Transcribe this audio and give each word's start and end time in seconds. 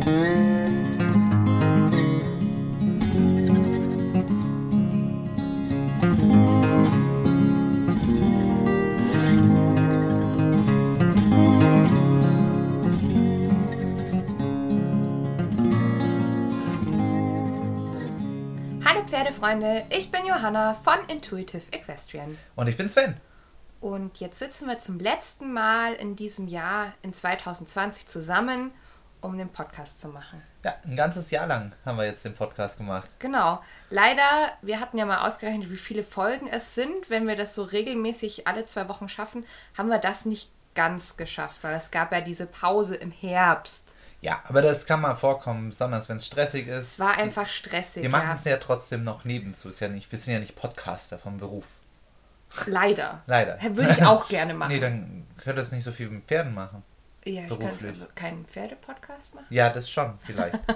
Hallo 0.00 0.14
Pferdefreunde, 19.06 19.84
ich 19.90 20.10
bin 20.10 20.24
Johanna 20.26 20.72
von 20.72 20.94
Intuitive 21.08 21.60
Equestrian. 21.72 22.38
Und 22.56 22.68
ich 22.68 22.78
bin 22.78 22.88
Sven. 22.88 23.16
Und 23.80 24.18
jetzt 24.18 24.38
sitzen 24.38 24.66
wir 24.66 24.78
zum 24.78 24.98
letzten 24.98 25.52
Mal 25.52 25.92
in 25.92 26.16
diesem 26.16 26.48
Jahr, 26.48 26.94
in 27.02 27.12
2020, 27.12 28.06
zusammen, 28.06 28.72
um 29.20 29.36
den 29.38 29.48
Podcast 29.48 30.00
zu 30.00 30.08
machen. 30.08 30.42
Ja, 30.64 30.74
ein 30.84 30.96
ganzes 30.96 31.30
Jahr 31.30 31.46
lang 31.46 31.72
haben 31.84 31.98
wir 31.98 32.04
jetzt 32.04 32.24
den 32.24 32.34
Podcast 32.34 32.78
gemacht. 32.78 33.08
Genau. 33.18 33.62
Leider, 33.88 34.52
wir 34.62 34.80
hatten 34.80 34.98
ja 34.98 35.06
mal 35.06 35.26
ausgerechnet, 35.26 35.70
wie 35.70 35.76
viele 35.76 36.04
Folgen 36.04 36.48
es 36.48 36.74
sind. 36.74 37.08
Wenn 37.08 37.26
wir 37.26 37.36
das 37.36 37.54
so 37.54 37.62
regelmäßig 37.62 38.46
alle 38.46 38.66
zwei 38.66 38.88
Wochen 38.88 39.08
schaffen, 39.08 39.44
haben 39.76 39.88
wir 39.88 39.98
das 39.98 40.26
nicht 40.26 40.50
ganz 40.74 41.16
geschafft, 41.16 41.62
weil 41.62 41.74
es 41.76 41.90
gab 41.90 42.12
ja 42.12 42.20
diese 42.20 42.46
Pause 42.46 42.96
im 42.96 43.10
Herbst. 43.10 43.94
Ja, 44.20 44.42
aber 44.46 44.60
das 44.60 44.84
kann 44.84 45.00
mal 45.00 45.14
vorkommen, 45.14 45.70
besonders 45.70 46.08
wenn 46.08 46.18
es 46.18 46.26
stressig 46.26 46.66
ist. 46.66 46.92
Es 46.92 47.00
war 47.00 47.16
einfach 47.16 47.48
stressig. 47.48 48.02
Wir 48.02 48.10
machen 48.10 48.28
ja. 48.28 48.34
es 48.34 48.44
ja 48.44 48.58
trotzdem 48.58 49.02
noch 49.02 49.24
nebenzu. 49.24 49.70
Ist 49.70 49.80
ja 49.80 49.88
nicht, 49.88 50.12
wir 50.12 50.18
sind 50.18 50.34
ja 50.34 50.40
nicht 50.40 50.56
Podcaster 50.56 51.18
vom 51.18 51.38
Beruf. 51.38 51.76
Leider. 52.66 53.22
Leider. 53.26 53.58
Würde 53.76 53.92
ich 53.92 54.04
auch 54.04 54.28
gerne 54.28 54.54
machen. 54.54 54.72
Nee, 54.72 54.80
dann 54.80 55.26
könnte 55.38 55.62
es 55.62 55.72
nicht 55.72 55.84
so 55.84 55.92
viel 55.92 56.10
mit 56.10 56.24
Pferden 56.24 56.52
machen. 56.52 56.82
Ja, 57.24 57.42
ich 57.42 57.48
beruflich. 57.48 57.78
könnte 57.78 58.08
keinen 58.14 58.46
Pferdepodcast 58.46 59.34
machen. 59.34 59.46
Ja, 59.50 59.70
das 59.70 59.90
schon, 59.90 60.18
vielleicht. 60.24 60.58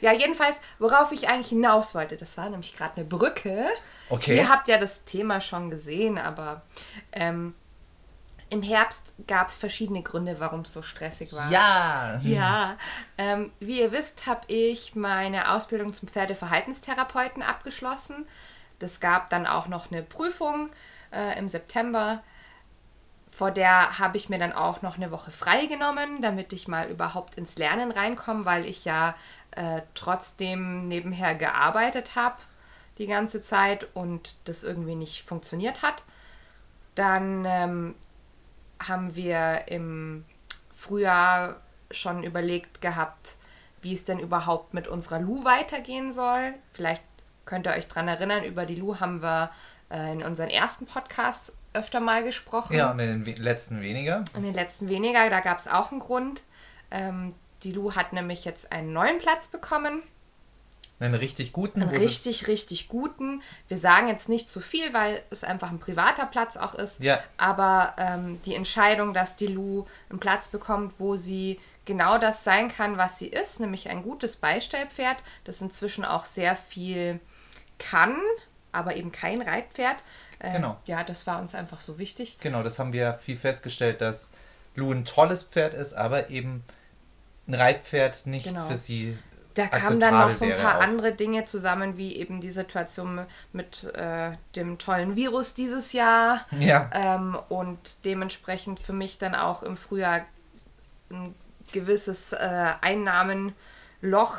Ja, 0.00 0.12
jedenfalls, 0.12 0.60
worauf 0.80 1.12
ich 1.12 1.28
eigentlich 1.28 1.50
hinaus 1.50 1.94
wollte, 1.94 2.16
das 2.16 2.36
war 2.36 2.48
nämlich 2.50 2.76
gerade 2.76 2.96
eine 2.96 3.04
Brücke. 3.04 3.66
Okay. 4.08 4.36
Ihr 4.36 4.48
habt 4.48 4.66
ja 4.66 4.78
das 4.78 5.04
Thema 5.04 5.40
schon 5.40 5.70
gesehen, 5.70 6.18
aber 6.18 6.62
ähm, 7.12 7.54
im 8.50 8.62
Herbst 8.62 9.12
gab 9.26 9.48
es 9.48 9.56
verschiedene 9.56 10.02
Gründe, 10.02 10.40
warum 10.40 10.60
es 10.60 10.72
so 10.72 10.82
stressig 10.82 11.32
war. 11.32 11.50
ja! 11.50 12.18
Ja, 12.24 12.76
ähm, 13.18 13.52
wie 13.60 13.80
ihr 13.80 13.92
wisst, 13.92 14.26
habe 14.26 14.40
ich 14.48 14.94
meine 14.94 15.52
Ausbildung 15.52 15.92
zum 15.92 16.08
Pferdeverhaltenstherapeuten 16.08 17.42
abgeschlossen. 17.42 18.26
Das 18.78 19.00
gab 19.00 19.30
dann 19.30 19.46
auch 19.46 19.68
noch 19.68 19.90
eine 19.92 20.02
Prüfung 20.02 20.70
äh, 21.12 21.38
im 21.38 21.48
September. 21.48 22.22
Vor 23.38 23.52
der 23.52 24.00
habe 24.00 24.16
ich 24.16 24.28
mir 24.28 24.40
dann 24.40 24.52
auch 24.52 24.82
noch 24.82 24.96
eine 24.96 25.12
Woche 25.12 25.30
freigenommen, 25.30 26.20
damit 26.20 26.52
ich 26.52 26.66
mal 26.66 26.88
überhaupt 26.90 27.36
ins 27.36 27.56
Lernen 27.56 27.92
reinkomme, 27.92 28.44
weil 28.44 28.64
ich 28.64 28.84
ja 28.84 29.14
äh, 29.52 29.82
trotzdem 29.94 30.86
nebenher 30.86 31.36
gearbeitet 31.36 32.16
habe 32.16 32.34
die 32.98 33.06
ganze 33.06 33.40
Zeit 33.40 33.86
und 33.94 34.48
das 34.48 34.64
irgendwie 34.64 34.96
nicht 34.96 35.22
funktioniert 35.24 35.82
hat. 35.82 36.02
Dann 36.96 37.44
ähm, 37.44 37.94
haben 38.80 39.14
wir 39.14 39.68
im 39.68 40.24
Frühjahr 40.74 41.60
schon 41.92 42.24
überlegt 42.24 42.80
gehabt, 42.80 43.36
wie 43.82 43.94
es 43.94 44.04
denn 44.04 44.18
überhaupt 44.18 44.74
mit 44.74 44.88
unserer 44.88 45.20
Lu 45.20 45.44
weitergehen 45.44 46.10
soll. 46.10 46.54
Vielleicht 46.72 47.04
könnt 47.44 47.68
ihr 47.68 47.74
euch 47.74 47.86
dran 47.86 48.08
erinnern, 48.08 48.42
über 48.42 48.66
die 48.66 48.74
Lu 48.74 48.98
haben 48.98 49.22
wir 49.22 49.52
äh, 49.92 50.12
in 50.12 50.24
unseren 50.24 50.50
ersten 50.50 50.86
Podcasts 50.86 51.56
öfter 51.72 52.00
mal 52.00 52.24
gesprochen. 52.24 52.76
Ja, 52.76 52.90
und 52.90 52.98
in 52.98 53.24
den 53.24 53.36
letzten 53.36 53.80
weniger. 53.80 54.24
In 54.34 54.42
den 54.42 54.54
letzten 54.54 54.88
weniger, 54.88 55.28
da 55.30 55.40
gab 55.40 55.58
es 55.58 55.68
auch 55.68 55.90
einen 55.90 56.00
Grund. 56.00 56.42
Ähm, 56.90 57.34
die 57.62 57.72
Lu 57.72 57.94
hat 57.94 58.12
nämlich 58.12 58.44
jetzt 58.44 58.72
einen 58.72 58.92
neuen 58.92 59.18
Platz 59.18 59.48
bekommen. 59.48 60.02
Einen 61.00 61.14
richtig 61.14 61.52
guten. 61.52 61.82
Einen 61.82 61.94
richtig, 61.94 62.48
richtig 62.48 62.88
guten. 62.88 63.42
Wir 63.68 63.78
sagen 63.78 64.08
jetzt 64.08 64.28
nicht 64.28 64.48
zu 64.48 64.60
viel, 64.60 64.92
weil 64.92 65.22
es 65.30 65.44
einfach 65.44 65.70
ein 65.70 65.78
privater 65.78 66.26
Platz 66.26 66.56
auch 66.56 66.74
ist. 66.74 67.00
Ja. 67.00 67.20
Aber 67.36 67.94
ähm, 67.98 68.40
die 68.44 68.54
Entscheidung, 68.54 69.14
dass 69.14 69.36
die 69.36 69.46
Lu 69.46 69.86
einen 70.10 70.18
Platz 70.18 70.48
bekommt, 70.48 70.94
wo 70.98 71.16
sie 71.16 71.60
genau 71.84 72.18
das 72.18 72.42
sein 72.42 72.68
kann, 72.68 72.98
was 72.98 73.18
sie 73.18 73.28
ist, 73.28 73.60
nämlich 73.60 73.88
ein 73.88 74.02
gutes 74.02 74.36
Beistellpferd, 74.36 75.16
das 75.44 75.60
inzwischen 75.62 76.04
auch 76.04 76.24
sehr 76.24 76.56
viel 76.56 77.20
kann, 77.78 78.16
aber 78.72 78.96
eben 78.96 79.12
kein 79.12 79.40
Reitpferd. 79.40 79.96
Äh, 80.40 80.52
Genau. 80.52 80.76
Ja, 80.86 81.04
das 81.04 81.26
war 81.26 81.40
uns 81.40 81.54
einfach 81.54 81.80
so 81.80 81.98
wichtig. 81.98 82.38
Genau, 82.40 82.62
das 82.62 82.78
haben 82.78 82.92
wir 82.92 83.14
viel 83.14 83.36
festgestellt, 83.36 84.00
dass 84.00 84.32
Lu 84.74 84.92
ein 84.92 85.04
tolles 85.04 85.42
Pferd 85.42 85.74
ist, 85.74 85.94
aber 85.94 86.30
eben 86.30 86.62
ein 87.48 87.54
Reitpferd 87.54 88.26
nicht 88.26 88.46
Genau. 88.46 88.66
für 88.66 88.76
sie 88.76 89.16
Da 89.54 89.66
kamen 89.66 89.98
dann 89.98 90.14
noch 90.14 90.32
so 90.32 90.44
ein 90.44 90.56
paar 90.56 90.78
auch. 90.78 90.82
andere 90.82 91.12
Dinge 91.12 91.42
zusammen, 91.44 91.96
wie 91.96 92.14
eben 92.14 92.40
die 92.40 92.50
Situation 92.52 93.26
mit 93.52 93.82
äh, 93.94 94.32
dem 94.54 94.78
tollen 94.78 95.16
Virus 95.16 95.54
dieses 95.54 95.92
Jahr. 95.92 96.46
Ja. 96.60 96.88
Ähm, 96.92 97.36
und 97.48 98.04
dementsprechend 98.04 98.78
für 98.78 98.92
mich 98.92 99.18
dann 99.18 99.34
auch 99.34 99.64
im 99.64 99.76
Frühjahr 99.76 100.20
ein 101.10 101.34
gewisses 101.72 102.32
äh, 102.34 102.72
Einnahmenloch. 102.80 104.36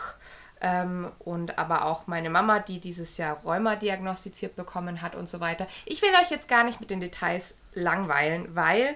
Ähm, 0.62 1.12
und 1.20 1.58
aber 1.58 1.86
auch 1.86 2.08
meine 2.08 2.30
Mama, 2.30 2.59
die 2.59 2.80
dieses 2.80 3.18
Jahr 3.18 3.38
Rheuma 3.46 3.78
diagnostiziert 3.78 4.58
bekommen 4.58 5.02
hat 5.02 5.16
und 5.16 5.30
so 5.30 5.40
weiter. 5.40 5.68
Ich 5.86 6.02
will 6.02 6.09
euch 6.22 6.31
jetzt 6.31 6.50
gar 6.50 6.64
nicht 6.66 6.81
mit 6.81 6.90
den 6.90 7.00
Details 7.00 7.58
langweilen, 7.74 8.56
weil 8.56 8.96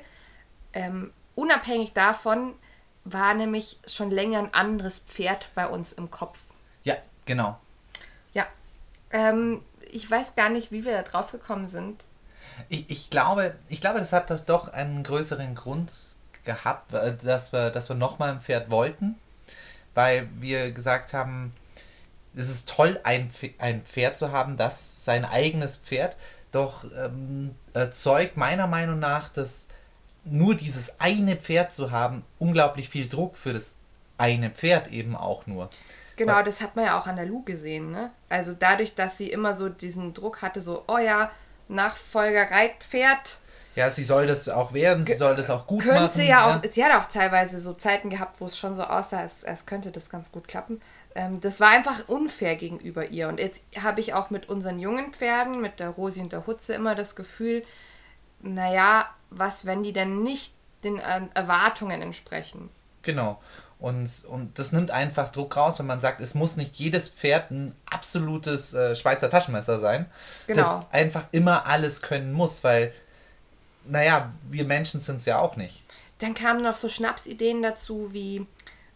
ähm, 0.73 1.13
unabhängig 1.35 1.93
davon 1.93 2.53
war 3.05 3.33
nämlich 3.33 3.79
schon 3.87 4.11
länger 4.11 4.39
ein 4.39 4.53
anderes 4.53 4.99
Pferd 4.99 5.49
bei 5.55 5.67
uns 5.67 5.93
im 5.93 6.11
Kopf. 6.11 6.39
Ja, 6.83 6.95
genau. 7.25 7.59
Ja. 8.33 8.45
Ähm, 9.11 9.61
ich 9.91 10.09
weiß 10.09 10.35
gar 10.35 10.49
nicht, 10.49 10.71
wie 10.71 10.85
wir 10.85 10.93
da 10.93 11.03
drauf 11.03 11.31
gekommen 11.31 11.65
sind. 11.65 12.03
Ich, 12.69 12.89
ich, 12.89 13.09
glaube, 13.09 13.55
ich 13.69 13.81
glaube, 13.81 13.99
das 13.99 14.13
hat 14.13 14.49
doch, 14.49 14.71
einen 14.71 15.03
größeren 15.03 15.55
Grund 15.55 15.91
gehabt, 16.43 16.93
äh, 16.93 17.15
dass 17.17 17.53
wir, 17.53 17.69
dass 17.71 17.89
wir 17.89 17.95
nochmal 17.95 18.31
ein 18.31 18.41
Pferd 18.41 18.69
wollten, 18.69 19.15
weil 19.93 20.29
wir 20.39 20.71
gesagt 20.71 21.13
haben, 21.13 21.53
es 22.35 22.49
ist 22.49 22.69
toll, 22.69 22.99
ein, 23.03 23.31
Pf- 23.31 23.59
ein 23.59 23.83
Pferd 23.83 24.17
zu 24.17 24.31
haben, 24.31 24.57
das 24.57 25.05
sein 25.05 25.25
eigenes 25.25 25.77
Pferd, 25.77 26.15
doch 26.51 26.85
ähm, 26.95 27.55
erzeugt 27.73 28.37
meiner 28.37 28.67
Meinung 28.67 28.99
nach, 28.99 29.29
dass 29.29 29.69
nur 30.25 30.55
dieses 30.55 30.99
eine 30.99 31.35
Pferd 31.35 31.73
zu 31.73 31.91
haben, 31.91 32.23
unglaublich 32.39 32.89
viel 32.89 33.07
Druck 33.07 33.37
für 33.37 33.53
das 33.53 33.75
eine 34.17 34.49
Pferd 34.49 34.87
eben 34.87 35.15
auch 35.15 35.47
nur. 35.47 35.69
Genau, 36.15 36.43
das 36.43 36.61
hat 36.61 36.75
man 36.75 36.85
ja 36.85 36.99
auch 36.99 37.07
an 37.07 37.15
der 37.15 37.25
Lu 37.25 37.43
gesehen, 37.43 37.91
ne? 37.91 38.11
Also 38.29 38.53
dadurch, 38.53 38.95
dass 38.95 39.17
sie 39.17 39.31
immer 39.31 39.55
so 39.55 39.67
diesen 39.69 40.13
Druck 40.13 40.41
hatte, 40.41 40.61
so, 40.61 40.83
oh 40.87 40.99
ja, 40.99 41.31
Nachfolger 41.67 42.51
Reitpferd, 42.51 43.39
Ja, 43.75 43.89
sie 43.89 44.03
soll 44.03 44.27
das 44.27 44.47
auch 44.49 44.73
werden, 44.73 45.03
sie 45.03 45.15
soll 45.15 45.35
das 45.35 45.49
auch 45.49 45.65
gut 45.65 45.81
könnte 45.81 46.01
machen. 46.01 46.11
sie 46.13 46.27
ja 46.27 46.45
auch, 46.55 46.61
sie 46.69 46.83
hat 46.83 46.91
auch 47.01 47.09
teilweise 47.09 47.59
so 47.59 47.73
Zeiten 47.73 48.09
gehabt, 48.09 48.39
wo 48.39 48.45
es 48.45 48.57
schon 48.57 48.75
so 48.75 48.83
aussah, 48.83 49.19
als, 49.21 49.43
als 49.45 49.65
könnte 49.65 49.91
das 49.91 50.09
ganz 50.09 50.31
gut 50.31 50.47
klappen. 50.47 50.79
Ähm, 51.15 51.41
das 51.41 51.59
war 51.59 51.69
einfach 51.69 52.07
unfair 52.07 52.55
gegenüber 52.55 53.07
ihr. 53.07 53.27
Und 53.27 53.39
jetzt 53.39 53.63
habe 53.81 53.99
ich 53.99 54.13
auch 54.13 54.29
mit 54.29 54.47
unseren 54.47 54.79
jungen 54.79 55.13
Pferden, 55.13 55.59
mit 55.59 55.79
der 55.79 55.89
Rosi 55.89 56.21
und 56.21 56.31
der 56.33 56.45
Hutze, 56.45 56.75
immer 56.75 56.93
das 56.93 57.15
Gefühl, 57.15 57.63
naja, 58.41 59.09
was, 59.29 59.65
wenn 59.65 59.83
die 59.83 59.93
denn 59.93 60.21
nicht 60.23 60.53
den 60.83 61.01
ähm, 61.05 61.29
Erwartungen 61.33 62.01
entsprechen? 62.01 62.69
Genau. 63.01 63.41
Und, 63.79 64.23
und 64.29 64.59
das 64.59 64.71
nimmt 64.71 64.91
einfach 64.91 65.29
Druck 65.29 65.57
raus, 65.57 65.77
wenn 65.79 65.85
man 65.87 65.99
sagt, 65.99 66.21
es 66.21 66.35
muss 66.35 66.55
nicht 66.55 66.75
jedes 66.75 67.09
Pferd 67.09 67.51
ein 67.51 67.75
absolutes 67.89 68.73
äh, 68.73 68.95
Schweizer 68.95 69.29
Taschenmesser 69.29 69.77
sein, 69.77 70.09
Genau. 70.47 70.61
das 70.61 70.91
einfach 70.91 71.25
immer 71.31 71.65
alles 71.65 72.01
können 72.01 72.31
muss, 72.31 72.63
weil, 72.63 72.93
naja, 73.85 74.31
wir 74.49 74.65
Menschen 74.65 74.99
sind 74.99 75.17
es 75.17 75.25
ja 75.25 75.39
auch 75.39 75.55
nicht. 75.55 75.83
Dann 76.19 76.33
kamen 76.33 76.61
noch 76.61 76.75
so 76.75 76.89
Schnapsideen 76.89 77.61
dazu, 77.61 78.13
wie 78.13 78.45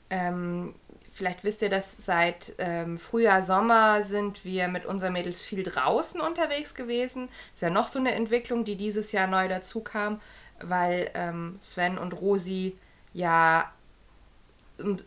ähm, 0.09 0.73
vielleicht 1.12 1.44
wisst 1.44 1.62
ihr, 1.62 1.69
dass 1.69 1.97
seit 1.97 2.53
ähm, 2.59 2.97
Frühjahr, 2.97 3.41
Sommer 3.41 4.03
sind 4.03 4.45
wir 4.45 4.67
mit 4.67 4.85
unseren 4.85 5.13
Mädels 5.13 5.41
viel 5.41 5.63
draußen 5.63 6.21
unterwegs 6.21 6.75
gewesen. 6.75 7.27
Ist 7.53 7.63
ja 7.63 7.69
noch 7.69 7.88
so 7.88 8.00
eine 8.00 8.13
Entwicklung, 8.13 8.65
die 8.65 8.75
dieses 8.75 9.12
Jahr 9.12 9.27
neu 9.27 9.47
dazu 9.47 9.81
kam, 9.81 10.21
weil 10.62 11.09
ähm, 11.15 11.57
Sven 11.59 11.97
und 11.97 12.13
Rosi 12.13 12.77
ja 13.13 13.71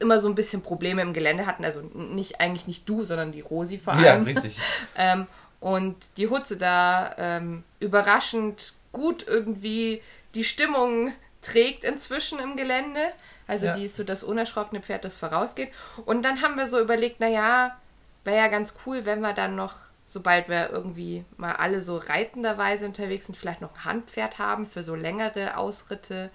immer 0.00 0.18
so 0.18 0.28
ein 0.28 0.34
bisschen 0.34 0.62
Probleme 0.62 1.00
im 1.00 1.12
Gelände 1.12 1.46
hatten. 1.46 1.64
Also 1.64 1.82
nicht 1.82 2.40
eigentlich 2.40 2.66
nicht 2.66 2.88
du, 2.88 3.04
sondern 3.04 3.30
die 3.30 3.40
Rosi 3.40 3.78
vor 3.78 3.92
allem. 3.92 4.04
Ja, 4.04 4.14
richtig. 4.16 4.58
Ähm, 4.96 5.26
und 5.60 5.96
die 6.16 6.28
Hutze 6.28 6.56
da 6.56 7.14
ähm, 7.18 7.64
überraschend 7.78 8.72
gut 8.92 9.26
irgendwie 9.26 10.02
die 10.34 10.44
Stimmung 10.44 11.12
trägt 11.42 11.84
inzwischen 11.84 12.38
im 12.38 12.56
Gelände. 12.56 13.00
Also 13.46 13.66
Ja. 13.66 13.74
die 13.74 13.84
ist 13.84 13.96
so 13.96 14.04
das 14.04 14.22
unerschrockene 14.22 14.82
Pferd, 14.82 15.04
das 15.04 15.16
vorausgeht. 15.16 15.70
Und 16.04 16.22
dann 16.24 16.42
haben 16.42 16.56
wir 16.56 16.66
so 16.66 16.78
überlegt, 16.80 17.20
naja, 17.20 17.76
wäre 18.24 18.36
ja 18.36 18.48
ganz 18.48 18.74
cool, 18.86 19.06
wenn 19.06 19.20
wir 19.20 19.32
dann 19.32 19.56
noch, 19.56 19.74
sobald 20.06 20.48
wir 20.48 20.70
irgendwie 20.70 21.24
mal 21.36 21.54
alle 21.56 21.82
so 21.82 21.96
reitenderweise 21.96 22.86
unterwegs 22.86 23.26
sind, 23.26 23.36
vielleicht 23.36 23.60
noch 23.60 23.74
ein 23.74 23.84
Handpferd 23.84 24.38
haben 24.38 24.66
für 24.68 24.82
so 24.82 24.94
längere 24.94 25.56
Ausritte. 25.56 26.30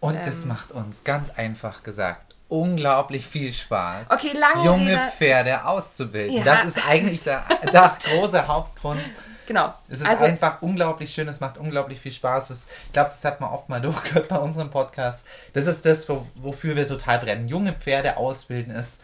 Und 0.00 0.16
Ähm. 0.16 0.22
es 0.26 0.44
macht 0.44 0.72
uns 0.72 1.04
ganz 1.04 1.30
einfach 1.30 1.82
gesagt 1.82 2.34
unglaublich 2.48 3.28
viel 3.28 3.52
Spaß, 3.52 4.10
Okay, 4.10 4.32
lange 4.36 4.64
junge 4.64 4.90
Rede. 4.90 5.12
Pferde 5.16 5.64
auszubilden. 5.64 6.38
Ja. 6.38 6.42
Das 6.44 6.64
ist 6.64 6.84
eigentlich 6.84 7.22
der, 7.22 7.44
der 7.72 7.96
große 8.02 8.48
Hauptgrund. 8.48 9.00
Genau. 9.50 9.74
Es 9.88 10.00
ist 10.00 10.06
also, 10.06 10.26
einfach 10.26 10.62
unglaublich 10.62 11.12
schön, 11.12 11.26
es 11.26 11.40
macht 11.40 11.58
unglaublich 11.58 11.98
viel 11.98 12.12
Spaß. 12.12 12.50
Es, 12.50 12.68
ich 12.86 12.92
glaube, 12.92 13.10
das 13.10 13.24
hat 13.24 13.40
man 13.40 13.50
oft 13.50 13.68
mal 13.68 13.80
durchgehört 13.82 14.28
bei 14.28 14.38
unserem 14.38 14.70
Podcast. 14.70 15.26
Das 15.54 15.66
ist 15.66 15.84
das, 15.84 16.08
wo, 16.08 16.24
wofür 16.36 16.76
wir 16.76 16.86
total 16.86 17.18
brennen. 17.18 17.48
Junge 17.48 17.72
Pferde 17.72 18.16
ausbilden 18.16 18.72
ist, 18.72 19.02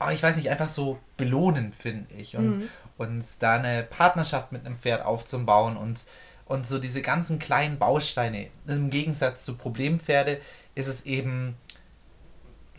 oh, 0.00 0.10
ich 0.10 0.22
weiß 0.22 0.36
nicht, 0.36 0.50
einfach 0.50 0.68
so 0.68 0.98
belohnend, 1.16 1.74
finde 1.74 2.12
ich. 2.14 2.36
Und, 2.36 2.58
Mhm. 2.58 2.68
und 2.98 3.24
da 3.42 3.54
eine 3.54 3.84
Partnerschaft 3.84 4.52
mit 4.52 4.66
einem 4.66 4.76
Pferd 4.76 5.02
aufzubauen 5.06 5.78
und, 5.78 6.04
und 6.44 6.66
so 6.66 6.78
diese 6.78 7.00
ganzen 7.00 7.38
kleinen 7.38 7.78
Bausteine. 7.78 8.48
Im 8.66 8.90
Gegensatz 8.90 9.46
zu 9.46 9.56
Problempferde 9.56 10.42
ist 10.74 10.88
es 10.88 11.06
eben. 11.06 11.56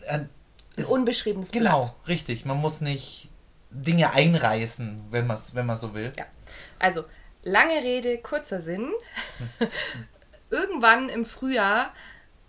Äh, 0.02 0.12
ein 0.12 0.28
ist, 0.76 0.88
unbeschriebenes 0.88 1.50
genau, 1.50 1.80
Blatt. 1.80 1.94
richtig. 2.06 2.44
Man 2.44 2.58
muss 2.58 2.80
nicht 2.80 3.28
Dinge 3.70 4.12
einreißen, 4.12 5.06
wenn 5.10 5.26
man 5.26 5.36
wenn 5.54 5.66
man 5.66 5.76
so 5.76 5.92
will. 5.92 6.12
Ja. 6.16 6.26
Also, 6.78 7.04
lange 7.42 7.74
Rede, 7.82 8.18
kurzer 8.18 8.60
Sinn. 8.60 8.90
Irgendwann 10.50 11.08
im 11.08 11.24
Frühjahr 11.24 11.90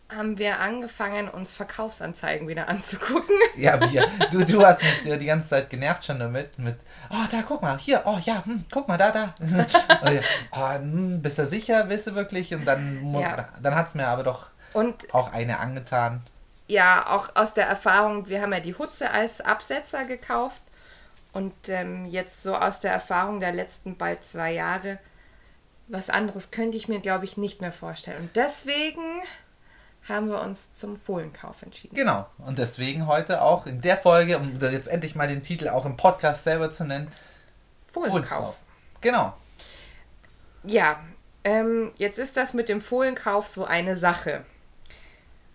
haben 0.10 0.38
wir 0.38 0.60
angefangen, 0.62 1.28
uns 1.28 1.54
Verkaufsanzeigen 1.56 2.48
wieder 2.48 2.70
anzugucken. 2.70 3.36
Ja, 3.58 3.80
wir. 3.92 4.08
Du, 4.32 4.46
du 4.46 4.64
hast 4.66 4.84
mich 4.84 5.02
die 5.20 5.26
ganze 5.26 5.48
Zeit 5.48 5.70
genervt 5.72 6.06
schon 6.06 6.20
damit. 6.20 6.58
Mit, 6.60 6.78
oh, 7.10 7.26
da, 7.32 7.42
guck 7.42 7.62
mal, 7.64 7.78
hier, 7.80 8.04
oh, 8.06 8.18
ja, 8.22 8.46
hm, 8.46 8.64
guck 8.72 8.88
mal, 8.88 8.98
da, 8.98 9.12
da. 9.12 9.34
Und 9.40 10.14
ja, 10.14 10.22
oh, 10.52 10.74
hm, 10.76 11.22
bist 11.24 11.40
du 11.40 11.46
sicher, 11.48 11.90
willst 11.90 12.08
du 12.08 12.16
wirklich? 12.16 12.54
Und 12.54 12.66
dann, 12.66 13.14
Ja. 13.20 13.50
dann 13.62 13.76
hat 13.76 13.88
es 13.88 13.96
mir 13.96 14.08
aber 14.08 14.24
doch 14.24 14.52
Und 14.74 15.14
auch 15.14 15.34
eine 15.34 15.60
angetan. 15.60 16.22
ja, 16.68 17.08
auch 17.10 17.36
aus 17.36 17.54
der 17.56 17.66
Erfahrung, 17.68 18.30
wir 18.30 18.42
haben 18.42 18.54
ja 18.54 18.60
die 18.60 18.76
Hutze 18.76 19.10
als 19.12 19.42
Absetzer 19.42 20.06
gekauft. 20.06 20.62
Und 21.38 21.54
ähm, 21.68 22.08
jetzt 22.08 22.42
so 22.42 22.56
aus 22.56 22.80
der 22.80 22.92
Erfahrung 22.92 23.40
der 23.40 23.52
letzten 23.52 23.96
bald 23.96 24.26
zwei 24.26 24.54
Jahre, 24.54 24.98
was 25.88 26.10
anderes 26.10 26.50
könnte 26.50 26.78
ich 26.78 26.88
mir, 26.88 27.00
glaube 27.00 27.26
ich, 27.26 27.38
nicht 27.38 27.62
mehr 27.62 27.72
vorstellen. 27.72 28.18
Und 28.18 28.36
deswegen 28.36 29.04
haben 30.10 30.30
wir 30.30 30.42
uns 30.42 30.74
zum 30.74 30.98
Fohlenkauf 30.98 31.62
entschieden. 31.62 31.94
Genau. 31.94 32.26
Und 32.40 32.58
deswegen 32.58 33.06
heute 33.06 33.44
auch 33.44 33.68
in 33.68 33.82
der 33.82 33.98
Folge, 33.98 34.40
um 34.40 34.58
jetzt 34.60 34.88
endlich 34.88 35.14
mal 35.14 35.28
den 35.28 35.44
Titel 35.44 35.70
auch 35.70 35.86
im 35.86 35.96
Podcast 35.96 36.44
selber 36.44 36.72
zu 36.72 36.86
nennen, 36.86 37.12
Fohlenkauf. 37.88 38.56
Genau. 39.02 39.38
Ja, 40.64 41.00
ähm, 41.44 41.92
jetzt 41.98 42.18
ist 42.18 42.36
das 42.36 42.56
mit 42.56 42.68
dem 42.68 42.82
Fohlenkauf 42.82 43.48
so 43.48 43.64
eine 43.64 43.96
Sache. 43.96 44.44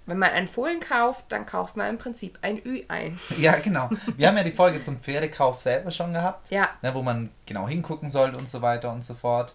Wenn 0.07 0.19
man 0.19 0.31
einen 0.31 0.49
Fohlen 0.49 0.81
kauft, 0.81 1.27
dann 1.29 1.47
kauft 1.47 1.77
man 1.77 1.89
im 1.89 1.99
Prinzip 1.99 2.39
ein 2.43 2.61
Ü 2.65 2.83
ein. 2.89 3.21
Ja, 3.39 3.57
genau. 3.59 3.89
Wir 4.17 4.29
haben 4.29 4.37
ja 4.37 4.43
die 4.43 4.53
Folge 4.53 4.83
zum 4.83 4.99
Pferdekauf 4.99 5.61
selber 5.61 5.93
schon 5.93 6.13
gehabt. 6.13 6.51
Ja. 6.51 6.71
Ne, 6.83 6.93
wo 6.95 7.03
man 7.03 7.31
genau 7.47 7.69
hingucken 7.69 8.11
sollte 8.11 8.37
und 8.37 8.49
so 8.49 8.63
weiter 8.63 8.91
und 8.93 9.05
so 9.05 9.15
fort. 9.15 9.55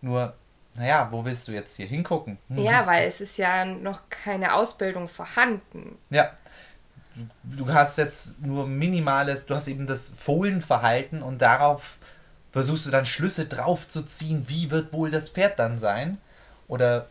Nur, 0.00 0.34
naja, 0.74 1.08
wo 1.12 1.24
willst 1.24 1.46
du 1.46 1.52
jetzt 1.52 1.76
hier 1.76 1.86
hingucken? 1.86 2.38
Ja, 2.48 2.86
weil 2.86 3.06
es 3.06 3.20
ist 3.20 3.38
ja 3.38 3.64
noch 3.64 4.08
keine 4.10 4.54
Ausbildung 4.54 5.06
vorhanden. 5.06 5.96
Ja. 6.10 6.30
Du 7.44 7.72
hast 7.72 7.96
jetzt 7.96 8.44
nur 8.44 8.66
minimales, 8.66 9.46
du 9.46 9.54
hast 9.54 9.68
eben 9.68 9.86
das 9.86 10.08
Fohlenverhalten 10.08 11.22
und 11.22 11.40
darauf 11.40 11.98
versuchst 12.50 12.86
du 12.86 12.90
dann 12.90 13.06
Schlüsse 13.06 13.46
drauf 13.46 13.88
zu 13.88 14.02
ziehen, 14.02 14.46
wie 14.48 14.72
wird 14.72 14.92
wohl 14.92 15.12
das 15.12 15.28
Pferd 15.28 15.60
dann 15.60 15.78
sein? 15.78 16.18
Oder 16.66 17.06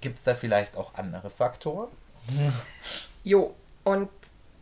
gibt 0.00 0.18
es 0.18 0.24
da 0.24 0.34
vielleicht 0.34 0.76
auch 0.78 0.94
andere 0.94 1.28
Faktoren? 1.28 1.88
Jo, 3.22 3.54
und 3.84 4.08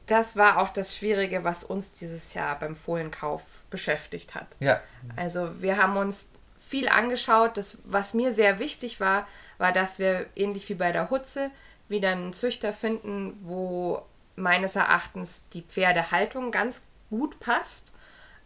das 0.07 0.37
war 0.37 0.59
auch 0.59 0.71
das 0.71 0.97
Schwierige, 0.97 1.45
was 1.45 1.65
uns 1.65 1.93
dieses 1.93 2.35
Jahr 2.35 2.59
beim 2.59 2.77
Fohlenkauf 2.77 3.43
beschäftigt 3.71 4.35
hat. 4.35 4.47
Ja, 4.61 4.81
Also 5.17 5.61
wir 5.63 5.77
haben 5.77 5.97
uns 5.97 6.33
viel 6.67 6.89
angeschaut. 6.89 7.57
Das, 7.57 7.83
was 7.87 8.15
mir 8.15 8.33
sehr 8.33 8.59
wichtig 8.59 9.01
war, 9.01 9.27
war, 9.59 9.73
dass 9.73 9.99
wir 9.99 10.27
ähnlich 10.35 10.69
wie 10.69 10.75
bei 10.75 10.93
der 10.93 11.11
Hutze 11.11 11.51
wieder 11.89 12.11
einen 12.11 12.33
Züchter 12.33 12.73
finden, 12.73 13.39
wo 13.43 14.03
meines 14.37 14.77
Erachtens 14.77 15.49
die 15.53 15.63
Pferdehaltung 15.63 16.51
ganz 16.51 16.83
gut 17.11 17.39
passt 17.41 17.95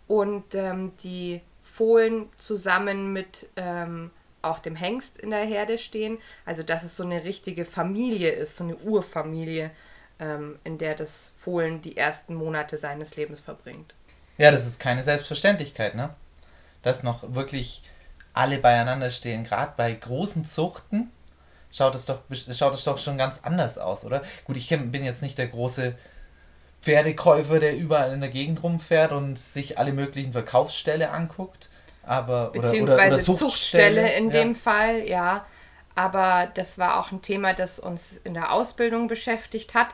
und 0.08 0.54
ähm, 0.54 0.92
die 1.02 1.40
Fohlen 1.62 2.28
zusammen 2.36 3.12
mit 3.12 3.48
ähm, 3.56 4.10
auch 4.42 4.58
dem 4.58 4.76
Hengst 4.76 5.18
in 5.18 5.30
der 5.30 5.44
Herde 5.44 5.78
stehen. 5.78 6.18
Also 6.44 6.62
dass 6.62 6.82
es 6.82 6.96
so 6.96 7.04
eine 7.04 7.24
richtige 7.24 7.64
Familie 7.64 8.30
ist, 8.30 8.56
so 8.56 8.64
eine 8.64 8.76
Urfamilie, 8.76 9.70
ähm, 10.18 10.58
in 10.64 10.78
der 10.78 10.94
das 10.94 11.34
Fohlen 11.38 11.82
die 11.82 11.96
ersten 11.96 12.34
Monate 12.34 12.76
seines 12.76 13.16
Lebens 13.16 13.40
verbringt. 13.40 13.94
ja, 14.38 14.50
das 14.50 14.66
ist 14.66 14.78
keine 14.80 15.02
Selbstverständlichkeit, 15.02 15.94
ne? 15.94 16.10
Dass 16.82 17.02
noch 17.02 17.34
wirklich 17.34 17.82
alle 18.32 18.58
beieinander 18.58 19.10
stehen, 19.10 19.44
gerade 19.44 19.72
bei 19.76 19.92
großen 19.92 20.44
Zuchten 20.44 21.10
schaut 21.72 21.94
es 21.94 22.06
doch 22.06 22.20
schaut 22.52 22.74
es 22.74 22.84
doch 22.84 22.98
schon 22.98 23.18
ganz 23.18 23.40
anders 23.44 23.78
aus, 23.78 24.04
oder? 24.04 24.22
Gut, 24.44 24.56
ich 24.56 24.68
bin 24.68 25.04
jetzt 25.04 25.22
nicht 25.22 25.38
der 25.38 25.48
große 25.48 25.94
Pferdekäufer, 26.82 27.58
der 27.58 27.76
überall 27.76 28.12
in 28.12 28.20
der 28.20 28.30
Gegend 28.30 28.62
rumfährt 28.62 29.12
und 29.12 29.38
sich 29.38 29.78
alle 29.78 29.92
möglichen 29.92 30.32
Verkaufsställe 30.32 31.10
anguckt, 31.10 31.68
aber 32.06 32.50
beziehungsweise 32.50 33.16
oder, 33.20 33.28
oder 33.28 33.38
Zuchtstelle 33.38 34.12
in 34.14 34.26
ja. 34.26 34.32
dem 34.32 34.54
Fall, 34.54 35.06
ja. 35.06 35.44
Aber 35.94 36.48
das 36.54 36.78
war 36.78 37.00
auch 37.00 37.10
ein 37.10 37.22
Thema, 37.22 37.54
das 37.54 37.78
uns 37.78 38.18
in 38.18 38.34
der 38.34 38.52
Ausbildung 38.52 39.08
beschäftigt 39.08 39.74
hat, 39.74 39.88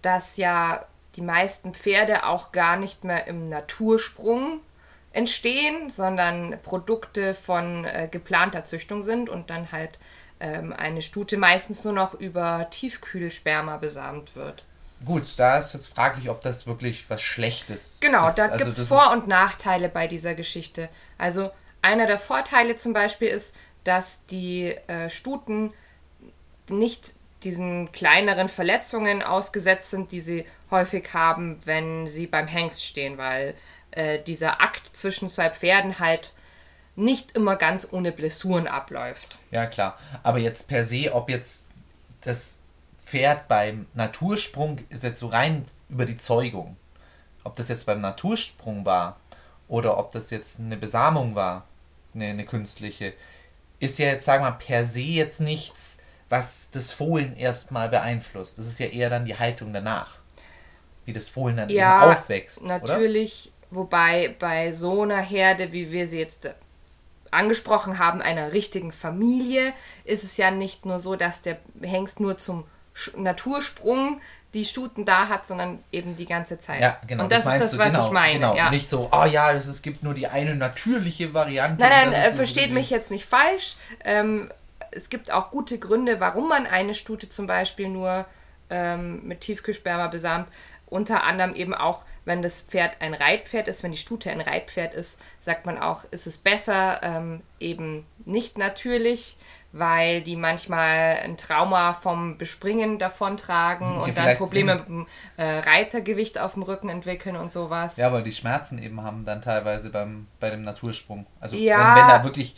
dass 0.00 0.36
ja 0.36 0.84
die 1.16 1.22
meisten 1.22 1.74
Pferde 1.74 2.24
auch 2.26 2.52
gar 2.52 2.76
nicht 2.76 3.04
mehr 3.04 3.26
im 3.26 3.46
Natursprung 3.46 4.60
entstehen, 5.12 5.90
sondern 5.90 6.58
Produkte 6.62 7.34
von 7.34 7.84
äh, 7.84 8.08
geplanter 8.10 8.64
Züchtung 8.64 9.02
sind 9.02 9.28
und 9.28 9.50
dann 9.50 9.72
halt 9.72 9.98
ähm, 10.38 10.72
eine 10.72 11.02
Stute 11.02 11.36
meistens 11.36 11.84
nur 11.84 11.92
noch 11.92 12.14
über 12.14 12.68
Tiefkühlsperma 12.70 13.76
besamt 13.76 14.36
wird. 14.36 14.64
Gut, 15.04 15.24
da 15.38 15.58
ist 15.58 15.72
jetzt 15.72 15.86
fraglich, 15.86 16.28
ob 16.28 16.42
das 16.42 16.66
wirklich 16.66 17.08
was 17.08 17.22
Schlechtes 17.22 17.98
Genau, 18.00 18.28
ist. 18.28 18.36
da 18.36 18.46
Also 18.46 18.64
gibt 18.64 18.76
es 18.76 18.86
Vor- 18.86 19.12
und 19.12 19.28
Nachteile 19.28 19.88
bei 19.88 20.06
dieser 20.06 20.34
Geschichte. 20.34 20.88
Also 21.16 21.50
einer 21.82 22.06
der 22.06 22.18
Vorteile 22.18 22.76
zum 22.76 22.92
Beispiel 22.92 23.28
ist, 23.28 23.56
dass 23.84 24.26
die 24.26 24.66
äh, 24.88 25.08
Stuten 25.08 25.72
nicht 26.68 27.12
diesen 27.42 27.90
kleineren 27.92 28.48
Verletzungen 28.50 29.22
ausgesetzt 29.22 29.90
sind, 29.90 30.12
die 30.12 30.20
sie 30.20 30.46
häufig 30.70 31.14
haben, 31.14 31.58
wenn 31.64 32.06
sie 32.06 32.26
beim 32.26 32.46
Hengst 32.46 32.84
stehen, 32.84 33.16
weil 33.16 33.54
äh, 33.92 34.22
dieser 34.22 34.60
Akt 34.60 34.94
zwischen 34.94 35.30
zwei 35.30 35.48
Pferden 35.48 35.98
halt 35.98 36.32
nicht 36.96 37.32
immer 37.32 37.56
ganz 37.56 37.88
ohne 37.92 38.12
Blessuren 38.12 38.68
abläuft. 38.68 39.38
Ja, 39.50 39.64
klar. 39.66 39.98
Aber 40.22 40.38
jetzt 40.38 40.68
per 40.68 40.84
se, 40.84 41.14
ob 41.14 41.30
jetzt 41.30 41.70
das 42.20 42.59
Pferd 43.10 43.48
beim 43.48 43.86
Natursprung, 43.94 44.78
ist 44.88 45.02
jetzt 45.02 45.18
so 45.18 45.26
rein 45.26 45.64
über 45.88 46.04
die 46.04 46.16
Zeugung, 46.16 46.76
ob 47.42 47.56
das 47.56 47.68
jetzt 47.68 47.84
beim 47.86 48.00
Natursprung 48.00 48.86
war 48.86 49.18
oder 49.66 49.98
ob 49.98 50.12
das 50.12 50.30
jetzt 50.30 50.60
eine 50.60 50.76
Besamung 50.76 51.34
war, 51.34 51.64
eine, 52.14 52.26
eine 52.26 52.44
künstliche, 52.44 53.12
ist 53.80 53.98
ja 53.98 54.06
jetzt, 54.06 54.26
sagen 54.26 54.44
wir 54.44 54.50
mal, 54.50 54.58
per 54.58 54.86
se 54.86 55.00
jetzt 55.00 55.40
nichts, 55.40 56.04
was 56.28 56.70
das 56.70 56.92
Fohlen 56.92 57.36
erstmal 57.36 57.88
beeinflusst. 57.88 58.60
Das 58.60 58.68
ist 58.68 58.78
ja 58.78 58.86
eher 58.86 59.10
dann 59.10 59.24
die 59.24 59.36
Haltung 59.36 59.72
danach. 59.72 60.18
Wie 61.04 61.12
das 61.12 61.28
Fohlen 61.28 61.56
dann 61.56 61.68
Ja, 61.68 62.04
eben 62.04 62.12
aufwächst. 62.12 62.62
Oder? 62.62 62.78
Natürlich, 62.78 63.50
wobei 63.72 64.36
bei 64.38 64.70
so 64.70 65.02
einer 65.02 65.20
Herde, 65.20 65.72
wie 65.72 65.90
wir 65.90 66.06
sie 66.06 66.20
jetzt 66.20 66.48
angesprochen 67.32 67.98
haben, 67.98 68.22
einer 68.22 68.52
richtigen 68.52 68.92
Familie, 68.92 69.72
ist 70.04 70.22
es 70.22 70.36
ja 70.36 70.52
nicht 70.52 70.86
nur 70.86 71.00
so, 71.00 71.16
dass 71.16 71.42
der 71.42 71.58
Hengst 71.82 72.20
nur 72.20 72.38
zum 72.38 72.64
Natursprung 73.16 74.20
die 74.52 74.64
Stuten 74.64 75.04
da 75.04 75.28
hat, 75.28 75.46
sondern 75.46 75.78
eben 75.92 76.16
die 76.16 76.26
ganze 76.26 76.58
Zeit. 76.58 76.80
Ja, 76.80 76.98
genau. 77.06 77.24
Und 77.24 77.32
das, 77.32 77.40
ist 77.40 77.44
meinst 77.44 77.62
das, 77.62 77.78
was 77.78 77.92
genau, 77.92 78.06
ich 78.06 78.12
meine. 78.12 78.34
Genau. 78.34 78.56
Ja. 78.56 78.70
Nicht 78.70 78.88
so, 78.88 79.08
oh 79.12 79.24
ja, 79.24 79.52
das, 79.52 79.66
es 79.66 79.82
gibt 79.82 80.02
nur 80.02 80.14
die 80.14 80.26
eine 80.26 80.56
natürliche 80.56 81.32
Variante. 81.32 81.80
Nein, 81.80 81.90
nein, 81.90 82.10
das 82.10 82.16
äh, 82.16 82.20
ist 82.20 82.26
das 82.26 82.34
versteht 82.36 82.72
mich 82.72 82.90
jetzt 82.90 83.10
nicht 83.10 83.24
falsch. 83.24 83.76
Ähm, 84.04 84.50
es 84.90 85.08
gibt 85.08 85.30
auch 85.30 85.50
gute 85.50 85.78
Gründe, 85.78 86.18
warum 86.18 86.48
man 86.48 86.66
eine 86.66 86.94
Stute 86.94 87.28
zum 87.28 87.46
Beispiel 87.46 87.88
nur 87.88 88.26
ähm, 88.70 89.26
mit 89.26 89.40
Tiefkühlsperma 89.42 90.08
besamt. 90.08 90.48
Unter 90.86 91.22
anderem 91.22 91.54
eben 91.54 91.72
auch, 91.72 92.04
wenn 92.24 92.42
das 92.42 92.62
Pferd 92.62 93.00
ein 93.00 93.14
Reitpferd 93.14 93.68
ist, 93.68 93.84
wenn 93.84 93.92
die 93.92 93.98
Stute 93.98 94.30
ein 94.30 94.40
Reitpferd 94.40 94.94
ist, 94.94 95.20
sagt 95.40 95.64
man 95.64 95.78
auch, 95.78 96.04
ist 96.10 96.26
es 96.26 96.38
besser 96.38 97.00
ähm, 97.04 97.42
eben 97.60 98.04
nicht 98.24 98.58
natürlich, 98.58 99.36
weil 99.72 100.22
die 100.22 100.36
manchmal 100.36 101.20
ein 101.22 101.36
Trauma 101.36 101.92
vom 101.92 102.36
Bespringen 102.38 102.98
davontragen 102.98 103.86
Ja, 103.86 104.04
und 104.04 104.16
dann 104.18 104.36
Probleme 104.36 104.74
mit 104.76 104.88
dem 104.88 105.06
äh, 105.36 105.58
Reitergewicht 105.60 106.38
auf 106.40 106.54
dem 106.54 106.62
Rücken 106.64 106.88
entwickeln 106.88 107.36
und 107.36 107.52
sowas. 107.52 107.96
Ja, 107.96 108.12
weil 108.12 108.22
die 108.22 108.32
Schmerzen 108.32 108.82
eben 108.82 109.02
haben 109.02 109.24
dann 109.24 109.42
teilweise 109.42 109.90
beim, 109.90 110.26
bei 110.40 110.50
dem 110.50 110.62
Natursprung. 110.62 111.26
Also 111.40 111.56
Ja, 111.56 111.94
wenn, 111.94 112.02
wenn 112.02 112.08
da 112.08 112.24
wirklich. 112.24 112.56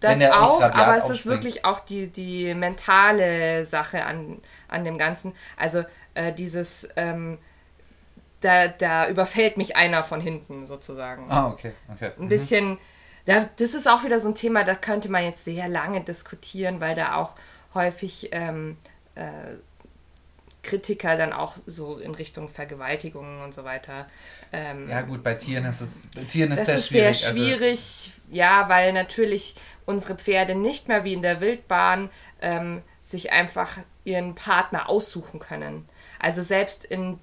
Das 0.00 0.18
wenn 0.18 0.32
auch, 0.32 0.60
aber 0.60 0.98
es 0.98 1.04
ist 1.04 1.10
aufspringt. 1.10 1.36
wirklich 1.36 1.64
auch 1.64 1.80
die, 1.80 2.08
die 2.08 2.54
mentale 2.54 3.64
Sache 3.64 4.04
an, 4.04 4.38
an 4.68 4.84
dem 4.84 4.98
Ganzen. 4.98 5.34
Also 5.56 5.84
äh, 6.14 6.32
dieses, 6.32 6.88
ähm, 6.96 7.38
da, 8.40 8.68
da 8.68 9.08
überfällt 9.08 9.56
mich 9.56 9.76
einer 9.76 10.04
von 10.04 10.20
hinten 10.20 10.66
sozusagen. 10.66 11.30
Ah, 11.30 11.48
okay, 11.48 11.72
okay. 11.92 12.10
Ein 12.18 12.28
bisschen, 12.28 12.78
da, 13.26 13.48
das 13.56 13.74
ist 13.74 13.88
auch 13.88 14.04
wieder 14.04 14.20
so 14.20 14.28
ein 14.28 14.34
Thema, 14.34 14.64
da 14.64 14.74
könnte 14.74 15.08
man 15.10 15.24
jetzt 15.24 15.44
sehr 15.44 15.68
lange 15.68 16.02
diskutieren, 16.02 16.80
weil 16.80 16.94
da 16.94 17.16
auch 17.16 17.34
häufig 17.74 18.28
ähm, 18.32 18.76
äh, 19.14 19.54
Kritiker 20.62 21.16
dann 21.16 21.32
auch 21.32 21.56
so 21.66 21.98
in 21.98 22.14
Richtung 22.14 22.48
Vergewaltigungen 22.48 23.42
und 23.42 23.54
so 23.54 23.64
weiter. 23.64 24.06
Ähm, 24.52 24.88
Ja, 24.88 25.02
gut, 25.02 25.22
bei 25.22 25.34
Tieren 25.34 25.64
ist 25.66 25.80
es, 25.80 26.10
Tieren 26.28 26.52
ist 26.52 26.60
das 26.60 26.66
sehr 26.66 26.76
ist 26.76 26.86
schwierig. 26.88 27.20
sehr 27.20 27.28
Also, 27.30 27.42
schwierig, 27.44 28.12
ja, 28.30 28.68
weil 28.68 28.92
natürlich 28.92 29.54
unsere 29.84 30.16
Pferde 30.16 30.54
nicht 30.54 30.88
mehr 30.88 31.04
wie 31.04 31.12
in 31.12 31.22
der 31.22 31.40
Wildbahn 31.40 32.10
ähm, 32.40 32.82
sich 33.02 33.30
einfach 33.32 33.78
ihren 34.04 34.34
Partner 34.34 34.88
aussuchen 34.88 35.38
können. 35.38 35.86
Also 36.18 36.42
selbst 36.42 36.84
in 36.84 37.18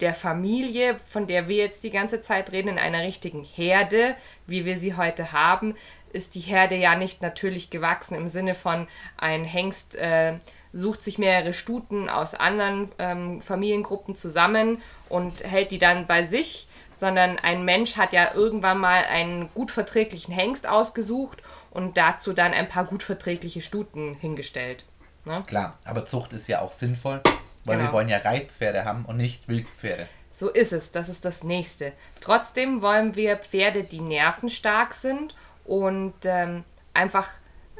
der 0.00 0.14
Familie, 0.14 0.98
von 1.08 1.26
der 1.26 1.48
wir 1.48 1.56
jetzt 1.56 1.82
die 1.82 1.90
ganze 1.90 2.20
Zeit 2.20 2.52
reden, 2.52 2.68
in 2.68 2.78
einer 2.78 3.02
richtigen 3.02 3.44
Herde, 3.44 4.14
wie 4.46 4.64
wir 4.64 4.78
sie 4.78 4.94
heute 4.94 5.32
haben, 5.32 5.74
ist 6.12 6.34
die 6.34 6.40
Herde 6.40 6.76
ja 6.76 6.96
nicht 6.96 7.22
natürlich 7.22 7.70
gewachsen 7.70 8.14
im 8.14 8.28
Sinne 8.28 8.54
von 8.54 8.86
ein 9.16 9.44
Hengst 9.44 9.96
äh, 9.96 10.34
sucht 10.72 11.02
sich 11.02 11.18
mehrere 11.18 11.54
Stuten 11.54 12.08
aus 12.08 12.34
anderen 12.34 12.90
ähm, 12.98 13.40
Familiengruppen 13.42 14.14
zusammen 14.14 14.82
und 15.08 15.42
hält 15.44 15.70
die 15.70 15.78
dann 15.78 16.06
bei 16.06 16.24
sich, 16.24 16.68
sondern 16.94 17.38
ein 17.38 17.64
Mensch 17.64 17.96
hat 17.96 18.12
ja 18.12 18.34
irgendwann 18.34 18.78
mal 18.78 19.04
einen 19.04 19.52
gut 19.54 19.70
verträglichen 19.70 20.32
Hengst 20.32 20.68
ausgesucht 20.68 21.42
und 21.70 21.96
dazu 21.96 22.32
dann 22.32 22.52
ein 22.52 22.68
paar 22.68 22.84
gut 22.84 23.02
verträgliche 23.02 23.62
Stuten 23.62 24.14
hingestellt. 24.14 24.84
Ne? 25.24 25.42
klar, 25.46 25.78
aber 25.84 26.06
Zucht 26.06 26.32
ist 26.32 26.46
ja 26.48 26.60
auch 26.60 26.72
sinnvoll, 26.72 27.20
weil 27.66 27.76
Genau. 27.78 27.88
wir 27.88 27.92
wollen 27.92 28.08
ja 28.08 28.18
Reitpferde 28.18 28.84
haben 28.84 29.04
und 29.04 29.16
nicht 29.16 29.48
Wildpferde. 29.48 30.06
So 30.30 30.50
ist 30.50 30.72
es, 30.72 30.92
das 30.92 31.08
ist 31.08 31.24
das 31.24 31.44
nächste. 31.44 31.92
Trotzdem 32.20 32.82
wollen 32.82 33.16
wir 33.16 33.36
Pferde, 33.38 33.84
die 33.84 34.00
nervenstark 34.00 34.92
sind 34.94 35.34
und 35.64 36.14
ähm, 36.24 36.64
einfach 36.92 37.28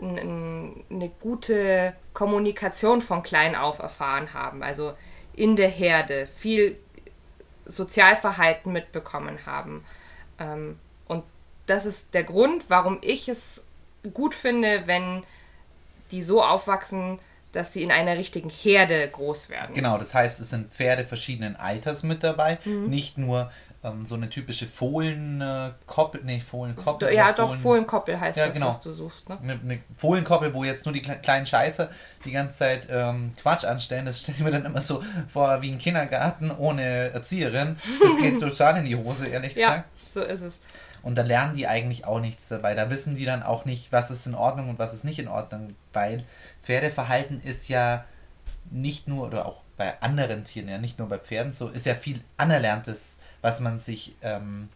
eine 0.00 1.10
gute 1.20 1.94
Kommunikation 2.12 3.00
von 3.00 3.22
klein 3.22 3.54
auf 3.54 3.78
erfahren 3.78 4.34
haben. 4.34 4.62
Also 4.62 4.94
in 5.34 5.56
der 5.56 5.68
Herde 5.68 6.26
viel 6.26 6.78
Sozialverhalten 7.66 8.72
mitbekommen 8.72 9.38
haben. 9.46 9.84
Ähm, 10.38 10.78
und 11.06 11.24
das 11.66 11.86
ist 11.86 12.14
der 12.14 12.24
Grund, 12.24 12.64
warum 12.68 12.98
ich 13.02 13.28
es 13.28 13.64
gut 14.14 14.34
finde, 14.34 14.86
wenn 14.86 15.24
die 16.10 16.22
so 16.22 16.42
aufwachsen, 16.42 17.18
dass 17.56 17.72
sie 17.72 17.82
in 17.82 17.90
einer 17.90 18.16
richtigen 18.16 18.50
Herde 18.50 19.08
groß 19.08 19.48
werden. 19.48 19.75
Genau, 19.75 19.98
das 19.98 20.14
heißt, 20.14 20.38
es 20.40 20.50
sind 20.50 20.72
Pferde 20.72 21.04
verschiedenen 21.04 21.56
Alters 21.56 22.02
mit 22.02 22.22
dabei, 22.22 22.58
Mhm. 22.64 22.86
nicht 22.90 23.18
nur 23.18 23.50
ähm, 23.84 24.04
so 24.04 24.14
eine 24.16 24.28
typische 24.28 24.66
Fohlenkoppel, 24.66 26.22
nee, 26.25 26.40
Fohlenkoppel. 26.40 27.12
Ja, 27.14 27.32
doch, 27.32 27.54
Fohlenkoppel 27.56 28.18
heißt 28.18 28.38
Ja, 28.38 28.46
das, 28.46 28.54
genau. 28.54 28.68
was 28.68 28.80
du 28.80 28.90
suchst. 28.92 29.28
Ne? 29.28 29.38
Eine, 29.42 29.52
eine 29.62 29.78
Fohlenkoppel, 29.96 30.52
wo 30.54 30.64
jetzt 30.64 30.84
nur 30.86 30.92
die 30.92 31.02
kle- 31.02 31.20
kleinen 31.20 31.46
Scheiße 31.46 31.88
die 32.25 32.32
ganze 32.32 32.58
Zeit 32.58 32.88
ähm, 32.90 33.32
Quatsch 33.40 33.64
anstellen, 33.64 34.06
das 34.06 34.20
stelle 34.20 34.38
ich 34.38 34.44
mir 34.44 34.50
dann 34.50 34.64
immer 34.64 34.82
so 34.82 35.02
vor 35.28 35.62
wie 35.62 35.70
ein 35.70 35.78
Kindergarten 35.78 36.50
ohne 36.50 36.82
Erzieherin. 37.12 37.76
Das 38.02 38.16
geht 38.18 38.40
total 38.40 38.78
in 38.78 38.86
die 38.86 38.96
Hose, 38.96 39.28
ehrlich 39.28 39.54
Ja, 39.54 39.68
gesagt. 39.68 39.88
so 40.10 40.22
ist 40.22 40.40
es. 40.42 40.60
Und 41.02 41.16
da 41.16 41.22
lernen 41.22 41.54
die 41.54 41.68
eigentlich 41.68 42.04
auch 42.04 42.18
nichts 42.20 42.48
dabei. 42.48 42.75
Da 42.75 42.90
wissen 42.90 43.14
die 43.14 43.25
dann 43.25 43.44
auch 43.44 43.64
nicht, 43.64 43.92
was 43.92 44.10
ist 44.10 44.26
in 44.26 44.34
Ordnung 44.34 44.70
und 44.70 44.78
was 44.80 44.92
ist 44.92 45.04
nicht 45.04 45.20
in 45.20 45.28
Ordnung, 45.28 45.76
weil 45.92 46.25
Pferdeverhalten 46.66 47.40
ist 47.42 47.68
ja 47.68 48.04
nicht 48.70 49.06
nur, 49.06 49.28
oder 49.28 49.46
auch 49.46 49.62
bei 49.76 50.00
anderen 50.02 50.44
Tieren, 50.44 50.68
ja 50.68 50.78
nicht 50.78 50.99
nur 50.99 51.08
bei 51.08 51.18
Pferden 51.18 51.52
so, 51.52 51.68
ist 51.68 51.87
ja 51.87 51.94
viel 51.94 52.20
Anerlerntes, 52.37 53.20
was 53.40 53.61
man 53.61 53.78
sich 53.78 54.16
ähm, 54.23 54.68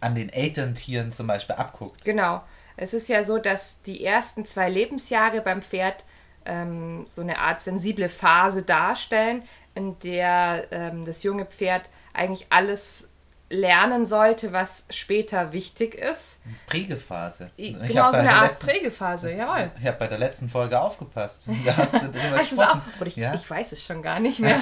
an 0.00 0.14
den 0.14 0.28
Elterntieren 0.28 1.10
zum 1.10 1.26
Beispiel 1.26 1.56
abguckt. 1.56 2.04
Genau. 2.04 2.42
Es 2.76 2.94
ist 2.94 3.08
ja 3.08 3.24
so, 3.24 3.38
dass 3.38 3.82
die 3.82 4.04
ersten 4.04 4.44
zwei 4.44 4.70
Lebensjahre 4.70 5.40
beim 5.40 5.60
Pferd 5.62 6.04
ähm, 6.44 7.04
so 7.06 7.22
eine 7.22 7.38
Art 7.38 7.60
sensible 7.60 8.08
Phase 8.08 8.62
darstellen, 8.62 9.42
in 9.74 9.98
der 9.98 10.68
ähm, 10.70 11.04
das 11.04 11.24
junge 11.24 11.46
Pferd 11.46 11.90
eigentlich 12.12 12.46
alles 12.50 13.10
lernen 13.50 14.04
sollte, 14.04 14.52
was 14.52 14.86
später 14.90 15.52
wichtig 15.52 15.94
ist. 15.94 16.40
Prägephase. 16.66 17.50
Ich 17.56 17.72
genau 17.72 18.10
so 18.10 18.18
eine 18.18 18.32
Art 18.32 18.50
letzten- 18.50 18.66
Prägephase, 18.66 19.32
jawohl. 19.32 19.70
Ich 19.80 19.86
habe 19.86 19.96
bei 19.98 20.06
der 20.06 20.18
letzten 20.18 20.48
Folge 20.48 20.78
aufgepasst. 20.80 21.46
Da 21.64 21.76
hast 21.76 21.94
du 21.94 21.98
drüber 22.00 22.34
auch, 22.34 22.38
gesprochen. 22.38 22.82
oder 22.98 23.06
ich, 23.06 23.16
ja? 23.16 23.34
ich 23.34 23.48
weiß 23.48 23.72
es 23.72 23.82
schon 23.82 24.02
gar 24.02 24.20
nicht 24.20 24.38
mehr. 24.38 24.58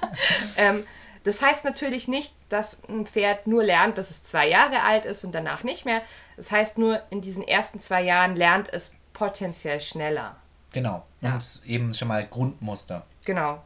ähm, 0.56 0.84
das 1.24 1.42
heißt 1.42 1.64
natürlich 1.64 2.08
nicht, 2.08 2.34
dass 2.48 2.78
ein 2.88 3.06
Pferd 3.06 3.46
nur 3.46 3.64
lernt, 3.64 3.96
bis 3.96 4.10
es 4.10 4.24
zwei 4.24 4.48
Jahre 4.48 4.82
alt 4.82 5.04
ist 5.04 5.24
und 5.24 5.32
danach 5.34 5.64
nicht 5.64 5.84
mehr. 5.84 6.02
Das 6.36 6.50
heißt 6.50 6.78
nur, 6.78 7.02
in 7.10 7.20
diesen 7.20 7.42
ersten 7.42 7.80
zwei 7.80 8.02
Jahren 8.02 8.36
lernt 8.36 8.72
es 8.72 8.94
potenziell 9.12 9.80
schneller. 9.80 10.36
Genau. 10.72 11.04
Ja. 11.20 11.34
Und 11.34 11.60
eben 11.64 11.94
schon 11.94 12.08
mal 12.08 12.26
Grundmuster. 12.26 13.06
Genau. 13.24 13.62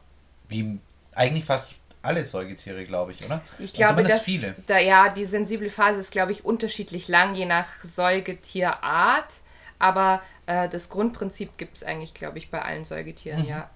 Wie 0.47 0.79
eigentlich 1.13 1.45
fast 1.45 1.75
alle 2.01 2.23
Säugetiere, 2.23 2.83
glaube 2.83 3.11
ich, 3.11 3.23
oder? 3.23 3.41
Ich 3.59 3.73
glaube, 3.73 4.03
dass 4.03 4.21
viele. 4.21 4.55
Da, 4.67 4.79
ja, 4.79 5.09
die 5.09 5.25
sensible 5.25 5.69
Phase 5.69 5.99
ist, 5.99 6.11
glaube 6.11 6.31
ich, 6.31 6.45
unterschiedlich 6.45 7.07
lang, 7.07 7.35
je 7.35 7.45
nach 7.45 7.67
Säugetierart. 7.83 9.33
Aber 9.77 10.21
äh, 10.45 10.69
das 10.69 10.89
Grundprinzip 10.89 11.57
gibt 11.57 11.77
es 11.77 11.83
eigentlich, 11.83 12.13
glaube 12.13 12.37
ich, 12.37 12.49
bei 12.49 12.61
allen 12.61 12.85
Säugetieren, 12.85 13.45
ja. 13.45 13.69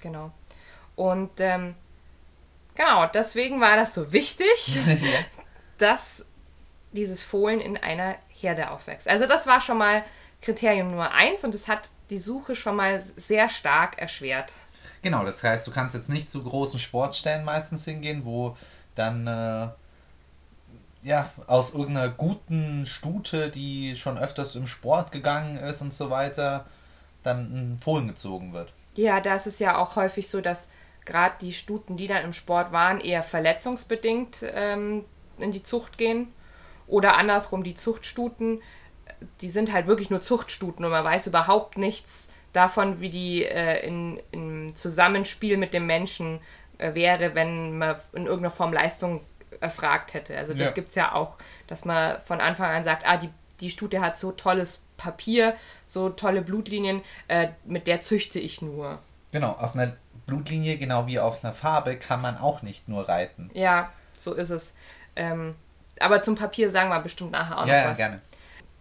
Genau. 0.00 0.32
Und 0.96 1.30
ähm, 1.38 1.74
genau, 2.74 3.06
deswegen 3.06 3.60
war 3.60 3.76
das 3.76 3.94
so 3.94 4.12
wichtig, 4.12 4.76
ja. 4.86 5.24
dass 5.78 6.26
dieses 6.92 7.22
Fohlen 7.22 7.60
in 7.60 7.76
einer 7.76 8.16
Herde 8.28 8.70
aufwächst. 8.70 9.08
Also 9.08 9.26
das 9.26 9.46
war 9.46 9.60
schon 9.60 9.78
mal 9.78 10.04
Kriterium 10.40 10.88
Nummer 10.88 11.12
eins 11.12 11.44
und 11.44 11.54
es 11.54 11.68
hat 11.68 11.88
die 12.10 12.18
Suche 12.18 12.54
schon 12.54 12.76
mal 12.76 13.00
sehr 13.16 13.48
stark 13.48 13.98
erschwert. 13.98 14.52
Genau, 15.04 15.22
das 15.22 15.44
heißt, 15.44 15.66
du 15.66 15.70
kannst 15.70 15.94
jetzt 15.94 16.08
nicht 16.08 16.30
zu 16.30 16.42
großen 16.42 16.80
Sportstellen 16.80 17.44
meistens 17.44 17.84
hingehen, 17.84 18.24
wo 18.24 18.56
dann 18.94 19.26
äh, 19.26 19.68
ja 21.02 21.30
aus 21.46 21.74
irgendeiner 21.74 22.08
guten 22.08 22.86
Stute, 22.86 23.50
die 23.50 23.96
schon 23.96 24.16
öfters 24.16 24.56
im 24.56 24.66
Sport 24.66 25.12
gegangen 25.12 25.58
ist 25.58 25.82
und 25.82 25.92
so 25.92 26.08
weiter, 26.08 26.64
dann 27.22 27.74
ein 27.74 27.78
Fohlen 27.82 28.08
gezogen 28.08 28.54
wird. 28.54 28.72
Ja, 28.94 29.20
da 29.20 29.36
ist 29.36 29.46
es 29.46 29.58
ja 29.58 29.76
auch 29.76 29.96
häufig 29.96 30.30
so, 30.30 30.40
dass 30.40 30.70
gerade 31.04 31.34
die 31.38 31.52
Stuten, 31.52 31.98
die 31.98 32.06
dann 32.06 32.24
im 32.24 32.32
Sport 32.32 32.72
waren, 32.72 32.98
eher 32.98 33.22
verletzungsbedingt 33.22 34.38
ähm, 34.54 35.04
in 35.36 35.52
die 35.52 35.62
Zucht 35.62 35.98
gehen. 35.98 36.32
Oder 36.86 37.18
andersrum, 37.18 37.62
die 37.62 37.74
Zuchtstuten, 37.74 38.62
die 39.42 39.50
sind 39.50 39.70
halt 39.70 39.86
wirklich 39.86 40.08
nur 40.08 40.22
Zuchtstuten 40.22 40.82
und 40.82 40.92
man 40.92 41.04
weiß 41.04 41.26
überhaupt 41.26 41.76
nichts 41.76 42.23
davon, 42.54 43.00
wie 43.00 43.10
die 43.10 43.44
äh, 43.44 43.86
in, 43.86 44.18
im 44.30 44.74
Zusammenspiel 44.74 45.58
mit 45.58 45.74
dem 45.74 45.84
Menschen 45.86 46.40
äh, 46.78 46.94
wäre, 46.94 47.34
wenn 47.34 47.76
man 47.76 47.96
in 48.14 48.24
irgendeiner 48.24 48.54
Form 48.54 48.72
Leistung 48.72 49.20
erfragt 49.60 50.14
hätte. 50.14 50.36
Also 50.38 50.54
das 50.54 50.62
Ja. 50.62 50.70
gibt 50.70 50.88
es 50.90 50.94
ja 50.94 51.12
auch, 51.12 51.36
dass 51.66 51.84
man 51.84 52.18
von 52.22 52.40
Anfang 52.40 52.70
an 52.70 52.82
sagt, 52.84 53.06
ah, 53.06 53.16
die, 53.18 53.30
die 53.60 53.70
Stute 53.70 54.00
hat 54.00 54.18
so 54.18 54.32
tolles 54.32 54.84
Papier, 54.96 55.54
so 55.86 56.08
tolle 56.08 56.42
Blutlinien, 56.42 57.02
äh, 57.28 57.48
mit 57.64 57.86
der 57.86 58.00
züchte 58.00 58.38
ich 58.38 58.62
nur. 58.62 58.98
Genau, 59.32 59.50
auf 59.52 59.74
einer 59.74 59.96
Blutlinie, 60.26 60.78
genau 60.78 61.06
wie 61.06 61.18
auf 61.18 61.44
einer 61.44 61.52
Farbe, 61.52 61.96
kann 61.96 62.20
man 62.22 62.38
auch 62.38 62.62
nicht 62.62 62.88
nur 62.88 63.08
reiten. 63.08 63.50
Ja, 63.52 63.92
so 64.16 64.32
ist 64.32 64.50
es. 64.50 64.76
Ähm, 65.16 65.54
aber 66.00 66.22
zum 66.22 66.34
Papier 66.36 66.70
sagen 66.70 66.88
wir 66.90 67.00
bestimmt 67.00 67.32
nachher 67.32 67.58
auch 67.58 67.66
ja, 67.66 67.74
noch 67.74 67.82
ja, 67.84 67.90
was. 67.90 67.98
gerne. 67.98 68.20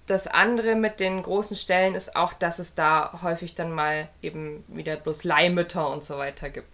Das 0.07 0.27
andere 0.27 0.75
mit 0.75 0.99
den 0.99 1.23
großen 1.23 1.55
Stellen 1.55 1.95
ist 1.95 2.15
auch, 2.15 2.33
dass 2.33 2.59
es 2.59 2.75
da 2.75 3.19
häufig 3.21 3.55
dann 3.55 3.71
mal 3.71 4.09
eben 4.21 4.63
wieder 4.67 4.97
bloß 4.97 5.23
Leihmütter 5.23 5.89
und 5.89 6.03
so 6.03 6.17
weiter 6.17 6.49
gibt. 6.49 6.67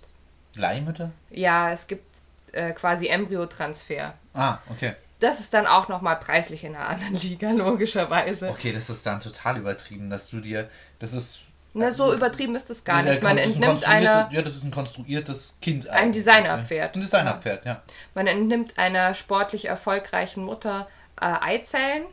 Leihmütter? 0.56 1.12
Ja, 1.30 1.72
es 1.72 1.86
gibt 1.86 2.06
äh, 2.54 2.72
quasi 2.72 3.08
Embryotransfer. 3.08 4.14
Ah, 4.34 4.58
okay. 4.72 4.94
Das 5.20 5.40
ist 5.40 5.54
dann 5.54 5.68
auch 5.68 5.90
nochmal 5.90 6.16
preislich 6.16 6.64
in 6.64 6.76
einer 6.76 6.88
anderen 6.88 7.14
Liga, 7.22 7.52
logischerweise. 7.52 8.50
Okay, 8.50 8.72
das 8.74 8.90
ist 8.90 9.06
dann 9.06 9.20
total 9.20 9.58
übertrieben, 9.58 10.10
dass 10.10 10.30
du 10.30 10.40
dir. 10.40 10.68
Das 10.98 11.14
ist. 11.14 11.42
Na, 11.76 11.92
so 11.92 12.12
übertrieben 12.12 12.56
ist 12.56 12.72
es 12.72 12.84
gar 12.84 12.98
das 12.98 13.06
ist 13.06 13.12
nicht. 13.12 13.24
Man 13.24 13.34
ein 13.34 13.38
entnimmt 13.38 13.66
konstruierte- 13.84 13.88
einer, 13.90 14.30
Ja, 14.32 14.42
das 14.42 14.56
ist 14.56 14.64
ein 14.64 14.72
konstruiertes 14.72 15.56
Kind. 15.62 15.88
Ein. 15.88 16.12
Designerpferd. 16.12 16.96
Ein 16.96 17.02
Designerpferd, 17.02 17.66
ja. 17.66 17.84
man 18.16 18.26
entnimmt 18.26 18.80
einer 18.80 19.14
sportlich 19.14 19.66
erfolgreichen 19.66 20.44
Mutter 20.44 20.88
äh, 21.22 21.26
Eizellen 21.26 22.06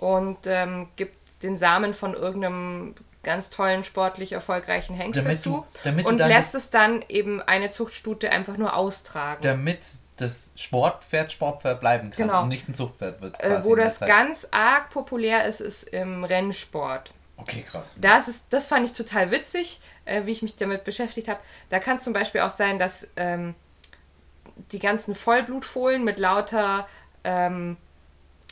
und 0.00 0.38
ähm, 0.46 0.88
gibt 0.96 1.16
den 1.42 1.56
Samen 1.56 1.94
von 1.94 2.14
irgendeinem 2.14 2.94
ganz 3.22 3.50
tollen, 3.50 3.84
sportlich 3.84 4.32
erfolgreichen 4.32 4.94
Hengst 4.94 5.18
Damit 5.20 5.38
dazu 5.38 5.66
du- 5.84 6.08
und 6.08 6.18
lässt 6.18 6.54
es 6.54 6.70
dann 6.70 7.04
eben 7.08 7.42
eine 7.42 7.70
Zuchtstute 7.70 8.30
einfach 8.30 8.56
nur 8.56 8.74
austragen. 8.74 9.42
Damit 9.42 9.80
das 10.16 10.52
Sportpferd 10.56 11.32
Sportpferd 11.32 11.80
bleiben 11.80 12.10
kann 12.10 12.28
Genau. 12.28 12.42
und 12.42 12.48
nicht 12.48 12.68
ein 12.68 12.74
Zuchtpferd 12.74 13.20
wird. 13.20 13.40
äh, 13.40 13.64
wo 13.64 13.74
das 13.74 14.00
ganz 14.00 14.48
arg 14.50 14.90
populär 14.90 15.44
ist, 15.46 15.60
ist 15.60 15.84
im 15.84 16.24
Rennsport. 16.24 17.12
Okay, 17.36 17.64
krass. 17.68 17.94
Das, 17.98 18.28
ist, 18.28 18.46
das 18.50 18.68
fand 18.68 18.84
ich 18.86 18.92
total 18.92 19.30
witzig, 19.30 19.80
äh, 20.04 20.26
wie 20.26 20.32
ich 20.32 20.42
mich 20.42 20.56
damit 20.56 20.84
beschäftigt 20.84 21.28
habe. 21.28 21.40
Da 21.70 21.78
kann 21.78 21.96
es 21.96 22.04
zum 22.04 22.12
Beispiel 22.12 22.42
auch 22.42 22.50
sein, 22.50 22.78
dass 22.78 23.10
ähm, 23.16 23.54
die 24.72 24.78
ganzen 24.78 25.14
Vollblutfohlen 25.14 26.04
mit 26.04 26.18
lauter 26.18 26.86
ähm, 27.24 27.78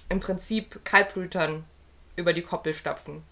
im 0.09 0.21
Prinzip 0.21 0.85
Kaltblütern 0.85 1.65
über 2.17 2.33
die 2.33 2.43
Koppel 2.43 2.75
stapfen. 2.75 3.23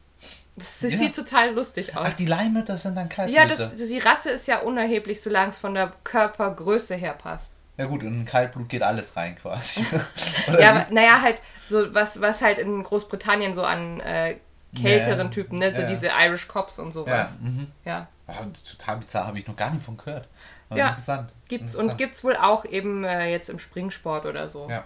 Das 0.56 0.80
Ja. 0.80 0.88
sieht 0.90 1.14
total 1.14 1.52
lustig 1.54 1.96
aus. 1.96 2.08
Ach, 2.10 2.16
die 2.16 2.26
Leihmütter 2.26 2.76
sind 2.78 2.94
dann 2.96 3.08
Kaltblüter. 3.08 3.42
ja, 3.42 3.48
das, 3.48 3.76
die 3.76 3.98
Rasse 3.98 4.30
ist 4.30 4.46
ja 4.46 4.60
unerheblich, 4.60 5.20
solange 5.20 5.50
es 5.50 5.58
von 5.58 5.74
der 5.74 5.92
Körpergröße 6.04 6.94
her 6.94 7.12
passt. 7.12 7.54
Ja 7.76 7.84
gut, 7.84 8.02
in 8.02 8.24
Kaltblut 8.24 8.70
geht 8.70 8.82
alles 8.82 9.16
rein 9.16 9.36
quasi. 9.36 9.84
Ja, 10.58 10.70
aber, 10.70 10.86
naja, 10.90 11.20
halt 11.20 11.42
so 11.68 11.92
was, 11.94 12.20
was 12.22 12.40
halt 12.40 12.58
in 12.58 12.82
Großbritannien 12.82 13.54
so 13.54 13.64
an 13.64 14.00
äh, 14.00 14.38
kälteren 14.74 15.26
Ja, 15.26 15.32
Typen, 15.32 15.58
ne? 15.58 15.74
so 15.74 15.82
ja. 15.82 15.88
diese 15.88 16.08
Irish 16.08 16.48
Cops 16.48 16.78
und 16.78 16.86
ja, 16.88 16.92
sowas. 16.92 17.40
mhm. 17.42 17.66
Ja. 17.84 18.08
Ah, 18.26 18.34
total 18.68 18.96
bizarr, 18.98 19.26
habe 19.26 19.38
ich 19.38 19.46
noch 19.46 19.56
gar 19.56 19.70
nicht 19.70 19.84
von 19.84 19.96
gehört. 19.98 20.26
Aber 20.70 20.78
Ja, 20.78 20.88
interessant. 20.88 21.30
Gibt's 21.48 21.74
interessant. 21.74 21.90
und 21.92 21.98
gibt's 21.98 22.24
wohl 22.24 22.36
auch 22.36 22.64
eben 22.64 23.04
äh, 23.04 23.30
jetzt 23.30 23.50
im 23.50 23.58
Springsport 23.58 24.24
oder 24.24 24.48
so. 24.48 24.68
Ja. 24.70 24.84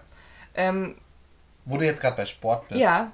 Ähm, 0.54 0.96
Wo 1.64 1.76
du 1.78 1.84
jetzt 1.84 2.00
gerade 2.00 2.16
bei 2.16 2.26
Sport 2.26 2.68
bist. 2.68 2.80
ja, 2.80 3.12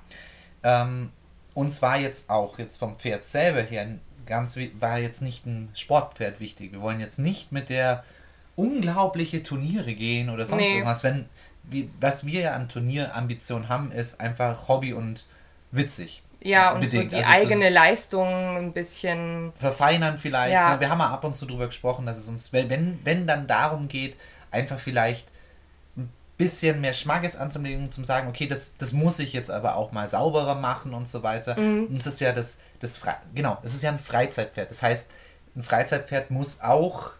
Ähm, 0.62 1.10
uns 1.54 1.80
war 1.82 1.98
jetzt 1.98 2.28
auch 2.30 2.58
jetzt 2.58 2.78
vom 2.78 2.96
Pferd 2.98 3.26
selber 3.26 3.62
her 3.62 3.86
ganz 4.26 4.58
war 4.80 4.98
jetzt 4.98 5.22
nicht 5.22 5.46
ein 5.46 5.68
Sportpferd 5.74 6.40
wichtig. 6.40 6.72
Wir 6.72 6.80
wollen 6.80 6.98
jetzt 7.00 7.18
nicht 7.18 7.52
mit 7.52 7.68
der 7.68 8.02
unglaubliche 8.56 9.42
Turniere 9.42 9.94
gehen 9.94 10.30
oder 10.30 10.46
sonst 10.46 10.62
Nee. 10.62 10.72
irgendwas. 10.74 11.04
Wenn 11.04 11.26
wie, 11.68 11.90
was 12.00 12.24
wir 12.26 12.40
ja 12.42 12.52
an 12.52 12.68
Turnierambitionen 12.68 13.68
haben, 13.68 13.90
ist 13.92 14.20
einfach 14.20 14.68
Hobby 14.68 14.92
und 14.92 15.26
witzig. 15.72 16.22
ja, 16.40 16.72
und 16.72 16.80
Bedingt. 16.80 17.10
so 17.10 17.16
die 17.16 17.24
Also 17.24 17.30
eigene 17.30 17.70
Leistung 17.70 18.28
ein 18.56 18.72
bisschen. 18.72 19.52
verfeinern 19.56 20.16
vielleicht. 20.16 20.52
Ja. 20.54 20.74
Ne? 20.74 20.80
Wir 20.80 20.90
haben 20.90 21.00
ja 21.00 21.10
ab 21.10 21.24
und 21.24 21.34
zu 21.34 21.44
drüber 21.46 21.66
gesprochen, 21.66 22.06
dass 22.06 22.18
es 22.18 22.28
uns, 22.28 22.52
wenn, 22.52 23.00
wenn, 23.04 23.26
dann 23.26 23.46
darum 23.48 23.88
geht, 23.88 24.16
einfach 24.52 24.78
vielleicht 24.78 25.26
bisschen 26.36 26.80
mehr 26.80 26.92
Schmackes 26.92 27.36
anzulegen, 27.36 27.90
zum 27.92 28.04
sagen, 28.04 28.28
okay, 28.28 28.46
das, 28.46 28.76
das 28.76 28.92
muss 28.92 29.18
ich 29.18 29.32
jetzt 29.32 29.50
aber 29.50 29.76
auch 29.76 29.92
mal 29.92 30.08
sauberer 30.08 30.54
machen 30.54 30.92
und 30.94 31.08
so 31.08 31.22
weiter. 31.22 31.58
Mhm. 31.58 31.86
Und 31.86 31.96
es 31.96 32.06
ist 32.06 32.20
ja 32.20 32.32
das, 32.32 32.58
das 32.80 32.98
Fre 32.98 33.16
genau, 33.34 33.58
es 33.62 33.74
ist 33.74 33.82
ja 33.82 33.90
ein 33.90 33.98
Freizeitpferd. 33.98 34.70
Das 34.70 34.82
heißt, 34.82 35.10
ein 35.54 35.62
Freizeitpferd 35.62 36.30
muss 36.30 36.60
auch 36.60 37.12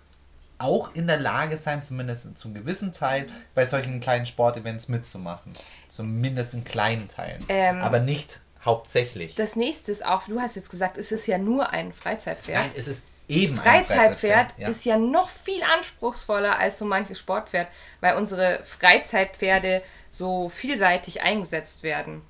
auch 0.59 0.95
in 0.95 1.07
der 1.07 1.19
Lage 1.19 1.59
sein, 1.59 1.83
zumindest 1.83 2.39
zum 2.39 2.55
gewissen 2.55 2.93
Teil, 2.93 3.29
bei 3.55 3.67
solchen 3.67 4.01
kleinen 4.01 4.25
Sportevents 4.25 4.89
mitzumachen. 4.89 5.53
Zumindest 5.91 6.55
in 6.55 6.65
kleinen 6.65 7.09
Teilen. 7.09 7.45
Ähm, 7.49 7.83
aber 7.83 8.01
nicht 8.01 8.41
hauptsächlich. 8.65 9.35
Das 9.35 9.55
nächste 9.55 9.93
ist 9.93 10.05
auch, 10.05 10.25
du 10.25 10.41
hast 10.41 10.57
jetzt 10.57 10.71
gesagt, 10.71 10.97
es 10.97 11.13
ist 11.13 11.27
ja 11.27 11.37
nur 11.37 11.71
ein 11.71 11.93
Freizeitpferd. 11.93 12.59
Nein, 12.59 12.71
es 12.75 12.89
ist 12.89 13.09
eben 13.29 13.59
ein 13.59 13.85
Freizeitpferd 13.85 14.55
ja. 14.59 14.69
ist 14.69 14.85
ja 14.85 14.97
noch 14.97 15.29
viel 15.29 15.63
anspruchsvoller 15.63 16.59
als 16.59 16.79
so 16.79 16.85
manches 16.85 17.19
Sportpferd, 17.19 17.69
weil 18.01 18.17
unsere 18.17 18.61
Freizeitpferde 18.65 19.83
so 20.11 20.49
vielseitig 20.49 21.23
eingesetzt 21.23 21.83
werden. 21.83 22.23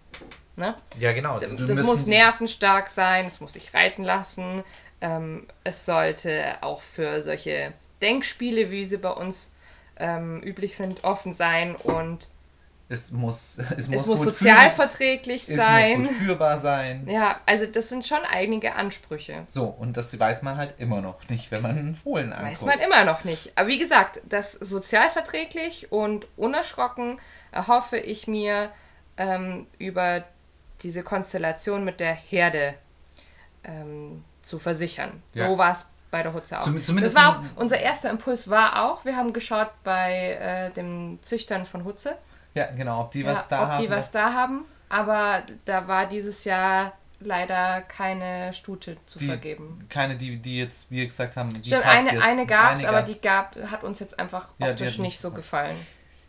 Ne? 0.56 0.74
Ja, 0.98 1.12
genau. 1.12 1.38
Das 1.38 1.52
müssen- 1.52 1.84
muss 1.84 2.06
nervenstark 2.06 2.88
sein, 2.88 3.26
es 3.26 3.40
muss 3.40 3.52
sich 3.52 3.74
reiten 3.74 4.02
lassen. 4.04 4.64
Ähm, 5.00 5.46
es 5.64 5.84
sollte 5.84 6.56
auch 6.62 6.80
für 6.80 7.22
solche 7.22 7.74
Denkspiele, 8.00 8.70
wie 8.70 8.86
sie 8.86 8.96
bei 8.96 9.10
uns 9.10 9.54
ähm, 9.98 10.40
üblich 10.42 10.76
sind, 10.76 11.04
offen 11.04 11.34
sein 11.34 11.76
und 11.76 12.28
Es 12.88 13.10
muss, 13.10 13.58
es 13.58 13.70
es 13.70 13.88
muss, 13.88 14.06
muss 14.06 14.18
gut 14.20 14.28
sozialverträglich 14.28 15.44
führ- 15.44 15.56
sein. 15.56 15.92
Es 15.92 15.98
muss 15.98 16.08
gut 16.08 16.16
führbar 16.18 16.58
sein. 16.60 17.08
Ja, 17.08 17.40
also 17.46 17.66
das 17.66 17.88
sind 17.88 18.06
schon 18.06 18.20
einige 18.30 18.74
Ansprüche. 18.76 19.44
So, 19.48 19.64
und 19.64 19.96
das 19.96 20.16
weiß 20.18 20.42
man 20.42 20.56
halt 20.56 20.74
immer 20.78 21.00
noch 21.00 21.28
nicht, 21.28 21.50
wenn 21.50 21.62
man 21.62 21.72
einen 21.78 21.94
Fohlen 21.96 22.32
anguckt. 22.32 22.52
Weiß 22.60 22.66
man 22.66 22.78
immer 22.78 23.04
noch 23.04 23.24
nicht. 23.24 23.52
Aber 23.58 23.66
wie 23.68 23.78
gesagt, 23.78 24.20
das 24.28 24.52
sozialverträglich 24.52 25.90
und 25.92 26.26
unerschrocken 26.36 27.20
erhoffe 27.52 27.96
ich 27.98 28.26
mir 28.28 28.70
ähm, 29.16 29.66
über 29.78 30.24
diese 30.82 31.02
Konstellation 31.02 31.84
mit 31.84 32.00
der 32.00 32.12
Herde 32.14 32.74
ähm, 33.64 34.24
zu 34.42 34.58
versichern. 34.58 35.22
Ja. 35.34 35.48
So 35.48 35.58
war 35.58 35.72
es 35.72 35.86
bei 36.10 36.22
der 36.22 36.32
Hutze 36.32 36.58
auch. 36.58 36.62
Zum- 36.64 36.82
zumindest 36.84 37.16
das 37.16 37.22
war 37.22 37.30
auch, 37.38 37.42
unser 37.56 37.80
erster 37.80 38.10
Impuls 38.10 38.48
war 38.48 38.84
auch, 38.84 39.04
wir 39.04 39.16
haben 39.16 39.32
geschaut 39.32 39.70
bei 39.84 40.32
äh, 40.40 40.70
dem 40.72 41.18
Züchtern 41.22 41.64
von 41.64 41.84
Hutze, 41.84 42.16
Ja, 42.56 42.66
genau, 42.74 43.02
ob 43.02 43.12
die 43.12 43.20
ja, 43.20 43.32
was 43.32 43.48
da 43.48 43.62
ob 43.62 43.68
haben. 43.70 43.82
die 43.82 43.90
was 43.90 44.10
da 44.10 44.32
haben. 44.32 44.64
Aber 44.88 45.42
da 45.64 45.86
war 45.88 46.06
dieses 46.06 46.44
Jahr 46.44 46.92
leider 47.20 47.82
keine 47.82 48.52
Stute 48.52 48.96
zu 49.06 49.18
die, 49.18 49.26
vergeben. 49.26 49.86
Keine, 49.88 50.16
die, 50.16 50.36
die 50.36 50.58
jetzt, 50.58 50.90
wie 50.90 51.04
gesagt 51.04 51.36
haben, 51.36 51.60
die 51.62 51.70
Stimmt, 51.70 51.86
eine, 51.86 52.12
jetzt. 52.12 52.22
eine 52.22 52.46
gab 52.46 52.74
es, 52.74 52.84
aber 52.84 53.02
die 53.02 53.20
gab, 53.20 53.56
hat 53.70 53.84
uns 53.84 54.00
jetzt 54.00 54.18
einfach 54.18 54.48
Ja, 54.58 54.70
optisch 54.70 54.98
nicht 54.98 55.18
so 55.18 55.30
gefallen. 55.30 55.76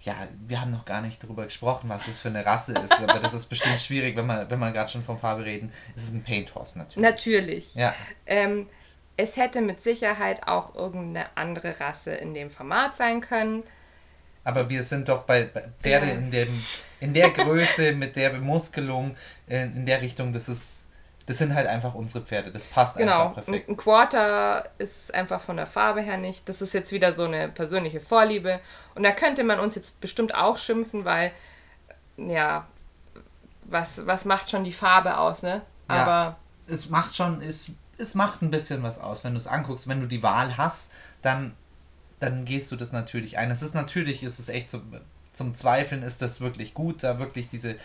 Ja, 0.01 0.15
wir 0.47 0.61
haben 0.61 0.71
noch 0.71 0.85
gar 0.85 1.01
nicht 1.01 1.21
darüber 1.21 1.43
gesprochen, 1.43 1.89
was 1.89 2.05
das 2.05 2.19
für 2.19 2.29
eine 2.29 2.45
Rasse 2.45 2.73
ist, 2.73 2.93
aber 3.01 3.19
das 3.19 3.33
ist 3.33 3.47
bestimmt 3.47 3.79
schwierig, 3.81 4.15
wenn 4.15 4.25
man, 4.25 4.49
wenn 4.49 4.59
man 4.59 4.71
gerade 4.73 4.89
schon 4.89 5.03
von 5.03 5.19
Farbe 5.19 5.43
reden. 5.43 5.71
Es 5.95 6.03
ist 6.03 6.13
ein 6.13 6.23
Paint 6.23 6.55
Horse 6.55 6.77
natürlich. 6.77 7.03
Natürlich. 7.09 7.75
Ja, 7.75 7.93
Ähm, 8.25 8.69
es 9.17 9.35
hätte 9.35 9.61
mit 9.61 9.81
Sicherheit 9.81 10.47
auch 10.47 10.75
irgendeine 10.75 11.25
andere 11.35 11.79
Rasse 11.79 12.13
in 12.13 12.33
dem 12.33 12.51
Format 12.51 12.95
sein 12.95 13.19
können. 13.19 13.63
Aber 14.47 14.69
wir 14.69 14.81
sind 14.83 15.09
doch 15.09 15.23
bei, 15.23 15.43
bei 15.53 15.65
Pferde 15.81 16.07
Ja. 16.07 16.13
in, 16.13 16.31
dem, 16.31 16.63
in 17.01 17.13
der 17.13 17.31
Größe, 17.31 17.91
mit 18.03 18.15
der 18.15 18.29
Bemuskelung, 18.29 19.15
in, 19.47 19.75
in 19.77 19.85
der 19.85 20.01
Richtung, 20.01 20.31
das 20.33 20.47
ist, 20.47 20.87
das 21.25 21.37
sind 21.39 21.53
halt 21.53 21.67
einfach 21.67 21.93
unsere 21.93 22.23
Pferde. 22.23 22.51
Das 22.51 22.67
passt 22.67 22.95
Genau. 22.97 23.29
einfach 23.29 23.43
perfekt. 23.45 23.67
Ein 23.67 23.75
Quarter 23.75 24.69
ist 24.77 25.13
einfach 25.13 25.41
von 25.41 25.57
der 25.57 25.67
Farbe 25.67 26.01
her 26.01 26.15
nicht. 26.17 26.47
Das 26.47 26.61
ist 26.61 26.73
jetzt 26.73 26.93
wieder 26.93 27.11
so 27.11 27.25
eine 27.25 27.49
persönliche 27.49 27.99
Vorliebe. 27.99 28.61
Und 28.95 29.03
da 29.03 29.11
könnte 29.11 29.43
man 29.43 29.59
uns 29.59 29.75
jetzt 29.75 29.99
bestimmt 29.99 30.33
auch 30.33 30.57
schimpfen, 30.57 31.03
weil, 31.03 31.31
ja, 32.15 32.65
was, 33.65 34.05
was 34.07 34.23
macht 34.23 34.49
schon 34.49 34.63
die 34.63 34.71
Farbe 34.71 35.17
aus, 35.17 35.43
ne? 35.43 35.61
Ja. 35.89 35.95
Aber 35.95 36.35
es 36.67 36.89
macht 36.89 37.15
schon, 37.15 37.41
es, 37.41 37.71
es 37.97 38.15
macht 38.15 38.41
ein 38.41 38.49
bisschen 38.51 38.81
was 38.83 38.97
aus, 38.99 39.25
wenn 39.25 39.33
du 39.33 39.37
es 39.37 39.47
anguckst. 39.47 39.89
Wenn 39.89 39.99
du 39.99 40.07
die 40.07 40.23
Wahl 40.23 40.55
hast, 40.55 40.93
dann, 41.21 41.53
dann 42.19 42.45
gehst 42.45 42.71
du 42.71 42.75
das 42.75 42.91
natürlich 42.91 43.37
ein. 43.37 43.51
Es 43.51 43.61
ist 43.61 43.75
natürlich, 43.75 44.23
ist 44.23 44.39
es 44.39 44.49
echt 44.49 44.71
zum, 44.71 44.81
zum 45.33 45.55
Zweifeln, 45.55 46.03
ist 46.03 46.21
das 46.21 46.41
wirklich 46.41 46.73
gut, 46.73 47.03
da 47.03 47.19
wirklich 47.19 47.47
diese 47.49 47.75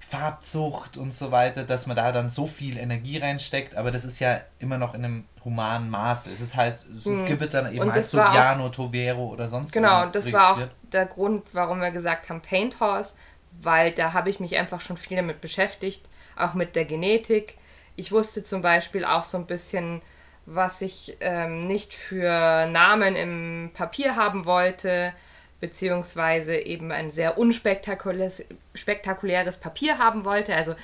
Farbzucht 0.00 0.96
und 0.96 1.14
so 1.14 1.30
weiter, 1.30 1.64
dass 1.64 1.86
man 1.86 1.96
da 1.96 2.12
dann 2.12 2.28
so 2.28 2.46
viel 2.46 2.76
Energie 2.76 3.18
reinsteckt, 3.18 3.74
aber 3.74 3.90
das 3.90 4.04
ist 4.04 4.18
ja 4.20 4.40
immer 4.58 4.76
noch 4.76 4.94
in 4.94 5.04
einem 5.04 5.24
humanen 5.44 5.88
Maße. 5.90 6.30
Es 6.30 6.40
ist 6.40 6.56
halt, 6.56 6.74
es 6.94 7.04
Hm. 7.04 7.26
gibt 7.26 7.54
dann 7.54 7.72
eben 7.72 7.80
Und 7.82 7.92
halt 7.92 8.04
so 8.04 8.18
Piano, 8.18 8.68
Tovero 8.68 9.26
oder 9.28 9.48
sonst 9.48 9.72
Genau, 9.72 10.00
irgendwas 10.00 10.12
das 10.12 10.32
war 10.32 10.52
auch 10.52 10.60
der 10.92 11.06
Grund, 11.06 11.42
warum 11.52 11.80
wir 11.80 11.90
gesagt 11.90 12.28
haben 12.28 12.42
Paint 12.42 12.80
Horse, 12.80 13.14
weil 13.62 13.92
da 13.92 14.12
habe 14.12 14.30
ich 14.30 14.40
mich 14.40 14.56
einfach 14.56 14.80
schon 14.80 14.96
viel 14.96 15.16
damit 15.16 15.40
beschäftigt, 15.40 16.04
auch 16.36 16.54
mit 16.54 16.76
der 16.76 16.84
Genetik. 16.84 17.56
Ich 17.96 18.12
wusste 18.12 18.44
zum 18.44 18.60
Beispiel 18.62 19.04
auch 19.04 19.24
so 19.24 19.38
ein 19.38 19.46
bisschen, 19.46 20.02
was 20.46 20.82
ich 20.82 21.16
ähm, 21.20 21.60
nicht 21.60 21.94
für 21.94 22.66
Namen 22.66 23.16
im 23.16 23.70
Papier 23.72 24.16
haben 24.16 24.44
wollte, 24.44 25.12
beziehungsweise 25.60 26.56
eben 26.56 26.92
ein 26.92 27.10
sehr 27.10 27.38
unspektakuläres 27.38 28.44
spektakuläres 28.74 29.58
Papier 29.58 29.98
haben 29.98 30.24
wollte, 30.24 30.54
also 30.54 30.74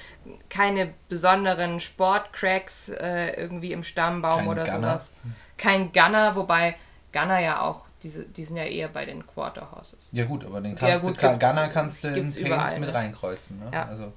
keine 0.49 0.94
besonderen 1.09 1.81
Sportcracks 1.81 2.88
äh, 2.90 3.33
irgendwie 3.33 3.73
im 3.73 3.83
Stammbaum 3.83 4.38
Kein 4.38 4.49
oder 4.49 4.64
Gunner. 4.64 4.99
sowas. 4.99 5.16
Kein 5.59 5.92
Gunner, 5.92 6.35
wobei 6.37 6.77
Gunner 7.12 7.40
ja 7.40 7.61
auch, 7.61 7.87
diese, 8.03 8.25
die 8.25 8.44
sind 8.44 8.57
ja 8.57 8.64
eher 8.64 8.88
bei 8.88 9.05
den 9.05 9.27
Quarter 9.27 9.70
Horses. 9.73 10.09
Ja 10.12 10.25
gut, 10.25 10.44
aber 10.46 10.61
den 10.62 10.73
Ja, 10.77 10.79
kannst 10.79 11.05
gut, 11.05 11.23
du, 11.23 11.29
Gunner 11.38 11.68
kannst 11.68 12.05
du 12.05 12.09
in 12.09 12.14
gibt's 12.14 12.37
Paint 12.37 12.46
überall, 12.46 12.79
mit 12.81 12.88
ne? 12.88 12.94
reinkreuzen. 12.94 13.59
Ne? 13.59 13.70
Ja. 13.73 13.87
Also, 13.87 14.12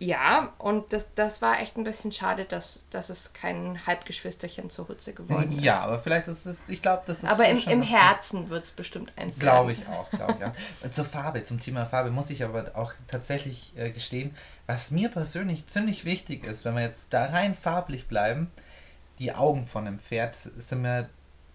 Ja, 0.00 0.52
und 0.58 0.92
das, 0.92 1.14
das 1.14 1.40
war 1.40 1.60
echt 1.60 1.76
ein 1.76 1.84
bisschen 1.84 2.10
schade, 2.10 2.44
dass, 2.44 2.84
dass 2.90 3.10
es 3.10 3.32
kein 3.32 3.86
Halbgeschwisterchen 3.86 4.68
zur 4.68 4.88
Hutze 4.88 5.14
geworden 5.14 5.52
ist. 5.52 5.62
ja, 5.62 5.80
aber 5.80 6.00
vielleicht 6.00 6.26
ist 6.26 6.46
es, 6.46 6.68
ich 6.68 6.82
glaube, 6.82 7.04
das 7.06 7.22
ist 7.22 7.30
aber 7.30 7.48
im, 7.48 7.58
im 7.58 7.82
Herzen 7.82 8.50
wird 8.50 8.64
es 8.64 8.72
bestimmt 8.72 9.12
eins 9.16 9.38
Glaube 9.38 9.72
ich 9.72 9.86
auch, 9.86 10.10
glaube 10.10 10.36
ich 10.38 10.44
auch. 10.44 10.90
Zur 10.90 11.04
Farbe, 11.04 11.44
zum 11.44 11.60
Thema 11.60 11.86
Farbe 11.86 12.10
muss 12.10 12.30
ich 12.30 12.42
aber 12.44 12.72
auch 12.74 12.92
tatsächlich 13.06 13.72
äh, 13.76 13.90
gestehen, 13.90 14.34
was 14.66 14.90
mir 14.90 15.10
persönlich 15.10 15.68
ziemlich 15.68 16.04
wichtig 16.04 16.44
ist, 16.44 16.64
wenn 16.64 16.74
wir 16.74 16.82
jetzt 16.82 17.14
da 17.14 17.26
rein 17.26 17.54
farblich 17.54 18.08
bleiben, 18.08 18.50
die 19.20 19.32
Augen 19.32 19.64
von 19.64 19.86
einem 19.86 20.00
Pferd 20.00 20.36
sind 20.58 20.82
mir, 20.82 21.08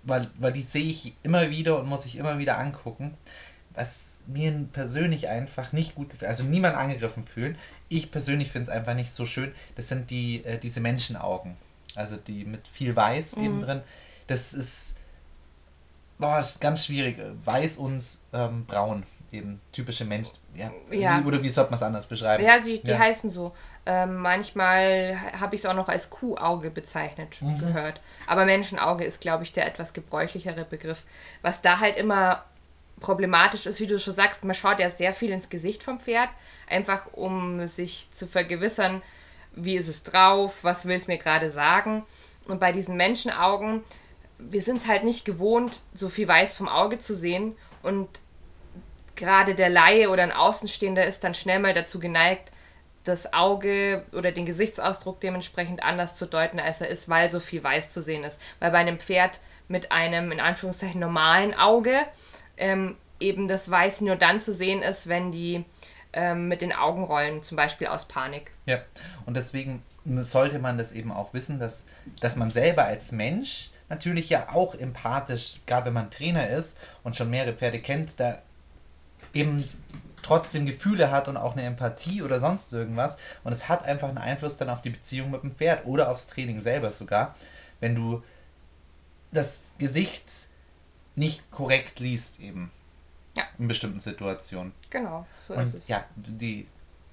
weil, 0.04 0.28
weil 0.40 0.54
die 0.54 0.62
sehe 0.62 0.86
ich 0.86 1.14
immer 1.24 1.50
wieder 1.50 1.78
und 1.78 1.88
muss 1.88 2.06
ich 2.06 2.18
immer 2.18 2.38
wieder 2.38 2.58
angucken, 2.58 3.18
was 3.74 4.18
mir 4.28 4.52
persönlich 4.72 5.28
einfach 5.28 5.72
nicht 5.72 5.96
gut 5.96 6.10
gefällt, 6.10 6.30
also 6.30 6.44
niemand 6.44 6.76
angegriffen 6.76 7.24
fühlen. 7.24 7.58
Ich 7.90 8.12
persönlich 8.12 8.52
finde 8.52 8.70
es 8.70 8.76
einfach 8.78 8.94
nicht 8.94 9.12
so 9.12 9.26
schön. 9.26 9.52
Das 9.76 9.90
sind 9.90 10.10
die, 10.12 10.44
äh, 10.46 10.58
diese 10.60 10.80
Menschenaugen, 10.80 11.58
also 11.96 12.18
die 12.18 12.46
mit 12.46 12.68
viel 12.68 12.96
Weiß 12.96 13.36
Mhm. 13.38 13.44
eben 13.44 13.62
drin. 13.62 13.82
Das 14.28 14.54
ist 14.54 14.96
Boah, 16.18 16.40
ist 16.40 16.60
ganz 16.60 16.86
schwierig. 16.86 17.18
Weiß 17.46 17.78
und 17.78 18.04
ähm, 18.34 18.66
braun. 18.66 19.04
eben 19.32 19.62
typische 19.72 20.06
Mensch. 20.06 20.30
Ja, 20.56 20.72
Ja. 20.92 21.22
Wie, 21.22 21.28
oder 21.28 21.42
wie 21.44 21.50
sollte 21.50 21.70
man 21.70 21.78
es 21.78 21.84
anders 21.84 22.08
beschreiben? 22.08 22.44
Ja, 22.44 22.58
die, 22.60 22.82
die 22.82 22.90
Ja. 22.90 22.98
heißen 23.00 23.30
so. 23.30 23.56
Ähm, 23.86 24.18
manchmal 24.18 25.16
habe 25.40 25.56
ich 25.56 25.62
es 25.62 25.66
auch 25.68 25.76
noch 25.76 25.88
als 25.88 26.10
Kuhauge 26.10 26.72
bezeichnet 26.72 27.38
Mhm. 27.40 27.60
gehört. 27.60 28.02
Aber 28.28 28.46
Menschenauge 28.46 29.06
ist, 29.06 29.22
glaube 29.22 29.44
ich, 29.44 29.54
der 29.54 29.68
etwas 29.68 29.94
gebräuchlichere 29.94 30.66
Begriff. 30.66 31.04
Was 31.44 31.62
da 31.62 31.80
halt 31.80 31.96
immer 31.98 32.44
problematisch 33.00 33.66
ist, 33.66 33.80
wie 33.80 33.88
du 33.88 34.00
schon 34.00 34.14
sagst, 34.14 34.44
man 34.44 34.56
schaut 34.56 34.80
ja 34.80 34.90
sehr 34.90 35.14
viel 35.14 35.32
ins 35.32 35.50
Gesicht 35.50 35.84
vom 35.84 36.00
Pferd, 36.00 36.30
einfach 36.68 37.08
um 37.14 37.68
sich 37.68 38.12
zu 38.12 38.28
vergewissern, 38.28 39.02
wie 39.54 39.76
ist 39.76 39.88
es 39.88 40.04
drauf, 40.04 40.60
was 40.64 40.86
will 40.86 40.96
es 40.98 41.08
mir 41.08 41.18
gerade 41.18 41.52
sagen. 41.52 42.04
Und 42.48 42.60
bei 42.60 42.72
diesen 42.72 42.98
Menschenaugen, 42.98 43.84
wir 44.38 44.62
sind 44.62 44.78
es 44.78 44.88
halt 44.88 45.04
nicht 45.04 45.26
gewohnt, 45.26 45.80
so 45.94 46.10
viel 46.10 46.28
Weiß 46.28 46.56
vom 46.56 46.70
Auge 46.70 47.00
zu 47.00 47.16
sehen. 47.16 47.56
Und 47.84 48.08
gerade 49.16 49.56
der 49.56 49.70
Laie 49.70 50.10
oder 50.10 50.24
ein 50.24 50.32
Außenstehender 50.32 51.06
ist 51.06 51.24
dann 51.24 51.36
schnell 51.36 51.60
mal 51.60 51.74
dazu 51.74 52.00
geneigt, 52.00 52.52
das 53.04 53.34
Auge 53.34 54.06
oder 54.14 54.32
den 54.32 54.46
Gesichtsausdruck 54.46 55.20
dementsprechend 55.20 55.84
anders 55.84 56.16
zu 56.16 56.26
deuten, 56.26 56.60
als 56.60 56.82
er 56.82 56.90
ist, 56.90 57.10
weil 57.10 57.32
so 57.32 57.40
viel 57.40 57.64
Weiß 57.64 57.92
zu 57.92 58.02
sehen 58.02 58.24
ist. 58.24 58.42
Weil 58.60 58.72
bei 58.72 58.78
einem 58.78 59.00
Pferd 59.00 59.40
mit 59.68 59.92
einem 59.92 60.32
in 60.32 60.40
Anführungszeichen 60.40 61.00
normalen 61.00 61.54
Auge 61.54 61.98
ähm, 62.60 62.96
eben 63.20 63.48
das 63.48 63.70
Weiß 63.70 64.02
nur 64.02 64.16
dann 64.16 64.40
zu 64.40 64.54
sehen 64.54 64.82
ist, 64.82 65.10
wenn 65.10 65.32
die 65.32 65.66
ähm, 66.14 66.48
mit 66.48 66.62
den 66.62 66.74
Augen 66.74 67.04
rollen, 67.04 67.44
zum 67.44 67.58
Beispiel 67.58 67.88
aus 67.88 68.08
Panik. 68.08 68.52
Ja, 68.66 68.80
und 69.26 69.36
deswegen 69.36 69.84
sollte 70.06 70.60
man 70.60 70.78
das 70.78 70.92
eben 70.92 71.12
auch 71.12 71.34
wissen, 71.34 71.60
dass, 71.60 71.88
dass 72.20 72.36
man 72.36 72.52
selber 72.52 72.86
als 72.86 73.12
Mensch 73.12 73.72
natürlich 73.90 74.30
ja 74.30 74.50
auch 74.50 74.76
empathisch, 74.76 75.60
gerade 75.66 75.88
wenn 75.88 75.94
man 75.94 76.12
Trainer 76.12 76.50
ist 76.50 76.78
und 77.04 77.16
schon 77.16 77.30
mehrere 77.30 77.54
Pferde 77.54 77.80
kennt, 77.80 78.20
da 78.20 78.40
eben 79.34 79.64
trotzdem 80.22 80.66
Gefühle 80.66 81.12
hat 81.12 81.28
und 81.28 81.38
auch 81.38 81.54
eine 81.54 81.64
Empathie 81.64 82.22
oder 82.22 82.40
sonst 82.40 82.74
irgendwas. 82.74 83.18
Und 83.44 83.52
es 83.52 83.70
hat 83.70 83.86
einfach 83.86 84.10
einen 84.10 84.18
Einfluss 84.18 84.58
dann 84.58 84.70
auf 84.70 84.82
die 84.82 84.90
Beziehung 84.90 85.32
mit 85.32 85.44
dem 85.44 85.56
Pferd 85.56 85.86
oder 85.86 86.10
aufs 86.10 86.28
Training 86.28 86.60
selber 86.60 86.92
sogar, 86.92 87.36
wenn 87.80 87.96
du 87.96 88.24
das 89.32 89.72
Gesicht 89.78 90.49
nicht 91.20 91.52
korrekt 91.52 92.00
liest 92.00 92.40
eben. 92.40 92.72
Ja. 93.36 93.44
In 93.60 93.68
bestimmten 93.68 94.00
Situationen. 94.00 94.74
Genau, 94.90 95.26
so 95.40 95.54
ist 95.54 95.60
Und 95.60 95.76
es. 95.76 95.88
ja, 95.88 96.04
die, 96.16 96.68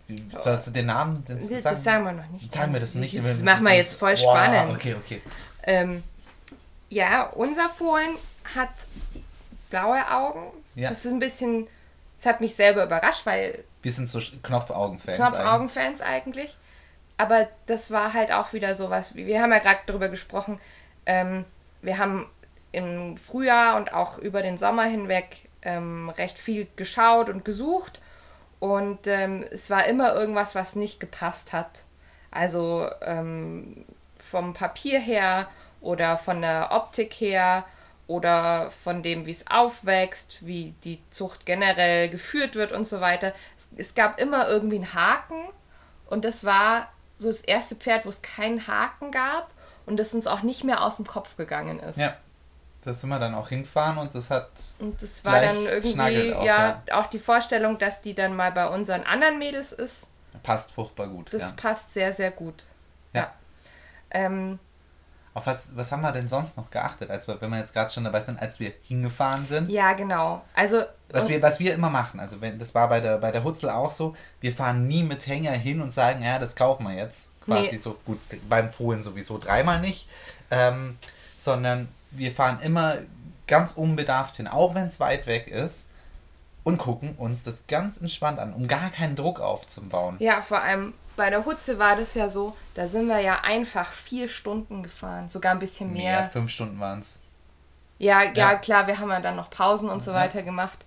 die 0.09 0.25
sollst 0.37 0.67
du 0.69 0.71
den 0.71 0.87
Namen 0.87 1.25
den 1.25 1.39
Das, 1.39 1.63
das 1.63 1.85
sagen 1.85 2.05
wir 2.05 2.13
noch 2.13 2.27
nicht. 2.29 2.53
Sagen 2.53 2.73
wir 2.73 2.81
das 2.81 2.95
nicht. 2.95 3.19
Das 3.23 3.43
machen 3.43 3.65
wir 3.65 3.75
jetzt 3.75 3.99
voll 3.99 4.15
Boah, 4.15 4.35
spannend. 4.37 4.75
Okay, 4.77 4.95
okay. 4.95 5.23
Ähm, 5.65 6.03
ja, 6.89 7.25
unser 7.25 7.69
Fohlen 7.69 8.17
hat 8.55 8.71
blaue 9.71 10.09
Augen. 10.11 10.53
Ja. 10.75 10.89
Das 10.89 11.05
ist 11.05 11.13
ein 11.13 11.19
bisschen, 11.19 11.67
das 12.17 12.27
hat 12.27 12.41
mich 12.41 12.55
selber 12.55 12.85
überrascht, 12.85 13.27
weil 13.27 13.65
Wir 13.83 13.93
sind 13.93 14.09
so 14.09 14.21
Knopfaugen-Fans. 14.43 15.17
Knopfaugen-Fans 15.19 16.01
eigentlich. 16.01 16.57
Aber 17.19 17.49
das 17.67 17.91
war 17.91 18.13
halt 18.15 18.31
auch 18.33 18.53
wieder 18.53 18.75
sowas, 18.75 19.15
wie- 19.15 19.27
wir 19.27 19.41
haben 19.43 19.51
ja 19.53 19.59
gerade 19.59 19.81
darüber 19.87 20.09
gesprochen, 20.09 20.59
ähm, 21.07 21.45
wir 21.83 21.99
haben 21.99 22.27
im 22.77 23.17
Frühjahr 23.17 23.77
und 23.77 23.93
auch 23.93 24.19
über 24.19 24.43
den 24.43 24.59
Sommer 24.59 24.85
hinweg 24.85 25.49
ähm, 25.63 26.11
recht 26.11 26.39
viel 26.39 26.69
geschaut 26.77 27.29
und 27.29 27.45
gesucht 27.45 28.01
und 28.61 29.07
ähm, 29.07 29.45
es 29.51 29.71
war 29.71 29.87
immer 29.87 30.15
irgendwas, 30.15 30.55
was 30.55 30.77
nicht 30.77 31.01
gepasst 31.01 31.53
hat. 31.53 31.83
Also 32.31 32.89
ähm, 33.03 33.85
vom 34.19 34.55
Papier 34.55 35.01
her 35.01 35.49
oder 35.81 36.17
von 36.17 36.41
der 36.41 36.73
Optik 36.73 37.15
her 37.15 37.65
oder 38.07 38.71
von 38.71 39.03
dem, 39.03 39.27
wie 39.27 39.31
es 39.31 39.51
aufwächst, 39.51 40.47
wie 40.47 40.75
die 40.85 41.01
Zucht 41.11 41.45
generell 41.45 42.09
geführt 42.09 42.55
wird 42.55 42.73
und 42.73 42.87
so 42.87 43.01
weiter. 43.01 43.33
Es, 43.57 43.71
es 43.77 43.95
gab 43.95 44.21
immer 44.21 44.49
irgendwie 44.49 44.77
einen 44.77 44.95
Haken 44.95 45.43
und 46.07 46.25
das 46.25 46.45
war 46.45 46.89
so 47.19 47.29
das 47.29 47.41
erste 47.43 47.75
Pferd, 47.75 48.05
wo 48.05 48.11
es 48.11 48.23
keinen 48.23 48.67
Haken 48.67 49.11
gab 49.11 49.51
und 49.87 49.99
das 49.99 50.15
uns 50.15 50.27
auch 50.27 50.43
nicht 50.43 50.65
mehr 50.65 50.83
aus 50.83 50.97
dem 50.97 51.07
Kopf 51.07 51.37
gegangen 51.37 51.81
ist. 51.81 51.99
Ja. 51.99 52.17
Da 52.87 52.93
sind 52.93 53.11
wir 53.11 53.19
dann 53.19 53.35
auch 53.35 53.49
hinfahren 53.49 53.99
und 53.99 54.15
das 54.15 54.31
hat. 54.31 54.49
Und 54.79 55.03
das 55.03 55.25
war 55.25 55.41
dann 55.41 55.65
irgendwie, 55.67 56.33
auch, 56.35 56.45
ja, 56.45 56.83
auch 56.93 57.07
die 57.09 57.19
Vorstellung, 57.19 57.79
dass 57.79 58.01
die 58.03 58.15
dann 58.15 58.37
mal 58.37 58.53
bei 58.53 58.69
unseren 58.69 59.03
anderen 59.03 59.39
Mädels 59.39 59.73
ist, 59.73 60.07
Passt 60.43 60.71
furchtbar 60.73 61.09
gut. 61.09 61.33
das 61.35 61.43
ja. 61.43 61.53
passt 61.57 61.95
sehr, 61.95 62.13
sehr 62.13 62.31
gut. 62.31 62.65
ja. 63.13 63.33
Ähm, 64.11 64.59
Auf 65.35 65.47
was, 65.47 65.75
was 65.77 65.91
haben 65.91 66.03
wir 66.03 66.13
denn 66.13 66.29
sonst 66.29 66.57
noch 66.57 66.71
geachtet, 66.71 67.11
als 67.11 67.27
wir, 67.27 67.41
wenn 67.41 67.51
wir 67.51 67.59
jetzt 67.59 67.73
gerade 67.73 67.91
schon 67.91 68.05
dabei 68.05 68.21
sind, 68.21 68.41
als 68.41 68.61
wir 68.61 68.73
hingefahren 68.85 69.45
sind? 69.47 69.69
ja, 69.71 69.93
genau. 69.95 70.43
Also, 70.55 70.85
Was 71.11 71.29
wir, 71.29 71.43
was 71.43 71.59
wir 71.59 71.75
immer 71.75 71.91
machen, 71.91 72.21
also 72.21 72.41
wenn, 72.41 72.59
das 72.59 72.73
war 72.75 72.89
bei 72.89 73.01
der, 73.01 73.19
bei 73.19 73.33
der 73.33 73.43
Hutzel 73.43 73.69
auch 73.71 73.91
so, 73.91 74.15
wir 74.41 74.53
fahren 74.53 74.87
nie 74.87 75.03
mit 75.03 75.27
Hänger 75.27 75.51
hin 75.53 75.81
und 75.81 75.93
sagen, 75.93 76.23
ja, 76.23 76.39
das 76.39 76.55
kaufen 76.55 76.85
wir 76.85 76.95
jetzt. 76.95 77.33
Quasi 77.45 77.73
Nee. 77.73 77.79
so, 77.79 77.97
gut, 78.07 78.21
beim 78.49 78.71
Fohlen 78.71 79.03
sowieso 79.03 79.39
dreimal 79.39 79.81
nicht, 79.81 80.09
ähm, 80.53 80.97
sondern 81.37 81.89
wir 82.11 82.33
fahren 82.33 82.61
immer 82.63 82.97
ganz 83.47 83.75
unbedarft 83.75 84.37
hin, 84.37 84.49
auch 84.49 84.75
wenn 84.75 84.87
es 84.87 85.01
weit 85.01 85.27
weg 85.27 85.49
ist, 85.49 85.91
und 86.65 86.79
gucken 86.79 87.15
uns 87.17 87.45
das 87.45 87.65
ganz 87.69 88.01
entspannt 88.01 88.39
an, 88.41 88.53
um 88.53 88.67
gar 88.67 88.91
keinen 88.91 89.15
Druck 89.15 89.39
aufzubauen. 89.41 90.17
ja, 90.19 90.43
vor 90.43 90.61
allem 90.63 90.95
bei 91.17 91.31
der 91.31 91.47
Hutze 91.47 91.79
war 91.79 91.97
das 91.97 92.15
ja 92.15 92.29
so, 92.29 92.57
da 92.75 92.89
sind 92.89 93.07
wir 93.07 93.21
ja 93.21 93.41
einfach 93.43 93.93
vier 93.93 94.29
Stunden 94.29 94.83
gefahren, 94.83 95.29
sogar 95.29 95.53
ein 95.53 95.59
bisschen 95.61 95.93
Mehr, 95.93 96.21
mehr. 96.21 96.29
fünf 96.31 96.51
Stunden 96.51 96.79
waren 96.81 96.99
es. 97.01 97.23
Ja, 97.99 98.23
ja, 98.25 98.33
Ja. 98.35 98.55
klar, 98.57 98.87
wir 98.87 98.99
haben 98.99 99.09
ja 99.11 99.21
dann 99.21 99.37
noch 99.37 99.49
Pausen 99.49 99.89
und 99.89 100.03
so 100.03 100.11
Ja. 100.11 100.19
weiter 100.19 100.43
gemacht. 100.43 100.79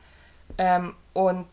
Ähm, 0.58 0.94
und 1.14 1.48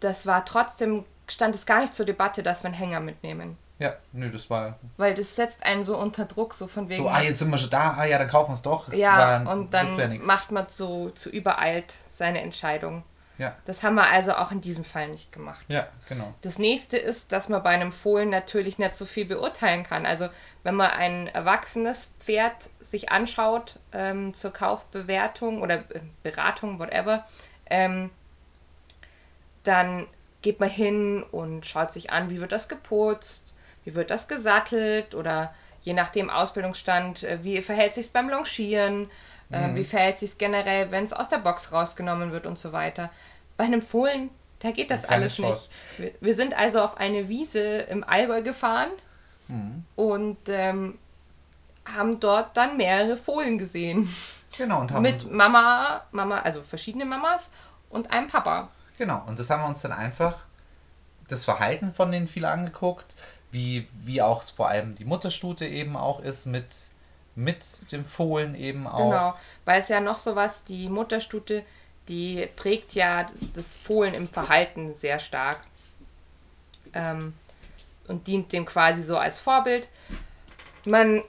das 0.00 0.26
war 0.26 0.44
trotzdem, 0.44 1.04
stand 1.28 1.54
es 1.54 1.66
gar 1.66 1.80
nicht 1.80 1.94
zur 1.94 2.06
Debatte, 2.06 2.42
dass 2.42 2.62
wir 2.62 2.68
einen 2.68 2.74
Hänger 2.78 3.00
mitnehmen. 3.00 3.56
Ja, 3.78 3.94
nö, 4.12 4.28
das 4.30 4.50
war 4.50 4.78
Weil 4.96 5.14
das 5.14 5.36
setzt 5.36 5.64
einen 5.64 5.84
so 5.84 5.96
unter 5.96 6.24
Druck, 6.24 6.54
so 6.54 6.66
von 6.66 6.88
wegen. 6.88 7.02
so, 7.02 7.08
ah, 7.08 7.20
jetzt 7.22 7.38
sind 7.38 7.50
wir 7.50 7.58
schon 7.58 7.70
da, 7.70 7.94
ah 7.94 8.04
ja, 8.04 8.18
dann 8.18 8.28
kaufen 8.28 8.50
wir 8.50 8.54
es 8.54 8.62
doch. 8.62 8.92
ja, 8.92 9.44
War- 9.44 9.52
und 9.52 9.72
dann 9.72 10.20
macht 10.24 10.50
man 10.50 10.66
so 10.68 11.10
zu 11.10 11.30
übereilt 11.30 11.94
seine 12.08 12.40
Entscheidung. 12.40 13.04
Ja, 13.38 13.54
Das 13.66 13.84
haben 13.84 13.94
wir 13.94 14.10
also 14.10 14.34
auch 14.34 14.50
in 14.50 14.60
diesem 14.60 14.82
Fall 14.84 15.06
nicht 15.06 15.30
gemacht. 15.30 15.64
ja, 15.68 15.86
genau. 16.08 16.34
Das 16.40 16.58
nächste 16.58 16.98
ist, 16.98 17.30
dass 17.30 17.48
man 17.48 17.62
bei 17.62 17.70
einem 17.70 17.92
Fohlen 17.92 18.30
natürlich 18.30 18.78
nicht 18.80 18.96
so 18.96 19.04
viel 19.06 19.26
beurteilen 19.26 19.84
kann. 19.84 20.06
Also 20.06 20.28
wenn 20.64 20.74
man 20.74 20.90
ein 20.90 21.28
erwachsenes 21.28 22.14
Pferd 22.18 22.54
sich 22.80 23.12
anschaut 23.12 23.78
ähm, 23.92 24.34
zur 24.34 24.52
Kaufbewertung 24.52 25.62
oder 25.62 25.76
äh, 25.94 26.00
Beratung, 26.24 26.80
whatever, 26.80 27.24
ähm, 27.70 28.10
dann 29.62 30.08
geht 30.42 30.58
man 30.58 30.68
hin 30.68 31.22
und 31.22 31.64
schaut 31.64 31.92
sich 31.92 32.10
an, 32.10 32.30
wie 32.30 32.40
wird 32.40 32.50
das 32.50 32.68
geputzt, 32.68 33.54
wie 33.88 33.94
wird 33.94 34.10
das 34.10 34.28
gesattelt 34.28 35.14
oder 35.14 35.54
je 35.80 35.94
nach 35.94 36.10
dem 36.10 36.28
Ausbildungsstand, 36.28 37.22
äh, 37.22 37.38
wie 37.42 37.62
verhält 37.62 37.94
sich 37.94 38.12
beim 38.12 38.28
Longieren, 38.28 39.10
äh, 39.50 39.74
wie 39.74 39.84
verhält 39.84 40.18
sich 40.18 40.36
generell, 40.36 40.90
wenn 40.90 41.04
es 41.04 41.14
aus 41.14 41.30
der 41.30 41.38
Box 41.38 41.72
rausgenommen 41.72 42.30
wird 42.30 42.44
und 42.44 42.58
so 42.58 42.72
weiter. 42.72 43.10
Bei 43.56 43.64
einem 43.64 43.80
Fohlen, 43.80 44.28
da 44.58 44.72
geht 44.72 44.90
das 44.90 45.06
alles 45.06 45.36
Chance. 45.36 45.70
nicht. 45.98 46.00
Wir, 46.00 46.12
wir 46.20 46.34
sind 46.34 46.56
also 46.56 46.82
auf 46.82 46.98
eine 46.98 47.30
Wiese 47.30 47.62
im 47.62 48.04
Allgäu 48.04 48.42
gefahren 48.42 48.90
und 49.96 50.36
ähm, 50.48 50.98
haben 51.86 52.20
dort 52.20 52.54
dann 52.58 52.76
mehrere 52.76 53.16
Fohlen 53.16 53.56
gesehen. 53.56 54.14
Genau, 54.58 54.82
und 54.82 54.92
haben 54.92 55.00
Mit 55.00 55.30
Mama, 55.32 56.02
Mama, 56.12 56.40
also 56.40 56.60
verschiedene 56.60 57.06
Mamas 57.06 57.52
und 57.88 58.10
einem 58.10 58.26
Papa. 58.26 58.68
genau, 58.98 59.22
und 59.26 59.38
das 59.38 59.48
haben 59.48 59.62
wir 59.62 59.68
uns 59.68 59.80
dann 59.80 59.92
einfach 59.92 60.40
das 61.28 61.44
Verhalten 61.44 61.92
von 61.94 62.10
denen 62.10 62.28
viel 62.28 62.44
angeguckt, 62.44 63.14
wie, 63.50 63.88
wie 64.04 64.22
auch 64.22 64.42
vor 64.42 64.68
allem 64.68 64.94
die 64.94 65.04
Mutterstute 65.04 65.66
eben 65.66 65.96
auch 65.96 66.20
ist 66.20 66.46
mit, 66.46 66.66
mit 67.34 67.90
dem 67.92 68.04
Fohlen 68.04 68.54
eben 68.54 68.86
auch. 68.86 69.10
Genau. 69.10 69.34
Weil 69.64 69.80
es 69.80 69.88
ja 69.88 70.00
noch 70.00 70.18
sowas, 70.18 70.64
die 70.64 70.88
Mutterstute, 70.88 71.64
die 72.08 72.48
prägt 72.56 72.94
ja 72.94 73.26
das 73.54 73.76
Fohlen 73.76 74.14
im 74.14 74.28
Verhalten 74.28 74.94
sehr 74.94 75.18
stark. 75.18 75.60
Ähm, 76.94 77.34
und 78.06 78.26
dient 78.26 78.52
dem 78.52 78.64
quasi 78.64 79.02
so 79.02 79.18
als 79.18 79.38
Vorbild. 79.38 79.86
Man 80.84 81.22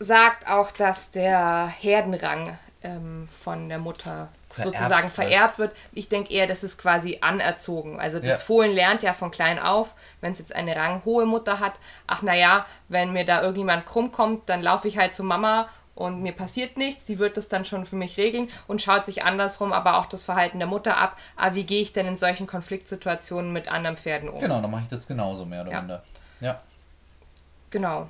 sagt 0.00 0.48
auch, 0.48 0.72
dass 0.72 1.12
der 1.12 1.66
Herdenrang 1.68 2.58
ähm, 2.82 3.28
von 3.40 3.68
der 3.68 3.78
Mutter 3.78 4.28
Vererbt 4.54 4.76
sozusagen 4.76 5.10
vererbt 5.10 5.58
wird. 5.58 5.72
Ich 5.92 6.08
denke 6.08 6.32
eher, 6.32 6.46
das 6.46 6.62
ist 6.62 6.78
quasi 6.78 7.18
anerzogen. 7.20 8.00
Also 8.00 8.18
das 8.18 8.28
Ja. 8.40 8.46
Fohlen 8.46 8.72
lernt 8.72 9.02
ja 9.02 9.12
von 9.12 9.30
klein 9.30 9.58
auf, 9.58 9.94
wenn 10.20 10.32
es 10.32 10.38
jetzt 10.38 10.54
eine 10.54 10.76
ranghohe 10.76 11.26
Mutter 11.26 11.60
hat, 11.60 11.74
ach 12.06 12.22
naja, 12.22 12.64
wenn 12.88 13.12
mir 13.12 13.24
da 13.24 13.40
irgendjemand 13.42 13.86
krumm 13.86 14.12
kommt, 14.12 14.48
dann 14.48 14.62
laufe 14.62 14.88
ich 14.88 14.96
halt 14.98 15.14
zu 15.14 15.24
Mama 15.24 15.68
und 15.96 16.22
mir 16.22 16.32
passiert 16.32 16.76
nichts, 16.76 17.04
die 17.04 17.18
wird 17.20 17.36
das 17.36 17.48
dann 17.48 17.64
schon 17.64 17.86
für 17.86 17.94
mich 17.96 18.16
regeln 18.16 18.48
und 18.66 18.82
schaut 18.82 19.04
sich 19.04 19.22
andersrum 19.24 19.72
aber 19.72 19.98
auch 19.98 20.06
das 20.06 20.24
Verhalten 20.24 20.58
der 20.58 20.66
Mutter 20.68 20.96
ab. 20.96 21.16
Ah, 21.36 21.54
wie 21.54 21.64
gehe 21.64 21.80
ich 21.82 21.92
denn 21.92 22.06
in 22.06 22.16
solchen 22.16 22.46
Konfliktsituationen 22.46 23.52
mit 23.52 23.70
anderen 23.70 23.96
Pferden 23.96 24.28
um? 24.28 24.40
Genau, 24.40 24.60
dann 24.60 24.70
mache 24.70 24.82
ich 24.82 24.88
das 24.88 25.06
genauso 25.06 25.44
mehr 25.44 25.62
oder 25.62 25.70
Ja. 25.72 25.78
minder. 25.80 26.02
Ja. 26.40 26.60
Genau. 27.70 28.08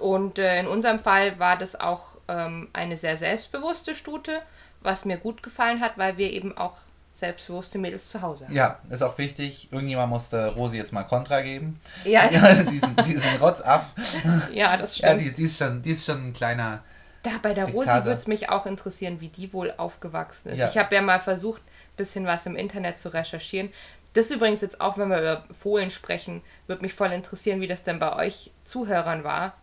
Und 0.00 0.38
äh, 0.38 0.58
in 0.60 0.66
unserem 0.66 0.98
Fall 0.98 1.38
war 1.38 1.56
das 1.56 1.78
auch 1.78 2.16
ähm, 2.28 2.68
eine 2.72 2.96
sehr 2.96 3.16
selbstbewusste 3.16 3.94
Stute, 3.94 4.40
was 4.84 5.04
mir 5.04 5.16
gut 5.16 5.42
gefallen 5.42 5.80
hat, 5.80 5.98
weil 5.98 6.16
wir 6.16 6.30
eben 6.30 6.56
auch 6.56 6.76
selbstbewusste 7.12 7.78
Mädels 7.78 8.08
zu 8.10 8.22
Hause 8.22 8.46
haben. 8.46 8.54
Ja, 8.54 8.80
ist 8.90 9.02
auch 9.02 9.16
wichtig. 9.18 9.68
Irgendjemand 9.72 10.10
musste 10.10 10.52
Rosi 10.54 10.76
jetzt 10.76 10.92
mal 10.92 11.04
Kontra 11.04 11.40
geben. 11.42 11.80
Ja. 12.04 12.28
ja 12.30 12.62
diesen, 12.64 12.96
diesen 12.96 13.36
Rotzaff. 13.40 13.94
Ja, 14.52 14.76
das 14.76 14.98
Ja, 14.98 15.08
stimmt. 15.10 15.22
die, 15.22 15.32
die, 15.32 15.42
ist 15.44 15.58
schon, 15.58 15.82
die 15.82 15.90
ist 15.90 16.04
schon 16.06 16.28
ein 16.28 16.32
kleiner. 16.32 16.82
Da 17.22 17.30
bei 17.40 17.54
der 17.54 17.66
Rosi 17.66 17.78
Diktator. 17.86 18.04
würde 18.04 18.16
es 18.18 18.26
mich 18.26 18.50
auch 18.50 18.66
interessieren, 18.66 19.20
wie 19.20 19.28
die 19.28 19.52
wohl 19.52 19.72
aufgewachsen 19.76 20.50
ist. 20.50 20.58
Ja. 20.58 20.68
Ich 20.68 20.76
habe 20.76 20.94
ja 20.94 21.02
mal 21.02 21.20
versucht, 21.20 21.62
ein 21.62 21.96
bisschen 21.96 22.26
was 22.26 22.46
im 22.46 22.56
Internet 22.56 22.98
zu 22.98 23.14
recherchieren. 23.14 23.70
Das 24.12 24.30
übrigens 24.30 24.60
jetzt 24.60 24.80
auch, 24.80 24.98
wenn 24.98 25.08
wir 25.08 25.18
über 25.20 25.44
Fohlen 25.52 25.90
sprechen, 25.90 26.42
würde 26.66 26.82
mich 26.82 26.94
voll 26.94 27.12
interessieren, 27.12 27.60
wie 27.60 27.66
das 27.66 27.82
denn 27.84 27.98
bei 27.98 28.14
euch 28.14 28.50
Zuhörern 28.64 29.24
war. 29.24 29.54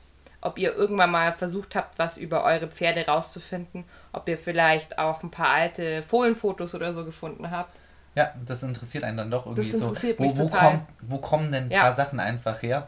Ob 0.41 0.57
ihr 0.57 0.73
irgendwann 0.75 1.11
mal 1.11 1.31
versucht 1.33 1.75
habt, 1.75 1.99
was 1.99 2.17
über 2.17 2.43
eure 2.43 2.67
Pferde 2.67 3.05
rauszufinden. 3.05 3.85
Ob 4.11 4.27
ihr 4.27 4.37
vielleicht 4.37 4.97
auch 4.97 5.21
ein 5.23 5.31
paar 5.31 5.49
alte 5.49 6.01
Fohlenfotos 6.03 6.73
oder 6.75 6.93
so 6.93 7.05
gefunden 7.05 7.51
habt. 7.51 7.73
Ja, 8.15 8.33
das 8.45 8.63
interessiert 8.63 9.03
einen 9.03 9.17
dann 9.17 9.31
doch 9.31 9.45
irgendwie 9.45 9.71
Das 9.71 9.79
so. 9.79 9.95
Wo, 9.95 10.23
mich 10.23 10.37
wo, 10.37 10.43
total. 10.49 10.59
kommt, 10.71 10.83
wo 11.01 11.17
kommen 11.19 11.51
denn 11.51 11.65
ein 11.65 11.71
Ja. 11.71 11.81
paar 11.83 11.93
Sachen 11.93 12.19
einfach 12.19 12.61
her? 12.61 12.87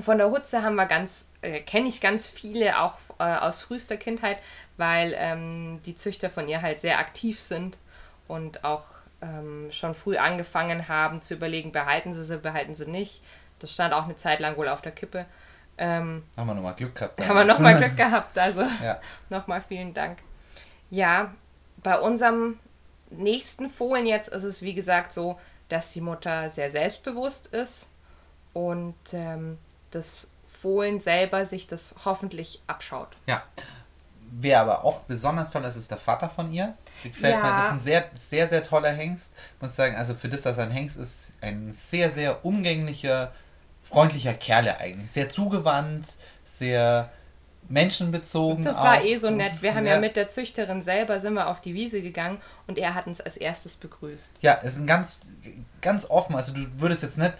Von 0.00 0.18
der 0.18 0.30
Hutze 0.30 0.62
haben 0.62 0.76
wir 0.76 0.86
ganz, 0.86 1.28
äh, 1.42 1.60
kenne 1.60 1.88
ich 1.88 2.00
ganz 2.00 2.26
viele 2.28 2.78
auch 2.80 2.98
äh, 3.18 3.24
aus 3.24 3.60
frühester 3.60 3.96
Kindheit, 3.96 4.38
weil 4.76 5.14
ähm, 5.16 5.80
die 5.84 5.96
Züchter 5.96 6.30
von 6.30 6.48
ihr 6.48 6.62
halt 6.62 6.80
sehr 6.80 6.98
aktiv 6.98 7.40
sind 7.40 7.76
und 8.28 8.64
auch 8.64 8.84
ähm, 9.20 9.68
schon 9.70 9.94
früh 9.94 10.16
angefangen 10.16 10.88
haben 10.88 11.20
zu 11.22 11.34
überlegen, 11.34 11.72
behalten 11.72 12.14
sie 12.14 12.24
sie, 12.24 12.38
behalten 12.38 12.74
sie 12.74 12.90
nicht. 12.90 13.22
Das 13.58 13.72
stand 13.72 13.92
auch 13.94 14.04
eine 14.04 14.16
Zeit 14.16 14.40
lang 14.40 14.56
wohl 14.56 14.68
auf 14.68 14.80
der 14.80 14.92
Kippe. 14.92 15.26
Ähm, 15.84 16.22
Haben 16.36 16.46
wir 16.46 16.54
nochmal 16.54 16.74
Glück 16.74 16.94
gehabt. 16.94 17.18
haben 17.20 17.26
wir 17.28 17.34
damals. 17.34 17.48
nochmal 17.58 17.76
Glück 17.76 17.96
gehabt, 17.96 18.38
also 18.38 18.62
Ja. 18.84 19.00
nochmal 19.30 19.60
vielen 19.60 19.92
Dank. 19.92 20.18
Ja, 20.90 21.34
bei 21.82 21.98
unserem 21.98 22.60
nächsten 23.10 23.68
Fohlen 23.68 24.06
jetzt 24.06 24.28
ist 24.28 24.44
es 24.44 24.62
wie 24.62 24.74
gesagt 24.74 25.12
so, 25.12 25.40
dass 25.68 25.92
die 25.92 26.00
Mutter 26.00 26.48
sehr 26.50 26.70
selbstbewusst 26.70 27.48
ist 27.48 27.92
und 28.52 28.94
ähm, 29.12 29.58
das 29.90 30.32
Fohlen 30.60 31.00
selber 31.00 31.46
sich 31.46 31.66
das 31.66 31.96
hoffentlich 32.04 32.62
abschaut. 32.68 33.08
Ja. 33.26 33.42
Wer 34.34 34.60
aber 34.60 34.84
auch 34.84 35.00
besonders 35.00 35.50
toll 35.50 35.64
ist, 35.64 35.76
ist 35.76 35.90
der 35.90 35.98
Vater 35.98 36.28
von 36.30 36.52
ihr. 36.52 36.74
Gefällt 37.02 37.34
Ja. 37.34 37.42
mir. 37.42 37.48
Das 37.56 37.66
ist 37.66 37.72
ein 37.72 37.78
sehr, 37.80 38.04
sehr, 38.14 38.48
sehr 38.48 38.62
toller 38.62 38.90
Hengst. 38.92 39.34
Muss 39.60 39.74
sagen, 39.76 39.96
also 39.96 40.14
für 40.14 40.28
das, 40.28 40.42
dass 40.42 40.58
er 40.58 40.64
ein 40.64 40.70
Hengst 40.70 40.96
ist, 40.96 41.34
ein 41.42 41.72
sehr, 41.72 42.08
sehr 42.08 42.44
umgänglicher, 42.44 43.32
freundlicher 43.92 44.34
Kerl 44.34 44.68
eigentlich. 44.68 45.10
Sehr 45.10 45.28
zugewandt, 45.28 46.06
sehr 46.44 47.10
menschenbezogen. 47.68 48.64
Das 48.64 48.76
war 48.78 48.98
auch. 48.98 49.04
eh 49.04 49.16
so 49.16 49.30
nett. 49.30 49.52
Wir 49.60 49.74
haben 49.74 49.86
ja. 49.86 49.98
mit 49.98 50.16
der 50.16 50.28
Züchterin 50.28 50.82
selber 50.82 51.20
sind 51.20 51.34
wir 51.34 51.48
auf 51.48 51.60
die 51.60 51.74
Wiese 51.74 52.02
gegangen 52.02 52.38
und 52.66 52.78
er 52.78 52.94
hat 52.94 53.06
uns 53.06 53.20
als 53.20 53.36
erstes 53.36 53.76
begrüßt. 53.76 54.38
Ja, 54.42 54.58
es 54.62 54.74
ist 54.74 54.80
ein 54.80 54.86
ganz, 54.86 55.22
ganz 55.80 56.10
offen. 56.10 56.34
Also 56.36 56.54
du 56.54 56.66
würdest 56.78 57.02
jetzt 57.02 57.18
nicht 57.18 57.34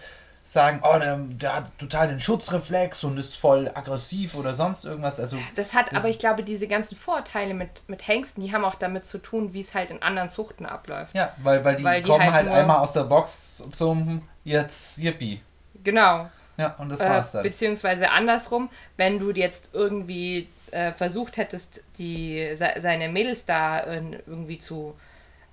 sagen, 0.45 0.81
oh, 0.83 0.97
der, 0.99 1.17
der 1.17 1.55
hat 1.55 1.77
total 1.77 2.09
den 2.09 2.19
Schutzreflex 2.19 3.03
und 3.05 3.17
ist 3.17 3.35
voll 3.37 3.71
aggressiv 3.73 4.35
oder 4.35 4.53
sonst 4.53 4.83
irgendwas. 4.83 5.19
Also 5.19 5.37
Das 5.55 5.73
hat, 5.73 5.91
Das- 5.91 5.99
aber 5.99 6.09
ich 6.09 6.19
glaube, 6.19 6.43
diese 6.43 6.67
ganzen 6.67 6.97
Vorteile 6.97 7.53
mit, 7.53 7.87
mit 7.87 8.07
Hengsten, 8.07 8.43
die 8.43 8.51
haben 8.51 8.65
auch 8.65 8.75
damit 8.75 9.05
zu 9.05 9.19
tun, 9.19 9.53
wie 9.53 9.61
es 9.61 9.73
halt 9.73 9.89
in 9.89 10.01
anderen 10.01 10.29
Zuchten 10.29 10.65
abläuft. 10.65 11.15
ja, 11.15 11.31
weil, 11.43 11.63
weil 11.63 11.75
die 11.77 11.83
Weil 11.83 12.01
die 12.01 12.09
kommen 12.09 12.23
halt 12.23 12.47
halt 12.47 12.49
einmal 12.49 12.77
aus 12.79 12.91
der 12.93 13.03
Box 13.03 13.63
zum 13.71 14.21
jetzt 14.43 14.97
Yippie. 14.99 15.41
Genau. 15.83 16.29
Ja, 16.57 16.75
und 16.77 16.89
das 16.89 16.99
Äh, 17.01 17.09
war's 17.09 17.31
dann. 17.31 17.43
beziehungsweise 17.43 18.11
andersrum, 18.11 18.69
wenn 18.97 19.19
du 19.19 19.31
jetzt 19.31 19.73
irgendwie 19.73 20.47
äh, 20.71 20.91
versucht 20.91 21.37
hättest, 21.37 21.83
die, 21.97 22.51
se, 22.55 22.69
seine 22.79 23.09
Mädels 23.09 23.45
da 23.45 23.79
äh, 23.81 24.01
irgendwie 24.27 24.59
zu, 24.59 24.95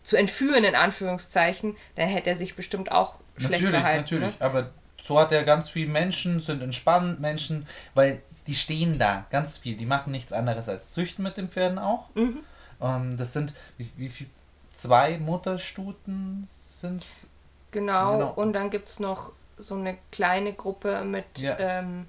zu 0.05 0.17
entführen, 0.17 0.65
in 0.65 0.75
Anführungszeichen, 0.75 1.77
dann 1.97 2.09
hätte 2.09 2.31
er 2.31 2.37
sich 2.37 2.55
bestimmt 2.57 2.91
auch 2.93 3.15
schlecht 3.37 3.63
Natürlich, 3.63 3.71
verhalten. 3.81 4.01
natürlich. 4.01 4.39
Ne? 4.41 4.47
Aber 4.47 4.71
so 5.01 5.19
hat 5.19 5.33
er 5.33 5.45
ganz 5.45 5.69
viel 5.71 5.89
Menschen, 5.89 6.41
sind 6.41 6.63
entspannt 6.63 7.21
Menschen, 7.21 7.67
weil 7.95 8.21
die 8.47 8.55
stehen 8.55 8.99
da 8.99 9.27
ganz 9.31 9.59
viel. 9.59 9.77
Die 9.77 9.87
machen 9.87 10.11
nichts 10.13 10.33
anderes 10.33 10.69
als 10.69 10.91
züchten 10.91 11.23
mit 11.23 11.37
den 11.37 11.49
Pferden 11.49 11.79
auch. 11.79 12.09
Mhm. 12.15 12.41
Ähm, 12.83 13.17
das 13.17 13.33
sind, 13.33 13.55
wie, 13.79 13.91
wie 13.97 14.09
viel? 14.09 14.27
Zwei 14.75 15.19
Mutterstuten 15.19 16.49
sind's? 16.51 17.29
Genau. 17.71 18.13
Genau. 18.19 18.31
Und 18.33 18.53
dann 18.55 18.71
gibt 18.71 18.89
es 18.89 18.99
noch 19.01 19.33
so 19.61 19.77
eine 19.77 19.97
kleine 20.13 20.53
Gruppe 20.53 21.05
mit 21.05 21.39
Ja. 21.39 21.59
ähm, 21.59 22.07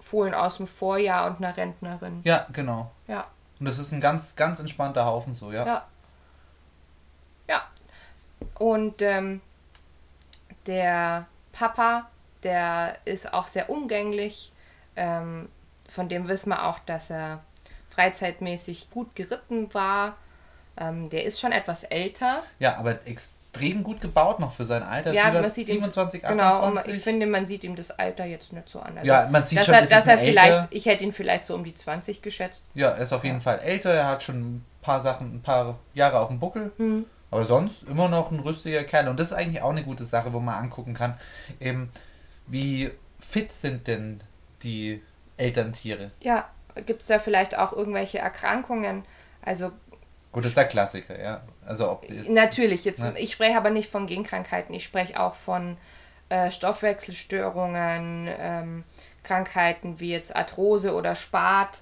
Fohlen 0.00 0.34
aus 0.34 0.56
dem 0.58 0.66
Vorjahr 0.66 1.26
und 1.30 1.36
einer 1.44 1.56
Rentnerin. 1.56 2.20
Ja, 2.24 2.46
genau. 2.52 2.90
Ja. 3.06 3.26
Und 3.60 3.66
das 3.66 3.78
ist 3.78 3.92
ein 3.92 4.00
ganz, 4.00 4.36
ganz 4.36 4.60
entspannter 4.60 5.04
Haufen 5.04 5.34
so, 5.34 5.52
ja. 5.52 5.66
Ja. 5.66 5.86
Ja. 7.48 7.62
Und 8.58 9.02
ähm, 9.02 9.40
der 10.66 11.26
Papa, 11.52 12.08
der 12.42 12.96
ist 13.04 13.32
auch 13.34 13.48
sehr 13.48 13.68
umgänglich. 13.70 14.52
Ähm, 14.96 15.48
von 15.88 16.08
dem 16.08 16.28
wissen 16.28 16.50
wir 16.50 16.64
auch, 16.66 16.78
dass 16.80 17.10
er 17.10 17.40
freizeitmäßig 17.90 18.90
gut 18.90 19.14
geritten 19.16 19.72
war. 19.74 20.16
Ähm, 20.76 21.10
der 21.10 21.24
ist 21.24 21.40
schon 21.40 21.50
etwas 21.52 21.82
älter. 21.84 22.42
Ja, 22.60 22.76
aber 22.76 23.06
extrem 23.52 23.82
gut 23.82 24.00
gebaut 24.00 24.40
noch 24.40 24.52
für 24.52 24.64
sein 24.64 24.82
Alter. 24.82 25.12
Ja, 25.12 25.30
man 25.30 25.44
sieht 25.48 25.68
ihm, 25.68 25.76
27, 25.76 26.22
genau, 26.22 26.48
und 26.66 26.78
28. 26.78 26.94
ich 26.94 27.02
finde, 27.02 27.26
man 27.26 27.46
sieht 27.46 27.64
ihm 27.64 27.76
das 27.76 27.90
Alter 27.90 28.24
jetzt 28.24 28.52
nicht 28.52 28.68
so 28.68 28.80
an. 28.80 28.96
Also, 28.98 29.06
Ja, 29.08 29.28
man 29.30 29.42
sieht 29.44 29.58
dass 29.58 29.66
schon, 29.66 29.74
er, 29.74 29.80
dass 29.82 30.06
er 30.06 30.12
ein 30.14 30.18
vielleicht, 30.18 30.52
älter- 30.52 30.68
ich 30.70 30.86
hätte 30.86 31.04
ihn 31.04 31.12
vielleicht 31.12 31.44
so 31.44 31.54
um 31.54 31.64
die 31.64 31.74
20 31.74 32.22
geschätzt. 32.22 32.66
Ja, 32.74 32.90
er 32.90 32.98
ist 32.98 33.12
auf 33.12 33.24
jeden 33.24 33.40
Fall 33.40 33.58
älter, 33.60 33.90
er 33.90 34.06
hat 34.06 34.22
schon 34.22 34.40
ein 34.40 34.64
paar 34.82 35.00
Sachen, 35.00 35.34
ein 35.36 35.42
paar 35.42 35.78
Jahre 35.94 36.20
auf 36.20 36.28
dem 36.28 36.38
Buckel. 36.38 36.72
Mhm. 36.78 37.06
Aber 37.30 37.44
sonst 37.44 37.82
immer 37.84 38.08
noch 38.08 38.30
ein 38.30 38.40
rüstiger 38.40 38.84
Kerl. 38.84 39.08
Und 39.08 39.18
das 39.20 39.28
ist 39.28 39.32
eigentlich 39.34 39.62
auch 39.62 39.70
eine 39.70 39.82
gute 39.82 40.04
Sache, 40.04 40.32
wo 40.32 40.40
man 40.40 40.54
angucken 40.54 40.94
kann, 40.94 41.14
eben, 41.60 41.90
wie 42.46 42.90
fit 43.18 43.52
sind 43.52 43.86
denn 43.86 44.22
die 44.62 45.02
Elterntiere? 45.36 46.10
Ja, 46.20 46.48
gibt 46.86 47.02
es 47.02 47.08
da 47.08 47.18
vielleicht 47.18 47.58
auch 47.58 47.72
irgendwelche 47.72 48.18
Erkrankungen? 48.18 49.04
Also 49.42 49.72
Gut, 50.38 50.44
das 50.44 50.50
ist 50.52 50.56
der 50.56 50.66
Klassiker, 50.66 51.20
ja. 51.20 51.40
Also 51.66 51.90
ob 51.90 52.08
jetzt, 52.08 52.28
Natürlich, 52.28 52.84
jetzt, 52.84 53.00
Ja. 53.00 53.12
ich 53.16 53.32
spreche 53.32 53.56
aber 53.56 53.70
nicht 53.70 53.90
von 53.90 54.06
Genkrankheiten, 54.06 54.72
ich 54.72 54.84
spreche 54.84 55.18
auch 55.18 55.34
von 55.34 55.76
äh, 56.28 56.52
Stoffwechselstörungen, 56.52 58.28
ähm, 58.38 58.84
Krankheiten 59.24 59.98
wie 59.98 60.12
jetzt 60.12 60.36
Arthrose 60.36 60.94
oder 60.94 61.16
Spat, 61.16 61.80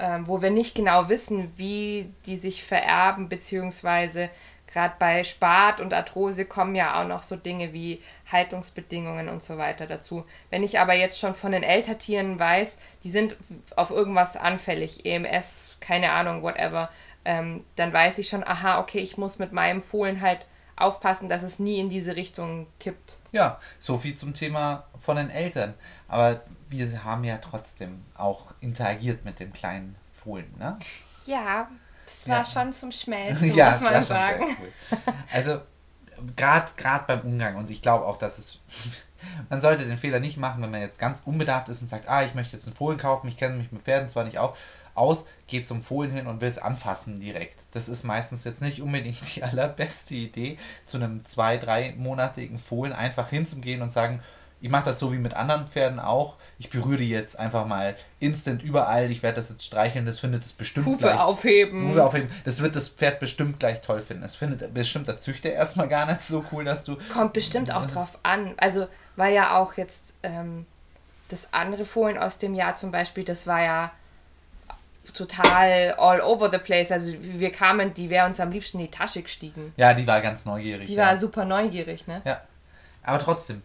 ähm, 0.00 0.26
wo 0.26 0.42
wir 0.42 0.50
nicht 0.50 0.74
genau 0.74 1.08
wissen, 1.08 1.52
wie 1.56 2.12
die 2.26 2.36
sich 2.36 2.64
vererben, 2.64 3.28
beziehungsweise 3.28 4.30
gerade 4.66 4.94
bei 4.98 5.22
Spat 5.22 5.80
und 5.80 5.94
Arthrose 5.94 6.44
kommen 6.44 6.74
ja 6.74 7.00
auch 7.00 7.06
noch 7.06 7.22
so 7.22 7.36
Dinge 7.36 7.72
wie 7.72 8.02
Haltungsbedingungen 8.32 9.28
und 9.28 9.44
so 9.44 9.58
weiter 9.58 9.86
dazu. 9.86 10.24
Wenn 10.50 10.64
ich 10.64 10.80
aber 10.80 10.94
jetzt 10.94 11.20
schon 11.20 11.34
von 11.34 11.52
den 11.52 11.62
Elterntieren 11.62 12.38
weiß, 12.38 12.80
die 13.04 13.10
sind 13.10 13.36
auf 13.76 13.90
irgendwas 13.90 14.36
anfällig, 14.36 15.04
EMS, 15.06 15.76
keine 15.80 16.10
Ahnung, 16.10 16.42
whatever, 16.42 16.88
ähm, 17.24 17.64
dann 17.76 17.92
weiß 17.92 18.18
ich 18.18 18.28
schon, 18.28 18.44
aha, 18.46 18.80
okay, 18.80 18.98
ich 19.00 19.16
muss 19.16 19.38
mit 19.38 19.52
meinem 19.52 19.80
Fohlen 19.80 20.20
halt 20.20 20.46
aufpassen, 20.76 21.28
dass 21.28 21.42
es 21.42 21.58
nie 21.58 21.78
in 21.78 21.88
diese 21.90 22.16
Richtung 22.16 22.66
kippt. 22.80 23.18
ja, 23.30 23.60
so 23.78 23.98
viel 23.98 24.14
zum 24.14 24.34
Thema 24.34 24.84
von 25.00 25.16
den 25.16 25.30
Eltern. 25.30 25.74
Aber 26.08 26.40
wir 26.68 27.04
haben 27.04 27.24
ja 27.24 27.38
trotzdem 27.38 28.02
auch 28.16 28.46
interagiert 28.60 29.24
mit 29.24 29.38
dem 29.40 29.52
kleinen 29.52 29.94
Fohlen, 30.14 30.52
ne? 30.58 30.78
Ja, 31.26 31.68
das 32.06 32.28
war 32.28 32.38
Ja. 32.38 32.44
schon 32.44 32.72
zum 32.72 32.90
Schmelzen, 32.90 33.44
ja, 33.54 33.70
muss 33.70 33.74
das 33.74 33.82
man 33.82 33.92
war 33.92 33.98
schon 34.00 34.06
sagen. 34.08 34.46
sehr 34.46 34.56
cool. 34.60 35.14
Also, 35.32 35.60
gerade 36.36 37.04
beim 37.06 37.20
Umgang, 37.20 37.56
und 37.56 37.70
ich 37.70 37.82
glaube 37.82 38.06
auch, 38.06 38.16
dass 38.16 38.38
es. 38.38 38.60
Man 39.48 39.60
sollte 39.60 39.84
den 39.86 39.96
Fehler 39.96 40.18
nicht 40.18 40.36
machen, 40.36 40.60
wenn 40.64 40.72
man 40.72 40.80
jetzt 40.80 40.98
ganz 40.98 41.22
unbedarft 41.24 41.68
ist 41.68 41.80
und 41.80 41.86
sagt, 41.86 42.08
ah, 42.08 42.24
ich 42.24 42.34
möchte 42.34 42.56
jetzt 42.56 42.66
einen 42.66 42.74
Fohlen 42.74 42.98
kaufen, 42.98 43.28
ich 43.28 43.36
kenne 43.36 43.54
mich 43.54 43.70
mit 43.70 43.82
Pferden 43.82 44.08
zwar 44.08 44.24
nicht 44.24 44.38
auch, 44.38 44.56
aus, 44.96 45.28
geht 45.52 45.66
zum 45.66 45.82
Fohlen 45.82 46.10
hin 46.10 46.26
und 46.26 46.40
will 46.40 46.48
es 46.48 46.58
anfassen 46.58 47.20
direkt. 47.20 47.58
Das 47.72 47.88
ist 47.88 48.04
meistens 48.04 48.42
jetzt 48.44 48.62
nicht 48.62 48.80
unbedingt 48.82 49.36
die 49.36 49.42
allerbeste 49.44 50.14
Idee, 50.14 50.58
zu 50.86 50.96
einem 50.96 51.24
zwei, 51.24 51.58
dreimonatigen 51.58 52.58
Fohlen 52.58 52.92
einfach 52.92 53.28
hinzugehen 53.28 53.82
und 53.82 53.92
sagen, 53.92 54.20
ich 54.62 54.70
mache 54.70 54.86
das 54.86 54.98
so 54.98 55.12
wie 55.12 55.18
mit 55.18 55.34
anderen 55.34 55.66
Pferden 55.66 56.00
auch. 56.00 56.36
Ich 56.58 56.70
berühre 56.70 56.98
die 56.98 57.08
jetzt 57.08 57.38
einfach 57.38 57.66
mal 57.66 57.96
instant 58.20 58.62
überall. 58.62 59.10
Ich 59.10 59.22
werde 59.22 59.36
das 59.36 59.50
jetzt 59.50 59.64
streicheln. 59.64 60.06
Das 60.06 60.20
findet 60.20 60.44
es 60.44 60.52
bestimmt 60.52 60.86
Hufe 60.86 60.98
gleich. 60.98 61.18
aufheben. 61.18 61.88
Hufe 61.88 62.04
aufheben. 62.04 62.30
Das 62.44 62.62
wird 62.62 62.76
das 62.76 62.88
Pferd 62.88 63.18
bestimmt 63.18 63.58
gleich 63.58 63.82
toll 63.82 64.00
finden. 64.00 64.22
Es 64.22 64.36
findet 64.36 64.72
bestimmt 64.72 65.08
der 65.08 65.18
Züchter 65.18 65.50
erstmal 65.50 65.88
gar 65.88 66.06
nicht 66.06 66.22
so 66.22 66.44
cool, 66.52 66.64
dass 66.64 66.84
du. 66.84 66.96
Kommt 67.12 67.32
bestimmt 67.32 67.74
auch 67.74 67.86
drauf 67.86 68.18
an. 68.22 68.54
Also 68.56 68.86
war 69.16 69.28
ja 69.28 69.58
auch 69.58 69.74
jetzt 69.74 70.14
ähm, 70.22 70.64
das 71.28 71.52
andere 71.52 71.84
Fohlen 71.84 72.16
aus 72.16 72.38
dem 72.38 72.54
Jahr 72.54 72.76
zum 72.76 72.92
Beispiel, 72.92 73.24
das 73.24 73.48
war 73.48 73.62
ja 73.62 73.90
total 75.14 75.92
all 75.98 76.20
over 76.20 76.50
the 76.50 76.58
place. 76.58 76.90
Also 76.92 77.12
wir 77.20 77.50
kamen, 77.52 77.92
die 77.94 78.08
wäre 78.10 78.26
uns 78.26 78.40
am 78.40 78.50
liebsten 78.50 78.78
in 78.78 78.86
die 78.86 78.90
Tasche 78.90 79.22
gestiegen. 79.22 79.72
Ja, 79.76 79.94
die 79.94 80.06
war 80.06 80.20
ganz 80.20 80.46
neugierig. 80.46 80.86
Die 80.88 80.94
ja. 80.94 81.06
war 81.06 81.16
super 81.16 81.44
neugierig, 81.44 82.06
ne? 82.06 82.22
Ja. 82.24 82.40
Aber 83.02 83.18
trotzdem, 83.18 83.62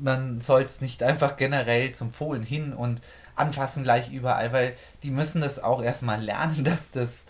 man 0.00 0.40
soll 0.40 0.62
es 0.62 0.80
nicht 0.80 1.02
einfach 1.02 1.36
generell 1.36 1.92
zum 1.92 2.12
Fohlen 2.12 2.42
hin 2.42 2.72
und 2.72 3.00
anfassen 3.36 3.82
gleich 3.84 4.10
überall, 4.12 4.52
weil 4.52 4.76
die 5.02 5.10
müssen 5.10 5.40
das 5.40 5.62
auch 5.62 5.82
erstmal 5.82 6.20
lernen, 6.20 6.64
dass 6.64 6.90
das 6.90 7.26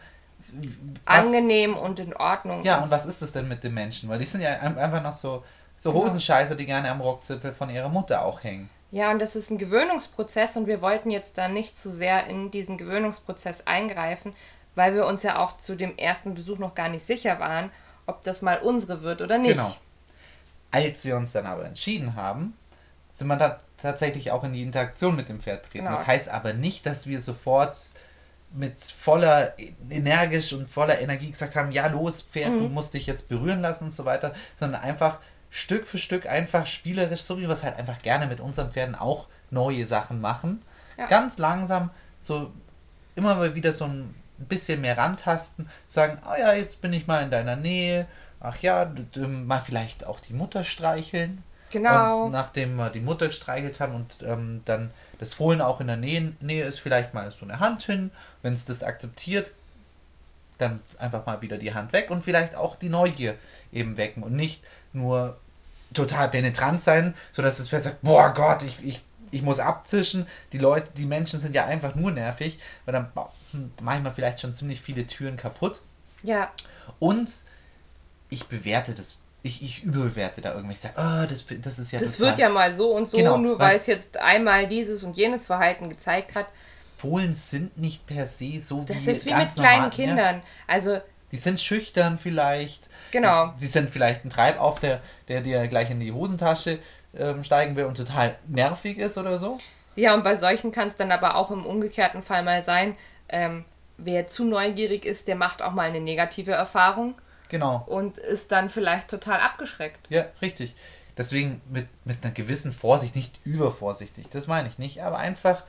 angenehm 1.04 1.76
und 1.76 1.98
in 2.00 2.14
Ordnung 2.14 2.62
Ja, 2.62 2.78
ist. 2.78 2.84
und 2.86 2.90
was 2.90 3.06
ist 3.06 3.22
das 3.22 3.32
denn 3.32 3.48
mit 3.48 3.64
den 3.64 3.74
Menschen? 3.74 4.08
Weil 4.08 4.18
die 4.18 4.24
sind 4.24 4.40
ja 4.40 4.50
ein- 4.60 4.78
einfach 4.78 5.02
noch 5.02 5.12
so, 5.12 5.44
so 5.78 5.92
Hosenscheiße, 5.92 6.56
die 6.56 6.66
gerne 6.66 6.90
am 6.90 7.00
Rockzippel 7.00 7.52
von 7.52 7.70
ihrer 7.70 7.88
Mutter 7.88 8.24
auch 8.24 8.42
hängen. 8.42 8.68
Ja, 8.92 9.10
und 9.10 9.18
das 9.18 9.34
ist 9.36 9.50
ein 9.50 9.56
Gewöhnungsprozess 9.58 10.56
und 10.56 10.66
wir 10.66 10.80
wollten 10.82 11.10
jetzt 11.10 11.38
da 11.38 11.48
nicht 11.48 11.76
zu 11.78 11.90
sehr 11.90 12.26
in 12.26 12.50
diesen 12.50 12.76
Gewöhnungsprozess 12.76 13.66
eingreifen, 13.66 14.34
weil 14.74 14.94
wir 14.94 15.06
uns 15.06 15.22
ja 15.22 15.38
auch 15.38 15.56
zu 15.58 15.74
dem 15.76 15.96
ersten 15.96 16.34
Besuch 16.34 16.58
noch 16.58 16.74
gar 16.74 16.88
nicht 16.90 17.04
sicher 17.04 17.40
waren, 17.40 17.70
ob 18.06 18.22
das 18.22 18.42
mal 18.42 18.58
unsere 18.58 19.02
wird 19.02 19.22
oder 19.22 19.38
nicht. 19.38 19.52
Genau. 19.56 19.74
Als 20.70 21.04
wir 21.04 21.16
uns 21.16 21.32
dann 21.32 21.46
aber 21.46 21.64
entschieden 21.64 22.16
haben, 22.16 22.54
sind 23.10 23.28
wir 23.28 23.36
da 23.36 23.60
tatsächlich 23.80 24.30
auch 24.30 24.44
in 24.44 24.52
die 24.52 24.62
Interaktion 24.62 25.16
mit 25.16 25.28
dem 25.28 25.40
Pferd 25.40 25.64
treten. 25.64 25.84
Genau. 25.84 25.96
Das 25.96 26.06
heißt 26.06 26.28
aber 26.28 26.52
nicht, 26.52 26.84
dass 26.86 27.06
wir 27.06 27.18
sofort 27.18 27.76
mit 28.54 28.78
voller 28.78 29.54
energisch 29.88 30.52
und 30.52 30.68
voller 30.68 31.00
Energie 31.00 31.30
gesagt 31.30 31.56
haben, 31.56 31.72
ja 31.72 31.86
los 31.86 32.20
Pferd, 32.20 32.52
Mhm. 32.52 32.58
du 32.58 32.68
musst 32.68 32.92
dich 32.92 33.06
jetzt 33.06 33.30
berühren 33.30 33.62
lassen 33.62 33.84
und 33.84 33.90
so 33.90 34.04
weiter, 34.04 34.34
sondern 34.58 34.82
einfach 34.82 35.18
Stück 35.54 35.86
für 35.86 35.98
Stück 35.98 36.26
einfach 36.26 36.66
spielerisch, 36.66 37.20
so 37.20 37.36
wie 37.36 37.42
wir 37.42 37.50
es 37.50 37.62
halt 37.62 37.76
einfach 37.76 37.98
gerne 37.98 38.26
mit 38.26 38.40
unseren 38.40 38.72
Pferden 38.72 38.94
auch 38.94 39.26
neue 39.50 39.86
Sachen 39.86 40.18
machen. 40.18 40.62
Ja. 40.96 41.06
Ganz 41.06 41.36
langsam, 41.36 41.90
so 42.20 42.50
immer 43.16 43.34
mal 43.34 43.54
wieder 43.54 43.74
so 43.74 43.84
ein 43.84 44.14
bisschen 44.38 44.80
mehr 44.80 44.96
rantasten, 44.96 45.68
sagen, 45.86 46.18
oh 46.26 46.34
ja, 46.40 46.54
jetzt 46.54 46.80
bin 46.80 46.94
ich 46.94 47.06
mal 47.06 47.22
in 47.22 47.30
deiner 47.30 47.56
Nähe, 47.56 48.06
ach 48.40 48.58
ja, 48.62 48.90
mal 49.14 49.60
vielleicht 49.60 50.06
auch 50.06 50.20
die 50.20 50.32
Mutter 50.32 50.64
streicheln. 50.64 51.44
Genau. 51.70 52.24
Und 52.24 52.32
nachdem 52.32 52.76
wir 52.76 52.88
die 52.88 53.00
Mutter 53.00 53.26
gestreichelt 53.26 53.78
haben 53.78 53.94
und 53.94 54.22
ähm, 54.22 54.62
dann 54.64 54.90
das 55.18 55.34
Fohlen 55.34 55.60
auch 55.60 55.82
in 55.82 55.86
der 55.86 55.98
Nähe, 55.98 56.32
Nähe 56.40 56.64
ist, 56.64 56.78
vielleicht 56.78 57.12
mal 57.12 57.30
so 57.30 57.44
eine 57.44 57.60
Hand 57.60 57.82
hin. 57.82 58.10
Wenn 58.40 58.54
es 58.54 58.64
das 58.64 58.82
akzeptiert, 58.82 59.52
dann 60.56 60.80
einfach 60.98 61.26
mal 61.26 61.42
wieder 61.42 61.58
die 61.58 61.74
Hand 61.74 61.92
weg 61.92 62.10
und 62.10 62.24
vielleicht 62.24 62.54
auch 62.54 62.76
die 62.76 62.88
Neugier 62.88 63.36
eben 63.70 63.98
wecken 63.98 64.22
und 64.22 64.34
nicht 64.34 64.62
nur 64.92 65.38
total 65.92 66.28
penetrant 66.28 66.82
sein, 66.82 67.14
sodass 67.30 67.58
das 67.58 67.68
Pferd 67.68 67.82
sagt, 67.82 68.02
boah 68.02 68.32
Gott, 68.34 68.62
ich, 68.62 68.76
ich, 68.84 69.02
ich 69.30 69.42
muss 69.42 69.58
abzischen. 69.58 70.26
Die 70.52 70.58
Leute, 70.58 70.90
die 70.96 71.06
Menschen 71.06 71.40
sind 71.40 71.54
ja 71.54 71.64
einfach 71.64 71.94
nur 71.94 72.10
nervig, 72.10 72.58
weil 72.84 72.92
dann 72.92 73.12
hm, 73.52 73.72
mache 73.82 74.02
ich 74.06 74.14
vielleicht 74.14 74.40
schon 74.40 74.54
ziemlich 74.54 74.80
viele 74.80 75.06
Türen 75.06 75.36
kaputt. 75.36 75.82
Ja, 76.22 76.50
Und 76.98 77.30
ich 78.28 78.46
bewerte 78.46 78.94
das, 78.94 79.18
ich, 79.42 79.62
ich 79.62 79.84
überbewerte 79.84 80.40
da 80.40 80.54
irgendwie. 80.54 80.74
Ich 80.74 80.80
sage, 80.80 80.94
oh, 80.96 81.26
das, 81.28 81.44
das 81.60 81.78
ist 81.78 81.92
ja 81.92 81.98
das 82.00 82.16
total 82.16 82.30
wird 82.30 82.38
ja 82.38 82.48
mal 82.48 82.72
so 82.72 82.94
und 82.94 83.08
so, 83.08 83.16
Genau, 83.16 83.36
nur 83.38 83.58
weil- 83.58 83.76
es 83.76 83.86
jetzt 83.86 84.16
einmal 84.18 84.66
dieses 84.68 85.02
und 85.02 85.16
jenes 85.16 85.46
Verhalten 85.46 85.90
gezeigt 85.90 86.34
hat. 86.34 86.46
Fohlen 86.96 87.34
sind 87.34 87.76
nicht 87.76 88.06
per 88.06 88.26
se 88.26 88.60
so 88.60 88.84
Das 88.86 89.04
wie 89.04 89.10
ist 89.10 89.26
wie 89.26 89.34
mit 89.34 89.52
kleinen 89.54 89.90
Kindern. 89.90 90.36
Ja, 90.36 90.42
Also, 90.68 91.00
die 91.32 91.36
sind 91.36 91.58
schüchtern 91.60 92.18
vielleicht. 92.18 92.88
Genau. 93.10 93.52
Die 93.60 93.66
sind 93.66 93.90
vielleicht 93.90 94.24
ein 94.24 94.30
Treibauf, 94.30 94.78
der, 94.80 95.00
der 95.28 95.40
dir 95.40 95.66
gleich 95.66 95.90
in 95.90 95.98
die 96.00 96.12
Hosentasche 96.12 96.78
ähm, 97.18 97.42
steigen 97.44 97.74
will 97.76 97.84
und 97.86 97.96
total 97.96 98.36
nervig 98.46 98.98
ist 98.98 99.18
oder 99.18 99.36
so. 99.38 99.58
ja, 99.96 100.14
und 100.14 100.22
bei 100.24 100.36
solchen 100.36 100.70
kann 100.72 100.88
es 100.88 100.96
dann 100.96 101.10
aber 101.12 101.36
auch 101.36 101.50
im 101.50 101.66
umgekehrten 101.66 102.22
Fall 102.22 102.42
mal 102.42 102.62
sein, 102.62 102.96
ähm, 103.28 103.64
wer 103.98 104.26
zu 104.28 104.44
neugierig 104.44 105.04
ist, 105.04 105.28
der 105.28 105.36
macht 105.36 105.60
auch 105.62 105.72
mal 105.72 105.88
eine 105.88 106.00
negative 106.00 106.52
Erfahrung 106.52 107.14
Genau. 107.48 107.82
und 107.86 108.16
ist 108.18 108.50
dann 108.52 108.70
vielleicht 108.70 109.08
total 109.08 109.40
abgeschreckt. 109.40 109.98
Ja, 110.08 110.24
richtig. 110.40 110.74
Deswegen 111.18 111.60
mit, 111.70 111.86
mit 112.06 112.24
einer 112.24 112.32
gewissen 112.32 112.72
Vorsicht, 112.72 113.14
nicht 113.14 113.38
übervorsichtig, 113.44 114.30
das 114.30 114.46
meine 114.46 114.68
ich 114.68 114.78
nicht, 114.78 115.02
aber 115.02 115.18
einfach, 115.18 115.62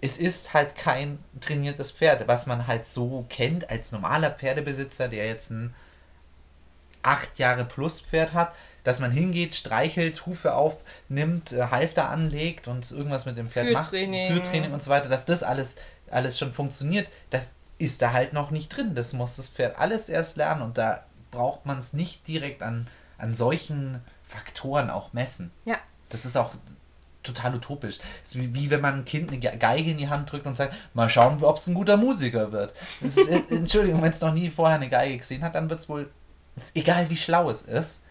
es 0.00 0.18
ist 0.18 0.54
halt 0.54 0.76
kein 0.76 1.18
trainiertes 1.40 1.90
Pferd, 1.92 2.26
was 2.26 2.46
man 2.46 2.66
halt 2.66 2.86
so 2.86 3.26
kennt 3.28 3.70
als 3.70 3.92
normaler 3.92 4.30
Pferdebesitzer, 4.30 5.08
der 5.08 5.26
jetzt 5.26 5.50
ein 5.50 5.74
acht 7.02 7.38
Jahre 7.38 7.64
plus 7.64 8.00
Pferd 8.00 8.32
hat, 8.32 8.54
dass 8.84 9.00
man 9.00 9.10
hingeht, 9.10 9.54
streichelt, 9.54 10.24
Hufe 10.26 10.54
aufnimmt, 10.54 11.52
äh, 11.52 11.66
Halfter 11.66 12.08
anlegt 12.08 12.66
und 12.66 12.90
irgendwas 12.90 13.26
mit 13.26 13.36
dem 13.36 13.50
Pferd 13.50 13.66
Führtraining. 13.66 14.34
macht, 14.34 14.42
Führtraining 14.42 14.72
und 14.72 14.82
so 14.82 14.90
weiter, 14.90 15.08
dass 15.08 15.26
das 15.26 15.42
alles, 15.42 15.76
alles 16.10 16.38
schon 16.38 16.52
funktioniert, 16.52 17.08
das 17.30 17.54
ist 17.78 18.02
da 18.02 18.12
halt 18.12 18.32
noch 18.32 18.50
nicht 18.50 18.74
drin. 18.74 18.94
Das 18.94 19.12
muss 19.12 19.36
das 19.36 19.48
Pferd 19.48 19.78
alles 19.78 20.08
erst 20.08 20.36
lernen 20.36 20.62
und 20.62 20.78
da 20.78 21.04
braucht 21.30 21.66
man 21.66 21.78
es 21.78 21.92
nicht 21.92 22.26
direkt 22.26 22.62
an, 22.62 22.86
an 23.18 23.34
solchen 23.34 24.02
Faktoren 24.26 24.90
auch 24.90 25.12
messen. 25.12 25.50
Ja. 25.64 25.78
Das 26.08 26.24
ist 26.24 26.36
auch 26.36 26.54
total 27.22 27.54
utopisch. 27.54 27.98
Es 28.24 28.30
ist 28.34 28.38
wie, 28.40 28.54
wie 28.54 28.70
wenn 28.70 28.80
man 28.80 28.94
ein 29.00 29.04
Kind 29.04 29.30
eine 29.30 29.38
Ge- 29.38 29.56
Geige 29.56 29.90
in 29.90 29.98
die 29.98 30.08
Hand 30.08 30.30
drückt 30.30 30.46
und 30.46 30.56
sagt, 30.56 30.74
mal 30.94 31.08
schauen, 31.08 31.42
ob 31.42 31.56
es 31.58 31.66
ein 31.66 31.74
guter 31.74 31.96
Musiker 31.96 32.50
wird. 32.52 32.74
Ist, 33.00 33.18
äh, 33.18 33.42
Entschuldigung, 33.50 34.02
wenn 34.02 34.10
es 34.12 34.20
noch 34.20 34.32
nie 34.32 34.48
vorher 34.50 34.76
eine 34.76 34.88
Geige 34.88 35.18
gesehen 35.18 35.42
hat, 35.42 35.54
dann 35.54 35.68
wird 35.68 35.80
es 35.80 35.88
wohl, 35.88 36.10
ist 36.56 36.74
egal 36.76 37.08
wie 37.10 37.16
schlau 37.16 37.50
es 37.50 37.62
ist, 37.62 38.04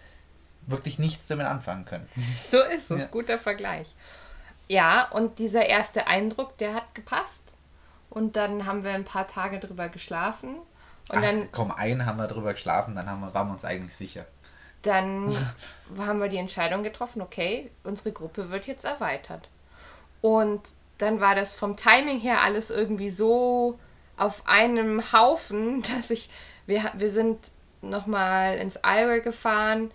wirklich 0.68 1.00
nichts 1.00 1.28
damit 1.28 1.48
anfangen 1.48 1.86
können. 1.86 2.08
So 2.50 2.62
ist 2.62 2.92
es, 2.92 3.02
Ja. 3.02 3.08
guter 3.08 3.40
Vergleich. 3.40 3.88
Ja, 4.68 5.08
und 5.10 5.40
dieser 5.40 5.66
erste 5.66 6.06
Eindruck, 6.08 6.58
der 6.60 6.76
hat 6.76 6.94
gepasst. 6.94 7.58
Und 8.12 8.36
dann 8.36 8.66
haben 8.66 8.84
wir 8.84 8.92
ein 8.92 9.04
paar 9.04 9.28
Tage 9.28 9.60
drüber 9.60 9.90
geschlafen. 9.90 10.56
Und 11.10 11.18
Ach, 11.18 11.22
dann, 11.22 11.52
komm, 11.52 11.72
einen 11.72 12.06
haben 12.06 12.18
wir 12.18 12.28
drüber 12.28 12.54
geschlafen, 12.54 12.96
dann 12.96 13.10
haben 13.10 13.22
wir, 13.22 13.34
waren 13.34 13.48
wir 13.48 13.54
uns 13.54 13.66
eigentlich 13.66 13.96
sicher. 13.96 14.26
Dann 14.82 15.36
haben 15.98 16.20
wir 16.20 16.30
die 16.30 16.38
Entscheidung 16.38 16.84
getroffen, 16.84 17.22
okay, 17.22 17.72
unsere 17.84 18.12
Gruppe 18.12 18.50
wird 18.50 18.68
jetzt 18.68 18.86
erweitert. 18.86 19.50
Und 20.22 20.62
dann 20.98 21.22
war 21.22 21.36
das 21.36 21.56
vom 21.56 21.78
Timing 21.78 22.20
her 22.20 22.42
alles 22.42 22.70
irgendwie 22.70 23.10
so 23.10 23.80
auf 24.18 24.48
einem 24.48 25.12
Haufen, 25.14 25.82
dass 25.96 26.10
ich, 26.12 26.30
wir, 26.68 26.92
wir 26.96 27.12
sind 27.12 27.40
nochmal 27.82 28.58
ins 28.58 28.78
Allgäu 28.78 29.22
gefahren 29.22 29.92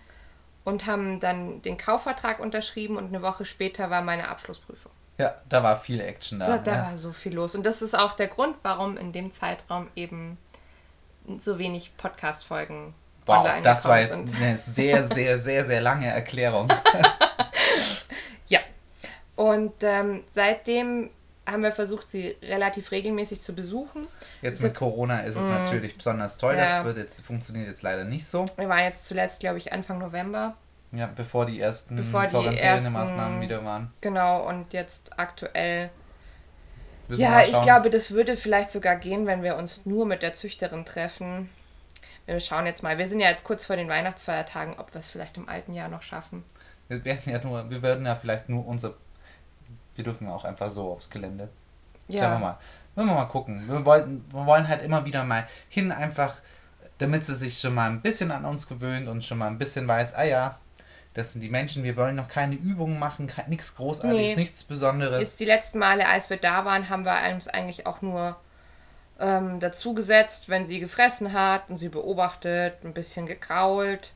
und 0.63 0.87
haben 0.87 1.19
dann 1.19 1.61
den 1.61 1.77
Kaufvertrag 1.77 2.39
unterschrieben 2.39 2.97
und 2.97 3.07
eine 3.07 3.21
Woche 3.21 3.45
später 3.45 3.91
war 3.91 4.01
meine 4.01 4.27
Abschlussprüfung. 4.27 4.91
Ja, 5.17 5.35
da 5.47 5.63
war 5.63 5.77
viel 5.77 6.01
Action 6.01 6.39
da. 6.39 6.47
Da, 6.47 6.57
da 6.57 6.75
ja. 6.75 6.83
war 6.87 6.97
so 6.97 7.11
viel 7.13 7.35
los. 7.35 7.55
Und 7.55 7.65
das 7.65 7.81
ist 7.81 7.97
auch 7.97 8.15
der 8.15 8.27
Grund, 8.27 8.57
warum 8.63 8.97
in 8.97 9.13
dem 9.13 9.31
Zeitraum 9.31 9.87
eben 9.95 10.37
so 11.39 11.57
wenig 11.57 11.95
Podcast-Folgen 11.95 12.93
Wow, 13.25 13.49
das 13.63 13.85
war 13.85 13.99
jetzt 13.99 14.17
sind. 14.17 14.35
eine 14.41 14.59
sehr, 14.59 15.03
sehr, 15.03 15.37
sehr, 15.37 15.65
sehr 15.65 15.81
lange 15.81 16.07
Erklärung. 16.07 16.69
Ja. 18.47 18.59
Und 19.35 19.73
ähm, 19.81 20.23
seitdem 20.31 21.09
haben 21.47 21.63
wir 21.63 21.71
versucht, 21.71 22.09
sie 22.09 22.35
relativ 22.41 22.91
regelmäßig 22.91 23.41
zu 23.41 23.53
besuchen. 23.53 24.07
Jetzt 24.41 24.61
mit 24.61 24.75
Corona 24.75 25.19
ist 25.19 25.35
es 25.35 25.45
natürlich 25.45 25.95
besonders 25.95 26.37
toll. 26.37 26.55
Ja. 26.55 26.65
Das 26.65 26.85
wird 26.85 26.97
jetzt, 26.97 27.25
funktioniert 27.25 27.67
jetzt 27.67 27.81
leider 27.81 28.03
nicht 28.03 28.25
so. 28.25 28.45
Wir 28.57 28.69
waren 28.69 28.83
jetzt 28.83 29.05
zuletzt, 29.05 29.39
glaube 29.39 29.57
ich, 29.57 29.71
Anfang 29.73 29.99
November. 29.99 30.55
Ja, 30.91 31.09
bevor 31.13 31.45
die 31.45 31.59
ersten 31.59 31.97
Bevor 31.97 32.25
Quarantänemaßnahmen 32.25 33.41
wieder 33.41 33.63
waren. 33.65 33.91
Genau, 34.01 34.47
und 34.47 34.73
jetzt 34.73 35.19
aktuell. 35.19 35.89
Müssen 37.07 37.21
Ja, 37.21 37.43
ich 37.43 37.61
glaube, 37.61 37.89
das 37.89 38.11
würde 38.11 38.35
vielleicht 38.37 38.71
sogar 38.71 38.95
gehen, 38.95 39.27
wenn 39.27 39.43
wir 39.43 39.57
uns 39.57 39.85
nur 39.85 40.05
mit 40.05 40.21
der 40.23 40.33
Züchterin 40.33 40.85
treffen. 40.85 41.49
Wir 42.25 42.39
schauen 42.39 42.65
jetzt 42.65 42.81
mal. 42.83 42.97
Wir 42.97 43.07
sind 43.07 43.19
ja 43.19 43.29
jetzt 43.29 43.43
kurz 43.43 43.65
vor 43.65 43.75
den 43.75 43.87
Weihnachtsfeiertagen, 43.87 44.79
ob 44.79 44.93
wir 44.93 44.99
es 44.99 45.07
vielleicht 45.07 45.37
im 45.37 45.47
alten 45.47 45.73
Jahr 45.73 45.89
noch 45.89 46.01
schaffen. 46.01 46.43
Wir 46.87 47.03
werden 47.05 47.31
ja 47.31 47.43
nur, 47.43 47.69
wir 47.69 47.81
werden 47.81 48.05
ja 48.05 48.15
vielleicht 48.15 48.49
nur 48.49 48.65
unser. 48.65 48.93
Wir 49.95 50.03
dürfen 50.03 50.27
ja 50.27 50.33
auch 50.33 50.45
einfach 50.45 50.69
so 50.69 50.91
aufs 50.91 51.09
Gelände. 51.09 51.49
Ja. 52.07 52.23
Schauen 52.23 52.31
wir 52.33 52.39
mal. 52.39 52.57
Wollen 52.95 53.07
wir 53.07 53.15
mal 53.15 53.25
gucken. 53.25 53.67
Wir, 53.67 53.85
wollten, 53.85 54.25
wir 54.31 54.45
wollen 54.45 54.67
halt 54.67 54.81
immer 54.81 55.05
wieder 55.05 55.23
mal 55.23 55.47
hin, 55.69 55.91
einfach, 55.91 56.35
damit 56.97 57.25
sie 57.25 57.35
sich 57.35 57.59
schon 57.59 57.73
mal 57.73 57.89
ein 57.89 58.01
bisschen 58.01 58.31
an 58.31 58.45
uns 58.45 58.67
gewöhnt 58.67 59.07
und 59.07 59.23
schon 59.23 59.37
mal 59.37 59.47
ein 59.47 59.57
bisschen 59.57 59.87
weiß, 59.87 60.15
ah 60.15 60.23
ja, 60.23 60.59
das 61.13 61.33
sind 61.33 61.41
die 61.41 61.49
Menschen, 61.49 61.83
wir 61.83 61.95
wollen 61.97 62.15
noch 62.15 62.27
keine 62.27 62.55
Übungen 62.55 62.99
machen, 62.99 63.31
nichts 63.47 63.75
Großartiges, 63.75 64.31
Nee. 64.31 64.35
nichts 64.35 64.63
Besonderes. 64.63 65.21
Jetzt 65.21 65.39
die 65.39 65.45
letzten 65.45 65.79
Male, 65.79 66.07
als 66.07 66.29
wir 66.29 66.37
da 66.37 66.65
waren, 66.65 66.89
haben 66.89 67.05
wir 67.05 67.15
uns 67.33 67.47
eigentlich 67.47 67.85
auch 67.85 68.01
nur 68.01 68.37
ähm, 69.19 69.59
dazu 69.59 69.93
gesetzt, 69.93 70.49
wenn 70.49 70.65
sie 70.65 70.79
gefressen 70.79 71.33
hat 71.33 71.69
und 71.69 71.77
sie 71.77 71.89
beobachtet, 71.89 72.83
ein 72.83 72.93
bisschen 72.93 73.25
gekrault. 73.25 74.13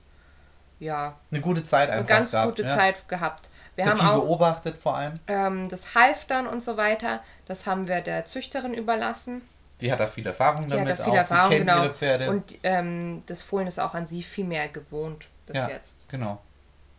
Ja, 0.80 1.18
Eine 1.32 1.42
gute 1.42 1.64
Zeit 1.64 1.90
eine 1.90 2.00
einfach. 2.00 2.10
ganz 2.10 2.32
gehabt, 2.32 2.50
gute 2.50 2.64
ja. 2.64 2.70
Zeit 2.70 3.08
gehabt. 3.10 3.50
Wir 3.76 3.84
Sehr 3.86 3.94
haben 3.94 4.00
viel 4.00 4.08
auch 4.10 4.24
beobachtet 4.26 4.78
vor 4.78 4.96
allem. 4.98 5.20
ähm, 5.28 5.70
das 5.70 5.96
Halftern 5.96 6.48
und 6.48 6.62
so 6.64 6.76
weiter, 6.78 7.22
das 7.46 7.66
haben 7.66 7.88
wir 7.88 8.02
der 8.02 8.26
Züchterin 8.26 8.74
überlassen. 8.74 9.42
Die 9.82 9.92
hat 9.92 10.00
da 10.02 10.08
viel 10.08 10.28
Erfahrung 10.28 10.66
Die 10.66 10.72
damit 10.72 10.90
hat 10.90 11.00
da 11.00 11.04
viel 11.04 11.14
auch. 11.14 11.18
Erfahrung, 11.18 11.50
die 11.52 11.56
kennt 11.58 11.70
genau. 11.70 11.84
ihre 11.84 11.94
Pferde. 11.94 12.30
Und 12.30 12.58
ähm, 12.64 13.24
das 13.28 13.42
Fohlen 13.42 13.68
ist 13.68 13.80
auch 13.80 13.94
an 13.94 14.06
sie 14.08 14.24
viel 14.24 14.44
mehr 14.46 14.68
gewohnt 14.68 15.28
bis 15.46 15.56
ja, 15.56 15.70
jetzt. 15.70 16.08
genau. 16.10 16.42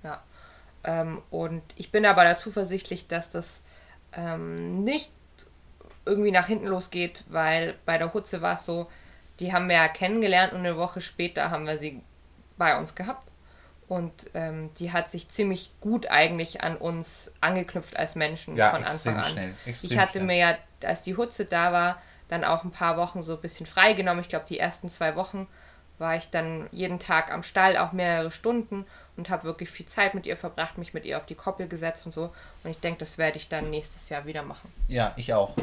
Ja. 0.03 0.23
Ähm, 0.85 1.21
und 1.31 1.63
ich 1.77 1.93
bin 1.93 2.07
aber 2.07 2.25
da 2.25 2.37
zuversichtlich, 2.37 3.07
dass 3.09 3.31
das 3.31 3.67
ähm, 4.15 4.83
nicht 4.83 5.13
irgendwie 6.11 6.33
nach 6.33 6.47
hinten 6.49 6.67
losgeht, 6.67 7.25
weil 7.31 7.77
bei 7.87 7.97
der 7.99 8.13
Hutze 8.13 8.43
war 8.43 8.55
es 8.55 8.67
so, 8.67 8.91
die 9.39 9.53
haben 9.53 9.69
wir 9.69 9.77
ja 9.77 9.89
kennengelernt 9.89 10.53
und 10.53 10.61
eine 10.61 10.77
Woche 10.77 11.01
später 11.01 11.51
haben 11.51 11.67
wir 11.67 11.79
sie 11.79 12.03
bei 12.59 12.77
uns 12.79 12.95
gehabt. 12.95 13.29
Und 13.89 14.31
ähm, 14.35 14.71
die 14.79 14.93
hat 14.93 15.11
sich 15.11 15.31
ziemlich 15.31 15.73
gut 15.81 16.07
eigentlich 16.11 16.63
an 16.63 16.77
uns 16.77 17.35
angeknüpft 17.41 17.97
als 17.97 18.15
Menschen 18.15 18.57
Ja, 18.57 18.71
von 18.71 18.85
Anfang 18.85 19.17
an. 19.17 19.25
schnell, 19.25 19.55
ich 19.67 19.99
hatte 19.99 20.13
schnell. 20.13 20.25
mir 20.27 20.37
ja, 20.37 20.59
als 20.85 21.03
die 21.03 21.17
Hutze 21.17 21.45
da 21.45 21.73
war, 21.73 22.01
dann 22.29 22.45
auch 22.45 22.63
ein 22.63 22.71
paar 22.71 22.97
Wochen 22.97 23.23
so 23.23 23.35
ein 23.35 23.41
bisschen 23.41 23.67
freigenommen. 23.67 24.23
Ich 24.23 24.29
glaube, 24.29 24.45
die 24.49 24.61
ersten 24.61 24.89
zwei 24.89 25.17
Wochen 25.17 25.49
war 25.99 26.15
ich 26.17 26.31
dann 26.31 26.69
jeden 26.71 27.01
Tag 27.01 27.33
am 27.33 27.43
Stall, 27.43 27.77
auch 27.77 27.91
mehrere 27.93 28.31
Stunden 28.31 28.87
und 29.21 29.29
habe 29.29 29.45
wirklich 29.45 29.69
viel 29.69 29.85
Zeit 29.85 30.15
mit 30.15 30.25
ihr 30.25 30.37
verbracht, 30.37 30.79
mich 30.79 30.95
mit 30.95 31.05
ihr 31.05 31.19
auf 31.19 31.27
die 31.27 31.35
Koppel 31.35 31.69
gesetzt 31.69 32.07
und 32.07 32.13
so. 32.13 32.33
Und 32.65 32.71
ich 32.71 32.81
denke, 32.81 33.01
das 33.01 33.19
werde 33.19 33.37
ich 33.37 33.51
dann 33.51 33.69
nächstes 33.69 34.09
Jahr 34.09 34.25
wieder 34.25 34.43
machen. 34.43 34.73
Ja, 34.89 35.13
ich 35.17 35.35
auch. 35.35 35.55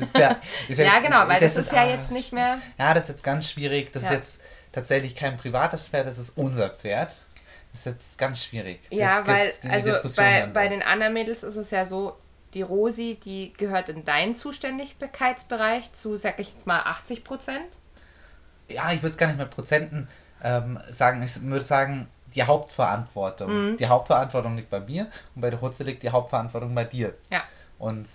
Ist 0.00 0.18
ja, 0.18 0.36
ist 0.68 0.78
ja, 0.78 0.94
jetzt, 0.94 1.04
genau, 1.04 1.28
weil 1.28 1.38
das, 1.38 1.54
das 1.54 1.66
ist, 1.66 1.72
ja 1.72 1.82
ah, 1.82 1.88
jetzt 1.90 2.10
nicht 2.10 2.32
mehr. 2.32 2.58
Ja, 2.76 2.92
das 2.92 3.04
ist 3.04 3.10
jetzt 3.10 3.22
ganz 3.22 3.48
schwierig. 3.48 3.92
Das 3.92 4.02
ja. 4.02 4.08
ist 4.08 4.14
jetzt 4.16 4.44
tatsächlich 4.72 5.14
kein 5.14 5.36
privates 5.36 5.88
Pferd, 5.88 6.08
das 6.08 6.18
ist 6.18 6.36
unser 6.36 6.70
Pferd. 6.70 7.14
Das 7.70 7.80
ist 7.80 7.86
jetzt 7.86 8.18
ganz 8.18 8.42
schwierig. 8.42 8.80
Ja, 8.90 9.22
das 9.22 9.28
weil, 9.28 9.52
also 9.70 9.92
bei, 10.16 10.46
bei 10.46 10.68
den 10.68 10.82
anderen 10.82 11.12
Mädels 11.12 11.44
ist 11.44 11.56
es 11.56 11.70
ja 11.70 11.86
so, 11.86 12.16
die 12.52 12.62
Rosi, 12.62 13.18
die 13.24 13.52
gehört 13.56 13.88
in 13.88 14.04
deinen 14.04 14.34
Zuständigkeitsbereich 14.34 15.92
zu, 15.92 16.16
sag 16.16 16.40
ich 16.40 16.52
jetzt 16.52 16.66
mal, 16.66 16.80
80 16.80 17.22
Prozent. 17.22 17.66
Ja, 18.68 18.92
ich 18.92 19.02
würde 19.02 19.10
es 19.10 19.18
gar 19.18 19.28
nicht 19.28 19.38
mit 19.38 19.50
Prozenten 19.50 20.08
ähm, 20.42 20.80
sagen. 20.90 21.22
Ich 21.22 21.40
würde 21.42 21.64
sagen, 21.64 22.08
die 22.34 22.42
Hauptverantwortung. 22.42 23.70
Mhm. 23.72 23.76
Die 23.76 23.86
Hauptverantwortung 23.86 24.56
liegt 24.56 24.70
bei 24.70 24.80
mir 24.80 25.06
und 25.34 25.42
bei 25.42 25.50
der 25.50 25.60
Hutze 25.60 25.84
liegt 25.84 26.02
die 26.02 26.10
Hauptverantwortung 26.10 26.74
bei 26.74 26.84
dir. 26.84 27.14
Ja. 27.30 27.42
Und 27.78 28.08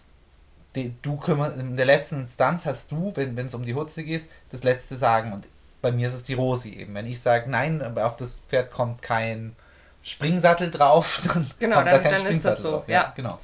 die, 0.75 0.93
du 1.01 1.17
kümmerst, 1.17 1.57
in 1.57 1.77
der 1.77 1.85
letzten 1.85 2.21
Instanz 2.21 2.65
hast 2.65 2.91
du, 2.91 3.11
wenn 3.15 3.37
es 3.37 3.55
um 3.55 3.65
die 3.65 3.75
Hutze 3.75 4.03
geht, 4.03 4.29
das 4.51 4.63
letzte 4.63 4.95
Sagen. 4.95 5.33
Und 5.33 5.47
bei 5.81 5.91
mir 5.91 6.07
ist 6.07 6.13
es 6.13 6.23
die 6.23 6.33
Rosi 6.33 6.73
eben. 6.73 6.93
Wenn 6.93 7.07
ich 7.07 7.19
sage, 7.21 7.49
nein, 7.49 7.97
auf 7.97 8.17
das 8.17 8.41
Pferd 8.41 8.71
kommt 8.71 9.01
kein 9.01 9.55
Springsattel 10.03 10.71
drauf, 10.71 11.21
dann 11.33 11.49
genau, 11.59 11.77
kommt 11.77 11.87
dann, 11.87 12.03
da 12.03 12.09
kein 12.09 12.23
dann 12.23 12.33
ist 12.33 12.45
das 12.45 12.61
so. 12.61 12.71
Drauf. 12.71 12.83
Ja, 12.87 13.01
ja 13.01 13.13
genau. 13.15 13.39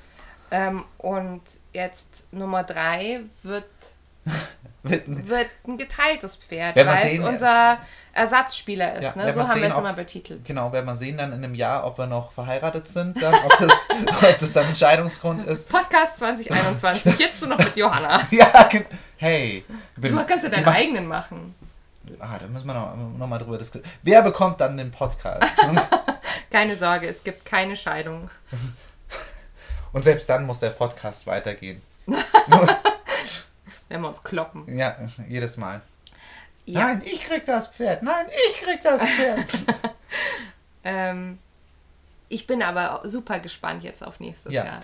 Ähm, 0.51 0.83
und 0.97 1.41
jetzt 1.73 2.31
Nummer 2.31 2.63
drei 2.63 3.21
wird 3.43 3.65
wird, 4.83 5.07
ein, 5.07 5.27
wird 5.27 5.49
ein 5.67 5.77
geteiltes 5.77 6.35
Pferd, 6.35 6.75
weil 6.75 7.13
es 7.13 7.19
unser 7.19 7.79
Ersatzspieler 8.15 8.95
ist. 8.95 9.15
Ja, 9.17 9.25
ne? 9.25 9.33
So 9.33 9.45
haben 9.45 9.61
wir 9.61 9.69
es 9.69 9.77
immer 9.77 9.91
betitelt. 9.91 10.45
Genau, 10.45 10.71
werden 10.71 10.85
wir 10.85 10.95
sehen 10.95 11.17
dann 11.17 11.33
in 11.33 11.43
einem 11.43 11.53
Jahr, 11.53 11.85
ob 11.85 11.97
wir 11.97 12.07
noch 12.07 12.31
verheiratet 12.31 12.87
sind, 12.87 13.21
dann, 13.21 13.33
ob, 13.33 13.59
das, 13.59 13.89
ob 14.07 14.39
das 14.39 14.53
dann 14.53 14.67
Entscheidungsgrund 14.67 15.45
ist. 15.45 15.69
Podcast 15.69 16.19
2021, 16.19 17.19
jetzt 17.19 17.41
du 17.41 17.47
noch 17.47 17.57
mit 17.59 17.75
Johanna. 17.75 18.21
ja, 18.31 18.69
hey. 19.17 19.65
Bin, 19.97 20.15
du 20.15 20.25
kannst 20.25 20.45
ja 20.45 20.49
deinen 20.49 20.65
eigenen 20.65 21.07
machen. 21.07 21.55
Ah, 22.19 22.37
da 22.39 22.47
müssen 22.47 22.67
wir 22.67 22.73
noch, 22.73 22.95
noch 22.95 23.27
mal 23.27 23.37
drüber 23.37 23.57
diskutieren. 23.57 23.91
Wer 24.03 24.21
bekommt 24.21 24.61
dann 24.61 24.77
den 24.77 24.91
Podcast? 24.91 25.51
keine 26.51 26.77
Sorge, 26.77 27.09
es 27.09 27.21
gibt 27.21 27.45
keine 27.45 27.75
Scheidung. 27.75 28.31
Und 29.91 30.05
selbst 30.05 30.29
dann 30.29 30.45
muss 30.45 30.61
der 30.61 30.69
Podcast 30.69 31.27
weitergehen. 31.27 31.81
Wenn 33.89 34.01
wir 34.01 34.07
uns 34.07 34.23
kloppen. 34.23 34.77
Ja, 34.77 34.95
jedes 35.27 35.57
Mal. 35.57 35.81
Ja. 36.65 36.79
Nein, 36.79 37.03
ich 37.05 37.23
krieg 37.23 37.45
das 37.45 37.67
Pferd. 37.67 38.03
Nein, 38.03 38.25
ich 38.49 38.61
krieg 38.61 38.81
das 38.81 39.01
Pferd. 39.03 39.45
ähm, 40.83 41.39
ich 42.27 42.47
bin 42.47 42.63
aber 42.63 43.01
super 43.07 43.39
gespannt 43.39 43.83
jetzt 43.83 44.03
auf 44.03 44.19
nächstes 44.19 44.51
ja. 44.51 44.65
Jahr. 44.65 44.79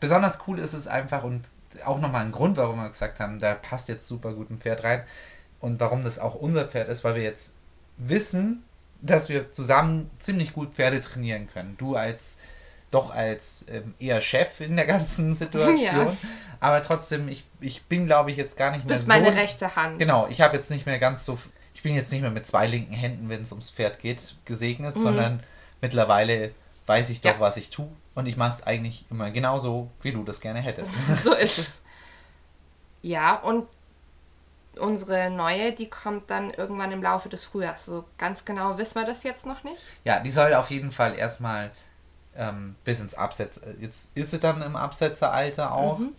Besonders 0.00 0.40
cool 0.46 0.58
ist 0.58 0.72
es 0.72 0.88
einfach 0.88 1.24
und 1.24 1.44
auch 1.84 1.98
nochmal 1.98 2.24
ein 2.24 2.32
Grund, 2.32 2.56
warum 2.56 2.76
wir 2.76 2.88
gesagt 2.88 3.20
haben, 3.20 3.38
da 3.38 3.54
passt 3.54 3.88
jetzt 3.88 4.06
super 4.06 4.32
gut 4.32 4.50
ein 4.50 4.58
Pferd 4.58 4.84
rein 4.84 5.04
und 5.60 5.80
warum 5.80 6.02
das 6.02 6.18
auch 6.18 6.34
unser 6.34 6.66
Pferd 6.66 6.88
ist, 6.88 7.04
weil 7.04 7.16
wir 7.16 7.22
jetzt 7.22 7.58
wissen, 7.96 8.64
dass 9.02 9.28
wir 9.28 9.52
zusammen 9.52 10.10
ziemlich 10.18 10.52
gut 10.52 10.74
Pferde 10.74 11.00
trainieren 11.00 11.48
können. 11.48 11.76
Du 11.76 11.96
als 11.96 12.40
doch 12.94 13.10
als 13.10 13.66
ähm, 13.68 13.94
eher 13.98 14.20
Chef 14.20 14.60
in 14.60 14.76
der 14.76 14.86
ganzen 14.86 15.34
Situation. 15.34 16.06
Ja. 16.06 16.16
Aber 16.60 16.82
trotzdem, 16.82 17.28
ich, 17.28 17.44
ich 17.60 17.84
bin, 17.84 18.06
glaube 18.06 18.30
ich, 18.30 18.36
jetzt 18.36 18.56
gar 18.56 18.70
nicht 18.70 18.86
mehr 18.86 18.96
so. 18.96 19.04
Du 19.04 19.08
bist 19.08 19.22
meine 19.22 19.36
rechte 19.36 19.76
Hand. 19.76 19.98
Genau, 19.98 20.26
ich 20.28 20.40
habe 20.40 20.56
jetzt 20.56 20.70
nicht 20.70 20.86
mehr 20.86 20.98
ganz 20.98 21.24
so. 21.24 21.38
Ich 21.74 21.82
bin 21.82 21.94
jetzt 21.94 22.10
nicht 22.12 22.22
mehr 22.22 22.30
mit 22.30 22.46
zwei 22.46 22.66
linken 22.66 22.94
Händen, 22.94 23.28
wenn 23.28 23.42
es 23.42 23.52
ums 23.52 23.70
Pferd 23.70 24.00
geht, 24.00 24.36
gesegnet, 24.44 24.96
mhm. 24.96 25.00
sondern 25.00 25.42
mittlerweile 25.80 26.52
weiß 26.86 27.10
ich 27.10 27.20
doch, 27.20 27.32
ja. 27.32 27.40
was 27.40 27.56
ich 27.56 27.70
tue. 27.70 27.88
Und 28.14 28.26
ich 28.26 28.36
mache 28.36 28.54
es 28.54 28.66
eigentlich 28.66 29.04
immer 29.10 29.30
genauso, 29.30 29.90
wie 30.00 30.12
du 30.12 30.22
das 30.22 30.40
gerne 30.40 30.60
hättest. 30.60 30.94
so 31.22 31.34
ist 31.34 31.58
es. 31.58 31.82
Ja, 33.02 33.34
und 33.34 33.66
unsere 34.78 35.30
neue, 35.30 35.72
die 35.72 35.88
kommt 35.88 36.30
dann 36.30 36.52
irgendwann 36.52 36.92
im 36.92 37.02
Laufe 37.02 37.28
des 37.28 37.44
Frühjahrs. 37.44 37.84
So 37.84 38.04
ganz 38.18 38.44
genau 38.44 38.78
wissen 38.78 38.94
wir 38.94 39.04
das 39.04 39.22
jetzt 39.22 39.46
noch 39.46 39.64
nicht. 39.64 39.82
Ja, 40.04 40.20
die 40.20 40.30
soll 40.30 40.54
auf 40.54 40.70
jeden 40.70 40.90
Fall 40.90 41.16
erstmal 41.16 41.70
ähm, 42.36 42.76
bis 42.84 43.00
ins 43.00 43.14
Absetz. 43.14 43.60
Jetzt 43.80 44.16
ist 44.16 44.30
sie 44.30 44.38
dann 44.38 44.62
im 44.62 44.76
Absetzeralter 44.76 45.72
auch, 45.72 45.98
mhm. 45.98 46.14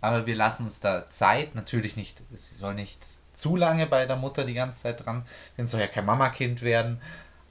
aber 0.00 0.26
wir 0.26 0.34
lassen 0.34 0.64
uns 0.64 0.80
da 0.80 1.10
Zeit. 1.10 1.54
Natürlich 1.54 1.96
nicht, 1.96 2.20
sie 2.34 2.54
soll 2.54 2.74
nicht 2.74 3.04
zu 3.32 3.56
lange 3.56 3.86
bei 3.86 4.06
der 4.06 4.16
Mutter 4.16 4.44
die 4.44 4.54
ganze 4.54 4.82
Zeit 4.82 5.04
dran, 5.04 5.26
denn 5.56 5.66
soll 5.66 5.80
ja 5.80 5.86
kein 5.86 6.06
Mamakind 6.06 6.62
werden. 6.62 7.00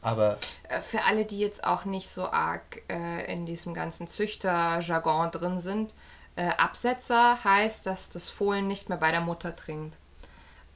Aber 0.01 0.37
äh, 0.69 0.81
für 0.81 1.03
alle, 1.03 1.25
die 1.25 1.39
jetzt 1.39 1.63
auch 1.63 1.85
nicht 1.85 2.09
so 2.09 2.29
arg 2.31 2.83
äh, 2.89 3.31
in 3.31 3.45
diesem 3.45 3.73
ganzen 3.73 4.07
Züchterjargon 4.07 5.31
drin 5.31 5.59
sind, 5.59 5.93
äh, 6.35 6.49
Absetzer 6.49 7.43
heißt, 7.43 7.85
dass 7.85 8.09
das 8.09 8.29
Fohlen 8.29 8.67
nicht 8.67 8.89
mehr 8.89 8.97
bei 8.97 9.11
der 9.11 9.21
Mutter 9.21 9.55
trinkt. 9.55 9.95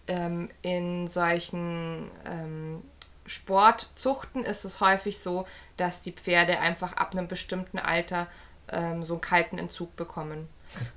Ähm, 0.07 0.49
in 0.63 1.07
solchen 1.07 2.09
ähm, 2.25 2.81
Sportzuchten 3.29 4.43
ist 4.43 4.65
es 4.65 4.81
häufig 4.81 5.19
so, 5.19 5.45
dass 5.77 6.01
die 6.01 6.11
Pferde 6.11 6.59
einfach 6.59 6.93
ab 6.93 7.11
einem 7.11 7.27
bestimmten 7.27 7.77
Alter 7.77 8.27
ähm, 8.67 9.03
so 9.03 9.13
einen 9.13 9.21
kalten 9.21 9.57
Entzug 9.57 9.95
bekommen. 9.95 10.49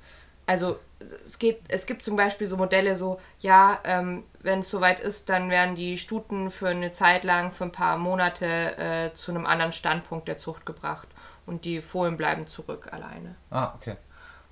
Also 0.45 0.77
es 1.23 1.39
geht, 1.39 1.61
es 1.69 1.85
gibt 1.85 2.03
zum 2.03 2.17
Beispiel 2.17 2.47
so 2.47 2.57
Modelle 2.57 2.97
so, 2.97 3.17
ja, 3.39 3.79
ähm, 3.85 4.25
wenn 4.41 4.59
es 4.59 4.69
soweit 4.69 4.99
ist, 4.99 5.29
dann 5.29 5.49
werden 5.49 5.75
die 5.75 5.97
Stuten 5.97 6.49
für 6.49 6.67
eine 6.67 6.91
Zeit 6.91 7.23
lang, 7.23 7.51
für 7.51 7.63
ein 7.63 7.71
paar 7.71 7.97
Monate 7.97 8.77
äh, 8.77 9.13
zu 9.13 9.31
einem 9.31 9.45
anderen 9.45 9.71
Standpunkt 9.71 10.27
der 10.27 10.37
Zucht 10.37 10.65
gebracht 10.65 11.07
und 11.45 11.63
die 11.63 11.79
Fohlen 11.79 12.17
bleiben 12.17 12.45
zurück 12.45 12.91
alleine. 12.91 13.35
Ah, 13.51 13.73
okay. 13.75 13.95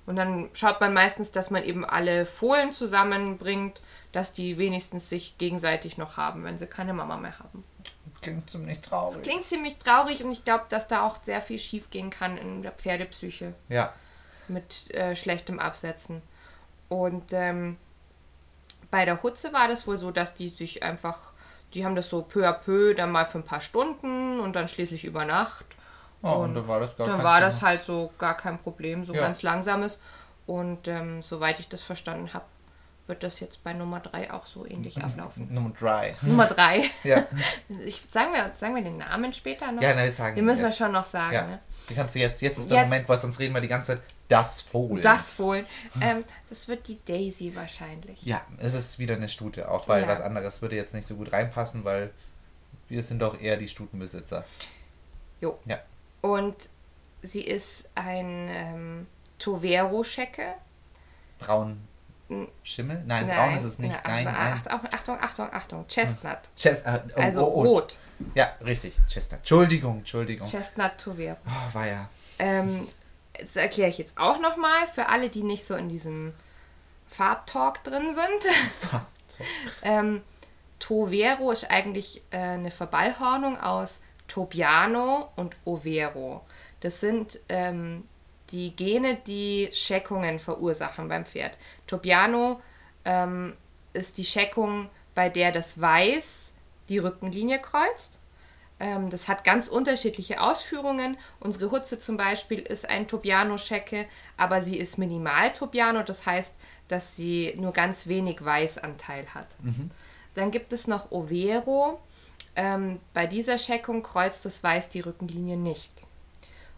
Und 0.06 0.16
dann 0.16 0.50
schaut 0.52 0.80
man 0.80 0.94
meistens, 0.94 1.30
dass 1.30 1.50
man 1.50 1.62
eben 1.62 1.84
alle 1.84 2.26
Fohlen 2.26 2.72
zusammenbringt, 2.72 3.80
dass 4.10 4.34
die 4.34 4.58
wenigstens 4.58 5.08
sich 5.08 5.38
gegenseitig 5.38 5.96
noch 5.96 6.16
haben, 6.16 6.44
wenn 6.44 6.58
sie 6.58 6.66
keine 6.66 6.92
Mama 6.92 7.16
mehr 7.16 7.38
haben. 7.38 7.64
Klingt 8.20 8.50
ziemlich 8.50 8.80
traurig. 8.80 9.14
Das 9.14 9.22
klingt 9.22 9.44
ziemlich 9.44 9.78
traurig 9.78 10.22
und 10.24 10.30
ich 10.30 10.44
glaube, 10.44 10.64
dass 10.68 10.88
da 10.88 11.06
auch 11.06 11.16
sehr 11.24 11.40
viel 11.40 11.58
schief 11.58 11.90
gehen 11.90 12.10
kann 12.10 12.38
in 12.38 12.62
der 12.62 12.72
Pferdepsyche. 12.72 13.54
Ja. 13.68 13.92
Mit 14.48 14.92
äh, 14.94 15.16
schlechtem 15.16 15.58
Absetzen. 15.58 16.22
Und 16.88 17.32
ähm, 17.32 17.76
bei 18.90 19.04
der 19.04 19.22
Hutze 19.22 19.52
war 19.52 19.66
das 19.66 19.86
wohl 19.86 19.96
so, 19.96 20.10
dass 20.10 20.34
die 20.34 20.50
sich 20.50 20.82
einfach, 20.82 21.32
die 21.74 21.84
haben 21.84 21.96
das 21.96 22.08
so 22.08 22.22
peu 22.22 22.46
à 22.46 22.52
peu 22.52 22.94
dann 22.94 23.10
mal 23.10 23.24
für 23.24 23.38
ein 23.38 23.44
paar 23.44 23.60
Stunden 23.60 24.38
und 24.38 24.54
dann 24.54 24.68
schließlich 24.68 25.04
über 25.04 25.24
Nacht. 25.24 25.64
Oh, 26.22 26.28
und, 26.28 26.50
und 26.50 26.54
dann 26.54 26.68
war 26.68 26.80
das 26.80 26.96
gar 26.96 27.06
Dann 27.08 27.24
war 27.24 27.38
Thema. 27.38 27.46
das 27.46 27.62
halt 27.62 27.82
so 27.82 28.12
gar 28.18 28.36
kein 28.36 28.58
Problem, 28.58 29.04
so 29.04 29.14
ja. 29.14 29.22
ganz 29.22 29.42
langsames. 29.42 30.02
Und 30.46 30.86
ähm, 30.86 31.22
soweit 31.22 31.58
ich 31.60 31.68
das 31.68 31.82
verstanden 31.82 32.34
habe, 32.34 32.44
wird 33.12 33.22
das 33.22 33.40
jetzt 33.40 33.62
bei 33.62 33.74
Nummer 33.74 34.00
3 34.00 34.32
auch 34.32 34.46
so 34.46 34.66
ähnlich 34.66 34.96
ablaufen. 35.04 35.52
Nummer 35.52 35.70
3. 35.78 36.16
Nummer 36.22 36.46
3. 36.46 36.82
Ja. 37.04 37.26
Ich, 37.84 38.06
sagen, 38.10 38.32
wir, 38.32 38.52
sagen 38.56 38.74
wir 38.74 38.82
den 38.82 38.98
Namen 38.98 39.32
später 39.34 39.70
noch? 39.70 39.82
Ja, 39.82 39.94
nein, 39.94 40.06
wir 40.06 40.12
sagen 40.12 40.34
Den 40.34 40.44
müssen 40.44 40.62
wir 40.62 40.72
schon 40.72 40.92
noch 40.92 41.06
sagen. 41.06 41.34
Ja. 41.34 41.46
Ne? 41.46 41.58
Die 41.88 41.94
kannst 41.94 42.14
du 42.14 42.20
jetzt, 42.20 42.40
jetzt 42.40 42.58
ist 42.58 42.70
der 42.70 42.78
jetzt, 42.78 42.86
Moment, 42.88 43.08
weil 43.08 43.16
sonst 43.18 43.38
reden 43.38 43.54
wir 43.54 43.60
die 43.60 43.68
ganze 43.68 43.94
Zeit 43.94 44.02
das 44.28 44.62
Fohlen. 44.62 45.02
Das 45.02 45.32
Fohlen. 45.32 45.66
Ähm, 46.00 46.24
das 46.48 46.68
wird 46.68 46.88
die 46.88 46.98
Daisy 47.04 47.54
wahrscheinlich. 47.54 48.22
Ja, 48.22 48.42
es 48.58 48.72
ist 48.74 48.98
wieder 48.98 49.14
eine 49.14 49.28
Stute, 49.28 49.70
auch 49.70 49.88
weil 49.88 50.02
ja. 50.02 50.08
was 50.08 50.20
anderes 50.20 50.62
würde 50.62 50.76
jetzt 50.76 50.94
nicht 50.94 51.06
so 51.06 51.16
gut 51.16 51.32
reinpassen, 51.32 51.84
weil 51.84 52.10
wir 52.88 53.02
sind 53.02 53.20
doch 53.20 53.38
eher 53.38 53.56
die 53.58 53.68
Stutenbesitzer. 53.68 54.44
Jo. 55.40 55.58
Ja. 55.66 55.80
Und 56.22 56.56
sie 57.20 57.42
ist 57.42 57.90
ein 57.94 58.48
ähm, 58.48 59.06
Tovero-Schecke. 59.38 60.54
Braun 61.40 61.80
Schimmel? 62.62 63.02
Nein, 63.06 63.26
nein, 63.26 63.36
braun 63.36 63.54
ist 63.54 63.64
es 63.64 63.78
nicht. 63.78 63.96
Nein, 64.04 64.24
nein. 64.24 64.36
Achtung, 64.36 64.80
Achtung, 64.92 65.18
Achtung, 65.20 65.52
Achtung. 65.52 65.88
Chestnut. 65.88 66.38
Chest, 66.56 66.86
äh, 66.86 67.00
oh, 67.16 67.20
also 67.20 67.46
oh, 67.46 67.54
oh. 67.54 67.62
rot. 67.62 67.98
Ja, 68.34 68.52
richtig. 68.64 68.94
Chestnut. 69.08 69.40
Entschuldigung, 69.40 69.98
Entschuldigung. 69.98 70.46
Chestnut 70.46 70.92
Tover. 70.98 71.36
Oh, 71.46 71.74
war 71.74 71.86
ja. 71.86 72.08
Ähm, 72.38 72.88
das 73.38 73.56
erkläre 73.56 73.90
ich 73.90 73.98
jetzt 73.98 74.18
auch 74.18 74.40
nochmal 74.40 74.86
für 74.86 75.08
alle, 75.08 75.28
die 75.28 75.42
nicht 75.42 75.64
so 75.64 75.74
in 75.74 75.88
diesem 75.88 76.34
Farbtalk 77.08 77.82
drin 77.84 78.12
sind. 78.12 78.54
Farbtalk. 78.80 79.48
ähm, 79.82 80.22
Tovero 80.78 81.52
ist 81.52 81.70
eigentlich 81.70 82.22
äh, 82.30 82.38
eine 82.38 82.70
Verballhornung 82.70 83.58
aus 83.58 84.04
Tobiano 84.26 85.30
und 85.36 85.56
Overo. 85.64 86.44
Das 86.80 87.00
sind 87.00 87.38
ähm, 87.48 88.04
die 88.50 88.74
Gene, 88.76 89.16
die 89.26 89.70
Scheckungen 89.72 90.38
verursachen 90.38 91.08
beim 91.08 91.24
Pferd. 91.24 91.56
Tobiano 91.92 92.62
ähm, 93.04 93.52
ist 93.92 94.16
die 94.16 94.24
Scheckung, 94.24 94.88
bei 95.14 95.28
der 95.28 95.52
das 95.52 95.78
Weiß 95.78 96.54
die 96.88 96.96
Rückenlinie 96.96 97.58
kreuzt. 97.60 98.22
Ähm, 98.80 99.10
das 99.10 99.28
hat 99.28 99.44
ganz 99.44 99.68
unterschiedliche 99.68 100.40
Ausführungen. 100.40 101.18
Unsere 101.38 101.70
Hutze 101.70 101.98
zum 101.98 102.16
Beispiel 102.16 102.60
ist 102.60 102.88
ein 102.88 103.08
Tobiano-Schecke, 103.08 104.08
aber 104.38 104.62
sie 104.62 104.78
ist 104.78 104.96
minimal 104.96 105.52
Tobiano, 105.52 106.02
das 106.02 106.24
heißt, 106.24 106.56
dass 106.88 107.14
sie 107.14 107.54
nur 107.58 107.72
ganz 107.72 108.06
wenig 108.06 108.42
Weißanteil 108.42 109.26
hat. 109.34 109.48
Dann 110.34 110.50
gibt 110.50 110.72
es 110.72 110.86
noch 110.86 111.10
Overo. 111.10 112.00
Ähm, 112.56 113.00
bei 113.12 113.26
dieser 113.26 113.58
Scheckung 113.58 114.02
kreuzt 114.02 114.46
das 114.46 114.64
Weiß 114.64 114.88
die 114.88 115.00
Rückenlinie 115.00 115.58
nicht. 115.58 115.92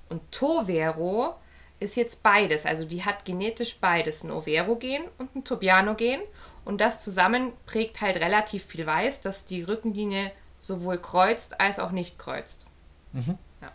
Und 0.08 0.32
Tovero 0.32 1.36
ist 1.84 1.96
jetzt 1.96 2.22
beides. 2.22 2.66
Also 2.66 2.84
die 2.84 3.04
hat 3.04 3.24
genetisch 3.24 3.78
beides, 3.78 4.24
ein 4.24 4.30
Overo-Gen 4.30 5.04
und 5.18 5.34
ein 5.36 5.44
Tobiano-Gen. 5.44 6.20
Und 6.64 6.80
das 6.80 7.02
zusammen 7.02 7.52
prägt 7.66 8.00
halt 8.00 8.16
relativ 8.16 8.64
viel 8.64 8.86
Weiß, 8.86 9.20
dass 9.20 9.46
die 9.46 9.62
Rückenlinie 9.62 10.32
sowohl 10.60 10.98
kreuzt 10.98 11.60
als 11.60 11.78
auch 11.78 11.90
nicht 11.90 12.18
kreuzt. 12.18 12.64
Ja. 13.12 13.70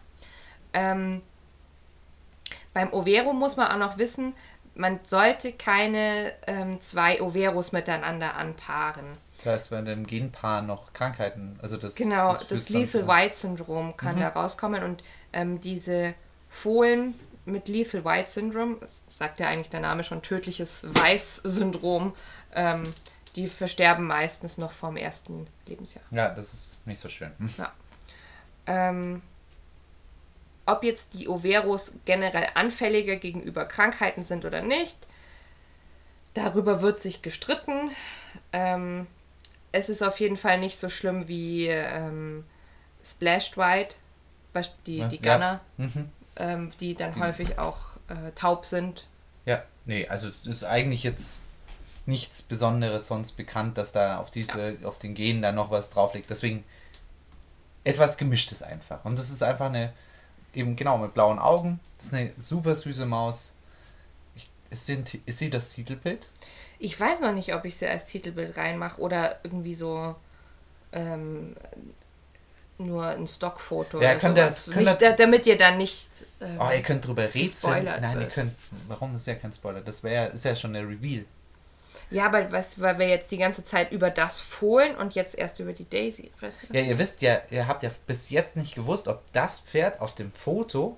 Ähm, 0.74 1.22
beim 2.74 2.92
Overo 2.94 3.34
muss 3.34 3.58
man 3.58 3.68
auch 3.68 3.78
noch 3.78 3.98
wissen, 3.98 4.34
man 4.76 5.00
sollte 5.04 5.52
keine 5.52 6.34
ähm, 6.48 6.82
zwei 6.82 7.22
Overos 7.22 7.72
miteinander 7.72 8.36
anpaaren. 8.36 9.06
Das 9.38 9.46
heißt, 9.46 9.72
wenn 9.72 9.88
im 9.88 10.08
Genpaar 10.08 10.62
noch 10.62 10.94
Krankheiten, 10.94 11.60
also 11.62 11.78
das 11.78 11.96
Genau, 11.96 12.34
das, 12.34 12.48
dann 12.48 12.82
Lethal 12.82 13.08
White 13.08 13.36
Syndrom 13.36 13.96
kann 13.96 14.20
da 14.20 14.30
rauskommen 14.30 14.84
und 14.84 15.04
ähm, 15.32 15.62
diese 15.62 16.14
Fohlen 16.50 17.14
mit 17.52 17.68
Lethal 17.68 18.06
White 18.06 18.30
Syndrome, 18.30 18.78
das 18.80 19.04
sagt 19.12 19.40
ja 19.40 19.48
eigentlich 19.48 19.70
der 19.70 19.80
Name 19.80 20.04
schon, 20.04 20.22
tödliches 20.22 20.88
Weiß-Syndrom, 20.94 22.14
ähm, 22.54 22.94
die 23.36 23.48
versterben 23.48 24.06
meistens 24.08 24.58
noch 24.58 24.72
vorm 24.72 24.98
ersten 24.98 25.48
Lebensjahr. 25.68 26.04
Ja, 26.12 26.30
das 26.30 26.54
ist 26.54 26.88
nicht 26.88 27.00
so 27.00 27.10
schön. 27.10 27.32
Hm. 27.38 27.50
Ähm, 28.66 29.22
ob 30.66 30.84
jetzt 30.84 31.14
die 31.16 31.28
Overos 31.28 31.96
generell 32.06 32.50
anfälliger 32.54 33.16
gegenüber 33.16 33.66
Krankheiten 33.66 34.24
sind 34.24 34.46
oder 34.46 34.62
nicht, 34.62 34.98
darüber 36.34 36.82
wird 36.82 37.02
sich 37.02 37.22
gestritten. 37.22 37.92
Ähm, 38.52 39.08
es 39.72 39.90
ist 39.90 40.02
auf 40.04 40.20
jeden 40.20 40.38
Fall 40.38 40.60
nicht 40.60 40.80
so 40.80 40.90
schlimm 40.90 41.28
wie 41.28 41.68
ähm, 41.68 42.44
Splashed 43.04 43.58
White, 43.58 43.96
die, 44.86 45.08
die 45.08 45.22
Ja. 45.24 45.34
Gunner, 45.34 45.62
Mhm. 45.78 46.10
Ähm, 46.40 46.72
die 46.80 46.96
dann 46.96 47.20
häufig 47.20 47.60
auch 47.60 47.98
äh, 48.08 48.32
taub 48.36 48.66
sind. 48.66 49.06
Ja, 49.46 49.64
nee, 49.86 50.08
also 50.08 50.30
es 50.30 50.46
ist 50.46 50.64
eigentlich 50.64 51.04
jetzt 51.04 51.44
nichts 52.06 52.42
Besonderes 52.42 53.08
sonst 53.08 53.34
bekannt, 53.34 53.78
dass 53.78 53.92
da 53.92 54.18
auf 54.18 54.32
diese, 54.32 54.78
auf 54.84 54.98
den 55.00 55.14
Genen 55.14 55.42
da 55.42 55.52
noch 55.52 55.72
was 55.72 55.92
drauf 55.92 56.14
liegt. 56.14 56.30
Deswegen 56.30 56.64
etwas 57.84 58.18
gemischtes 58.18 58.64
einfach. 58.64 59.06
Und 59.06 59.18
das 59.18 59.30
ist 59.30 59.44
einfach 59.44 59.68
eine, 59.68 59.94
eben 60.54 60.76
genau 60.76 60.98
mit 60.98 61.14
blauen 61.14 61.40
Augen. 61.40 61.80
Das 61.98 62.08
ist 62.08 62.14
eine 62.14 62.32
super 62.38 62.76
süße 62.76 63.06
Maus. 63.06 63.56
Ich, 64.36 64.50
ist, 64.70 64.88
sie, 64.88 65.04
ist 65.26 65.40
sie 65.40 65.50
das 65.50 65.72
Titelbild? 65.72 66.30
Ich 66.80 67.00
weiß 67.00 67.22
noch 67.22 67.34
nicht, 67.34 67.54
ob 67.54 67.66
ich 67.66 67.78
sie 67.78 67.88
als 67.88 68.08
Titelbild 68.08 68.58
reinmache 68.58 69.00
oder 69.00 69.40
irgendwie 69.44 69.76
so 69.76 70.16
ähm, 70.92 71.56
nur 72.80 73.06
ein 73.08 73.28
Stockfoto 73.28 74.02
Ja, 74.02 74.16
könnt 74.16 74.38
ihr- 74.38 74.48
könnt 74.48 74.76
nicht, 74.78 75.02
ihr- 75.02 75.10
da, 75.12 75.16
damit 75.16 75.46
ihr 75.46 75.58
dann 75.58 75.78
nicht 75.78 76.10
ähm, 76.42 76.58
Oh, 76.60 76.70
ihr 76.74 76.82
könnt 76.82 77.06
drüber 77.06 77.34
rätseln. 77.34 77.84
Nein, 77.86 78.14
ihr 78.16 78.20
wird. 78.22 78.34
könnt. 78.34 78.56
Warum 78.88 79.16
ist 79.16 79.28
ja 79.28 79.36
kein 79.36 79.52
Spoiler? 79.54 79.82
Das 79.82 80.04
wäre 80.04 80.28
ist 80.30 80.46
ja 80.46 80.56
schon 80.56 80.74
der 80.74 80.88
Reveal. 80.88 81.26
Ja, 82.12 82.26
aber 82.26 82.52
was, 82.52 82.82
weil 82.82 82.98
wir 82.98 83.08
jetzt 83.08 83.30
die 83.32 83.38
ganze 83.38 83.64
Zeit 83.64 83.92
über 83.92 84.10
das 84.10 84.40
Fohlen 84.40 84.96
und 84.96 85.14
jetzt 85.16 85.38
erst 85.38 85.60
über 85.60 85.74
die 85.74 85.88
Daisy. 85.88 86.32
Weißt 86.40 86.64
du? 86.70 86.74
Ja, 86.76 86.82
ihr 86.82 86.98
wisst 86.98 87.22
ja, 87.22 87.40
ihr 87.52 87.68
habt 87.68 87.84
ja 87.84 87.92
bis 88.08 88.30
jetzt 88.32 88.56
nicht 88.56 88.74
gewusst, 88.74 89.08
ob 89.08 89.22
das 89.34 89.60
Pferd 89.60 90.00
auf 90.02 90.16
dem 90.16 90.32
Foto 90.32 90.98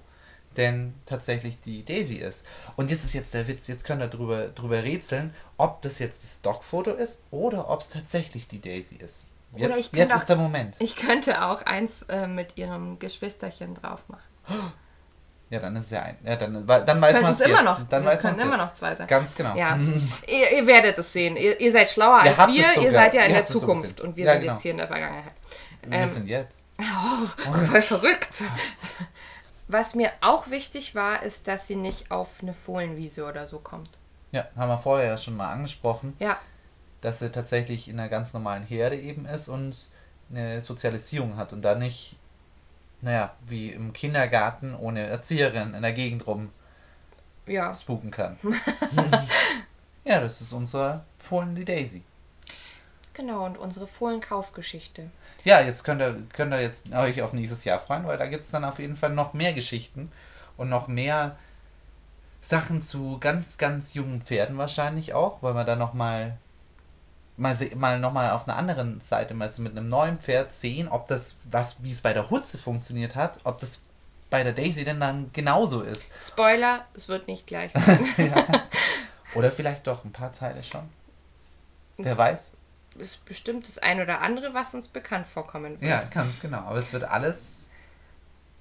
denn 0.57 0.93
tatsächlich 1.05 1.59
die 1.61 1.83
Daisy 1.83 2.15
ist. 2.17 2.45
Und 2.75 2.91
jetzt 2.91 3.03
ist 3.03 3.13
jetzt 3.13 3.33
der 3.33 3.47
Witz, 3.47 3.67
jetzt 3.67 3.85
könnt 3.85 4.01
ihr 4.01 4.07
drüber, 4.07 4.47
drüber 4.49 4.83
rätseln, 4.83 5.33
ob 5.57 5.81
das 5.81 5.99
jetzt 5.99 6.23
das 6.23 6.37
Stockfoto 6.39 6.91
ist 6.91 7.23
oder 7.31 7.69
ob 7.69 7.81
es 7.81 7.89
tatsächlich 7.89 8.47
die 8.47 8.61
Daisy 8.61 8.95
ist. 8.95 9.25
Jetzt, 9.55 9.93
jetzt 9.95 10.11
auch- 10.11 10.15
ist 10.17 10.25
der 10.29 10.35
Moment. 10.37 10.75
Ich 10.79 10.95
könnte 10.95 11.43
auch 11.43 11.61
eins 11.65 12.03
äh, 12.03 12.27
mit 12.27 12.57
ihrem 12.57 12.99
Geschwisterchen 12.99 13.75
drauf 13.75 14.03
machen. 14.07 14.73
Ja, 15.49 15.59
dann 15.59 15.75
ist 15.75 15.85
es 15.85 15.91
ja 15.91 16.03
ein. 16.03 16.17
Ja, 16.23 16.37
dann, 16.37 16.65
dann 16.65 16.85
Das 16.85 17.01
weiß 17.01 17.21
man 17.21 17.33
es 17.33 17.39
jetzt. 17.39 17.49
immer 17.49 17.61
noch. 17.63 17.77
Dann 17.89 18.03
das 18.03 18.05
weiß 18.05 18.23
man 18.23 18.33
könnten 18.35 18.47
immer 18.47 18.57
noch 18.57 18.73
zwei 18.73 18.95
sein. 18.95 19.07
Ganz 19.07 19.35
genau. 19.35 19.53
Ja, 19.55 19.77
ihr, 20.27 20.57
ihr 20.57 20.65
werdet 20.67 20.97
es 20.97 21.11
sehen. 21.11 21.35
Ihr, 21.35 21.59
ihr 21.59 21.71
seid 21.73 21.89
schlauer 21.89 22.23
Ihr 22.23 22.39
als 22.39 22.47
wir. 22.53 22.63
sogar. 22.63 22.83
Ihr 22.85 22.91
seid 22.93 23.13
ja 23.13 23.21
in 23.23 23.33
der 23.33 23.45
so 23.45 23.59
Zukunft 23.59 23.97
gesehen. 23.97 24.07
und 24.09 24.15
wir 24.15 24.25
Ja, 24.25 24.31
sind 24.31 24.41
genau. 24.41 24.53
jetzt 24.53 24.61
hier 24.61 24.71
in 24.71 24.77
der 24.77 24.87
Vergangenheit. 24.87 25.33
Wir 25.83 25.97
Ähm, 25.99 26.07
sind 26.07 26.27
jetzt. 26.27 26.63
Oh, 26.81 27.53
voll 27.67 27.81
verrückt. 27.81 28.43
Was 29.67 29.95
mir 29.95 30.11
auch 30.21 30.49
wichtig 30.49 30.95
war, 30.95 31.23
ist, 31.23 31.47
dass 31.47 31.67
sie 31.67 31.75
nicht 31.75 32.11
auf 32.11 32.29
eine 32.41 32.53
Fohlenwiese 32.53 33.25
oder 33.25 33.45
so 33.47 33.59
kommt. 33.59 33.89
Ja, 34.31 34.45
haben 34.55 34.69
wir 34.69 34.77
vorher 34.77 35.07
ja 35.09 35.17
schon 35.17 35.35
mal 35.37 35.51
angesprochen. 35.51 36.15
Ja, 36.19 36.37
dass 37.01 37.19
sie 37.19 37.31
tatsächlich 37.31 37.89
in 37.89 37.99
einer 37.99 38.09
ganz 38.09 38.33
normalen 38.33 38.63
Herde 38.63 38.99
eben 38.99 39.25
ist 39.25 39.49
und 39.49 39.89
eine 40.29 40.61
Sozialisierung 40.61 41.35
hat 41.35 41.51
und 41.51 41.61
da 41.61 41.75
nicht, 41.75 42.15
naja, 43.01 43.33
wie 43.47 43.69
im 43.69 43.93
Kindergarten 43.93 44.75
ohne 44.75 45.01
Erzieherin 45.01 45.73
in 45.73 45.81
der 45.81 45.93
Gegend 45.93 46.25
rum 46.27 46.49
ja. 47.47 47.73
spooken 47.73 48.11
kann. 48.11 48.37
ja, 50.05 50.21
das 50.21 50.41
ist 50.41 50.53
unser 50.53 51.03
Fohlen 51.17 51.55
die 51.55 51.65
Daisy. 51.65 52.03
Genau, 53.13 53.45
und 53.45 53.57
unsere 53.57 53.87
Fohlenkaufgeschichte. 53.87 55.09
Ja, 55.43 55.59
jetzt 55.61 55.83
könnt 55.83 56.01
ihr, 56.01 56.21
könnt 56.33 56.53
ihr 56.53 56.61
jetzt 56.61 56.93
euch 56.93 57.21
auf 57.21 57.33
nächstes 57.33 57.65
Jahr 57.65 57.79
freuen, 57.79 58.05
weil 58.05 58.17
da 58.17 58.27
gibt 58.27 58.43
es 58.43 58.51
dann 58.51 58.63
auf 58.63 58.79
jeden 58.79 58.95
Fall 58.95 59.09
noch 59.09 59.33
mehr 59.33 59.53
Geschichten 59.53 60.11
und 60.55 60.69
noch 60.69 60.87
mehr 60.87 61.35
Sachen 62.41 62.81
zu 62.81 63.17
ganz, 63.19 63.57
ganz 63.57 63.93
jungen 63.93 64.21
Pferden 64.21 64.57
wahrscheinlich 64.57 65.13
auch, 65.13 65.43
weil 65.43 65.55
wir 65.55 65.63
dann 65.63 65.79
nochmal 65.79 66.37
mal, 67.41 67.57
mal 67.75 67.99
nochmal 67.99 68.31
auf 68.31 68.47
einer 68.47 68.57
anderen 68.57 69.01
Seite 69.01 69.33
mal 69.33 69.51
mit 69.57 69.71
einem 69.71 69.87
neuen 69.87 70.19
Pferd 70.19 70.53
sehen, 70.53 70.87
ob 70.87 71.07
das, 71.07 71.39
was, 71.49 71.83
wie 71.83 71.91
es 71.91 72.01
bei 72.01 72.13
der 72.13 72.29
Hutze 72.29 72.57
funktioniert 72.57 73.15
hat, 73.15 73.39
ob 73.43 73.59
das 73.59 73.85
bei 74.29 74.43
der 74.43 74.53
Daisy 74.53 74.85
denn 74.85 74.99
dann 74.99 75.31
genauso 75.33 75.81
ist. 75.81 76.13
Spoiler, 76.25 76.85
es 76.93 77.09
wird 77.09 77.27
nicht 77.27 77.47
gleich 77.47 77.71
sein. 77.73 78.61
Oder 79.35 79.51
vielleicht 79.51 79.87
doch 79.87 80.05
ein 80.05 80.11
paar 80.11 80.31
Teile 80.31 80.63
schon. 80.63 80.87
Wer 81.97 82.17
weiß. 82.17 82.53
Es 82.95 83.01
ist 83.01 83.25
bestimmt 83.25 83.67
das 83.67 83.77
ein 83.77 83.99
oder 84.01 84.21
andere, 84.21 84.53
was 84.53 84.73
uns 84.75 84.87
bekannt 84.87 85.27
vorkommen 85.27 85.81
wird. 85.81 85.89
Ja, 85.89 86.03
ganz 86.03 86.39
genau. 86.39 86.59
Aber 86.59 86.77
es 86.77 86.93
wird 86.93 87.03
alles 87.03 87.70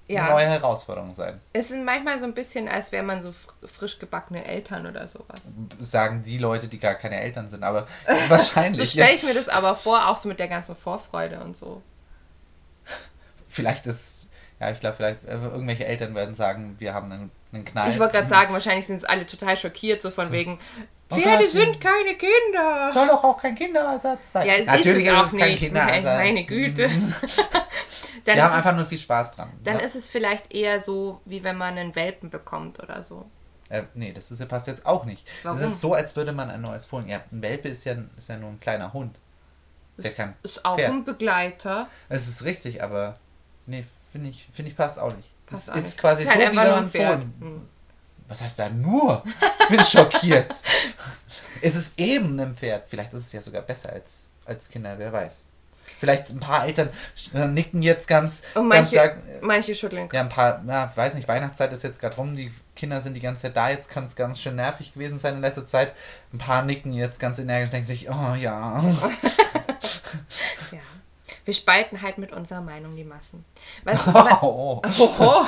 Ja. 0.07 0.23
eine 0.25 0.31
neue 0.33 0.45
Herausforderung 0.47 1.15
sein. 1.15 1.39
Es 1.53 1.69
sind 1.69 1.85
manchmal 1.85 2.19
so 2.19 2.25
ein 2.25 2.33
bisschen, 2.33 2.67
als 2.67 2.91
wäre 2.91 3.03
man 3.03 3.21
so 3.21 3.29
fr- 3.29 3.67
frisch 3.67 3.97
gebackene 3.97 4.43
Eltern 4.43 4.85
oder 4.85 5.07
sowas. 5.07 5.55
sagen 5.79 6.21
die 6.23 6.37
Leute, 6.37 6.67
die 6.67 6.79
gar 6.79 6.95
keine 6.95 7.15
Eltern 7.21 7.47
sind, 7.47 7.63
aber 7.63 7.87
So 8.07 8.29
wahrscheinlich. 8.29 8.89
stelle 8.91 9.09
ja. 9.09 9.15
ich 9.15 9.23
mir 9.23 9.33
das 9.33 9.47
aber 9.47 9.75
vor, 9.75 10.07
auch 10.09 10.17
so 10.17 10.27
mit 10.27 10.39
der 10.39 10.49
ganzen 10.49 10.75
Vorfreude 10.75 11.39
und 11.41 11.55
so. 11.55 11.81
Vielleicht 13.47 13.85
ist, 13.87 14.31
ja, 14.59 14.71
ich 14.71 14.79
glaube, 14.79 14.95
vielleicht 14.97 15.23
äh, 15.25 15.31
irgendwelche 15.33 15.85
Eltern 15.85 16.13
werden 16.15 16.35
sagen, 16.35 16.75
wir 16.79 16.93
haben 16.93 17.11
einen, 17.11 17.31
einen 17.53 17.65
Knall. 17.65 17.89
Ich 17.89 17.99
wollte 17.99 18.13
gerade 18.17 18.27
sagen, 18.27 18.53
wahrscheinlich 18.53 18.87
sind 18.87 18.97
es 18.97 19.05
alle 19.05 19.25
total 19.25 19.55
schockiert, 19.57 20.01
so 20.01 20.09
von 20.11 20.31
wegen, 20.31 20.59
Oh 21.09 21.15
Pferde 21.15 21.43
Gott, 21.43 21.51
sind 21.51 21.81
keine 21.81 22.15
Kinder. 22.15 22.89
soll 22.93 23.07
doch 23.07 23.21
auch 23.25 23.37
kein 23.37 23.53
Kinderersatz 23.55 24.31
sein. 24.31 24.47
Ja, 24.47 24.53
es 24.53 24.65
Natürlich 24.65 25.05
ist 25.07 25.11
es 25.13 25.19
auch 25.19 25.25
es 25.27 25.37
kein 25.37 25.49
nicht. 25.51 25.59
Kinderersatz. 25.63 26.03
Meine 26.03 26.43
Güte. 26.45 26.89
dann 28.25 28.35
Wir 28.35 28.43
haben 28.43 28.49
ist 28.51 28.55
einfach 28.57 28.71
es, 28.71 28.77
nur 28.77 28.85
viel 28.85 28.97
Spaß 28.97 29.35
dran. 29.35 29.51
dann 29.63 29.79
ja. 29.79 29.85
ist 29.85 29.95
es 29.95 30.09
vielleicht 30.09 30.53
eher 30.53 30.79
so, 30.81 31.21
wie 31.25 31.43
wenn 31.43 31.57
man 31.57 31.77
einen 31.77 31.95
Welpen 31.95 32.29
bekommt 32.29 32.79
oder 32.81 33.03
so. 33.03 33.25
äh, 33.69 33.83
nee, 33.93 34.11
das 34.13 34.31
ist, 34.31 34.47
passt 34.47 34.67
jetzt 34.67 34.85
auch 34.85 35.05
nicht. 35.05 35.27
Warum? 35.43 35.59
Das 35.59 35.67
ist 35.67 35.79
so, 35.79 35.93
als 35.93 36.15
würde 36.15 36.31
man 36.33 36.49
ein 36.49 36.61
neues 36.61 36.85
Fohlen. 36.85 37.07
Ja, 37.07 37.21
ein 37.31 37.41
Welpe 37.41 37.69
ist 37.69 37.85
ja, 37.85 37.95
ist 38.17 38.29
ja 38.29 38.37
nur 38.37 38.49
ein 38.49 38.59
kleiner 38.59 38.91
Hund. 38.93 39.17
Ist 39.97 40.05
ja 40.05 40.11
kein 40.11 40.33
Ist 40.43 40.63
auch 40.65 40.75
Pferd. 40.75 40.91
ein 40.91 41.03
Begleiter. 41.03 41.87
Es 42.09 42.27
ist 42.27 42.43
richtig, 42.45 42.81
aber 42.83 43.13
nee, 43.65 43.85
finde 44.11 44.29
ich, 44.29 44.47
finde 44.53 44.71
ich 44.71 44.77
passt 44.77 44.99
auch 44.99 45.13
nicht. 45.15 45.27
Passt 45.45 45.63
es 45.63 45.69
auch 45.69 45.75
ist 45.75 45.83
nicht. 45.85 45.97
quasi 45.99 46.23
Ist 46.23 46.29
halt 46.35 46.45
so 46.47 46.51
wie 46.51 46.55
nur 46.55 46.77
ein. 46.77 46.89
Fohlen. 46.89 47.33
Hm. 47.39 47.67
Was 48.27 48.41
heißt 48.41 48.59
da 48.59 48.69
nur? 48.69 49.23
Ich 49.63 49.67
bin 49.67 49.83
schockiert. 49.83 50.55
es 51.61 51.75
ist 51.75 51.99
eben 51.99 52.39
ein 52.39 52.55
Pferd. 52.55 52.87
Vielleicht 52.87 53.13
ist 53.13 53.25
es 53.27 53.31
ja 53.33 53.41
sogar 53.41 53.61
besser 53.61 53.91
als, 53.91 54.29
als 54.45 54.69
Kinder, 54.69 54.97
wer 54.97 55.11
weiß. 55.11 55.45
Vielleicht 55.99 56.29
ein 56.29 56.39
paar 56.39 56.65
Eltern 56.65 56.89
nicken 57.53 57.81
jetzt 57.83 58.07
ganz, 58.07 58.43
Und 58.55 58.69
ganz 58.69 58.91
manche, 58.91 58.95
stark. 58.95 59.17
manche 59.41 59.75
schütteln. 59.75 60.09
Ja, 60.11 60.21
ein 60.21 60.29
paar, 60.29 60.63
ja, 60.67 60.91
weiß 60.95 61.13
nicht, 61.15 61.27
Weihnachtszeit 61.27 61.71
ist 61.73 61.83
jetzt 61.83 61.99
gerade 61.99 62.15
rum, 62.15 62.35
die 62.35 62.51
Kinder 62.75 63.01
sind 63.01 63.13
die 63.13 63.19
ganze 63.19 63.43
Zeit 63.43 63.55
da, 63.57 63.69
jetzt 63.69 63.89
kann 63.89 64.05
es 64.05 64.15
ganz 64.15 64.39
schön 64.41 64.55
nervig 64.55 64.93
gewesen 64.93 65.19
sein 65.19 65.35
in 65.35 65.41
letzter 65.41 65.65
Zeit. 65.65 65.93
Ein 66.33 66.37
paar 66.39 66.63
nicken 66.63 66.93
jetzt 66.93 67.19
ganz 67.19 67.37
energisch 67.39 67.69
denken 67.69 67.85
sich, 67.87 68.09
oh 68.09 68.33
ja. 68.35 68.83
Ja. 70.71 70.79
Wir 71.45 71.53
spalten 71.53 72.01
halt 72.01 72.17
mit 72.17 72.31
unserer 72.31 72.61
Meinung 72.61 72.95
die 72.95 73.03
Massen. 73.03 73.43
Was, 73.83 74.05
wa- 74.13 74.39
Oh. 74.41 74.81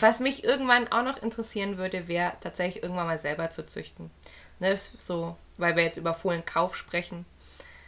Was 0.00 0.20
mich 0.20 0.44
irgendwann 0.44 0.90
auch 0.92 1.02
noch 1.02 1.22
interessieren 1.22 1.78
würde, 1.78 2.06
wäre 2.08 2.32
tatsächlich 2.40 2.82
irgendwann 2.82 3.06
mal 3.06 3.18
selber 3.18 3.50
zu 3.50 3.66
züchten. 3.66 4.10
Ne, 4.58 4.76
so, 4.76 5.36
weil 5.58 5.76
wir 5.76 5.82
jetzt 5.84 5.96
über 5.98 6.14
Fohlenkauf 6.14 6.76
sprechen. 6.76 7.26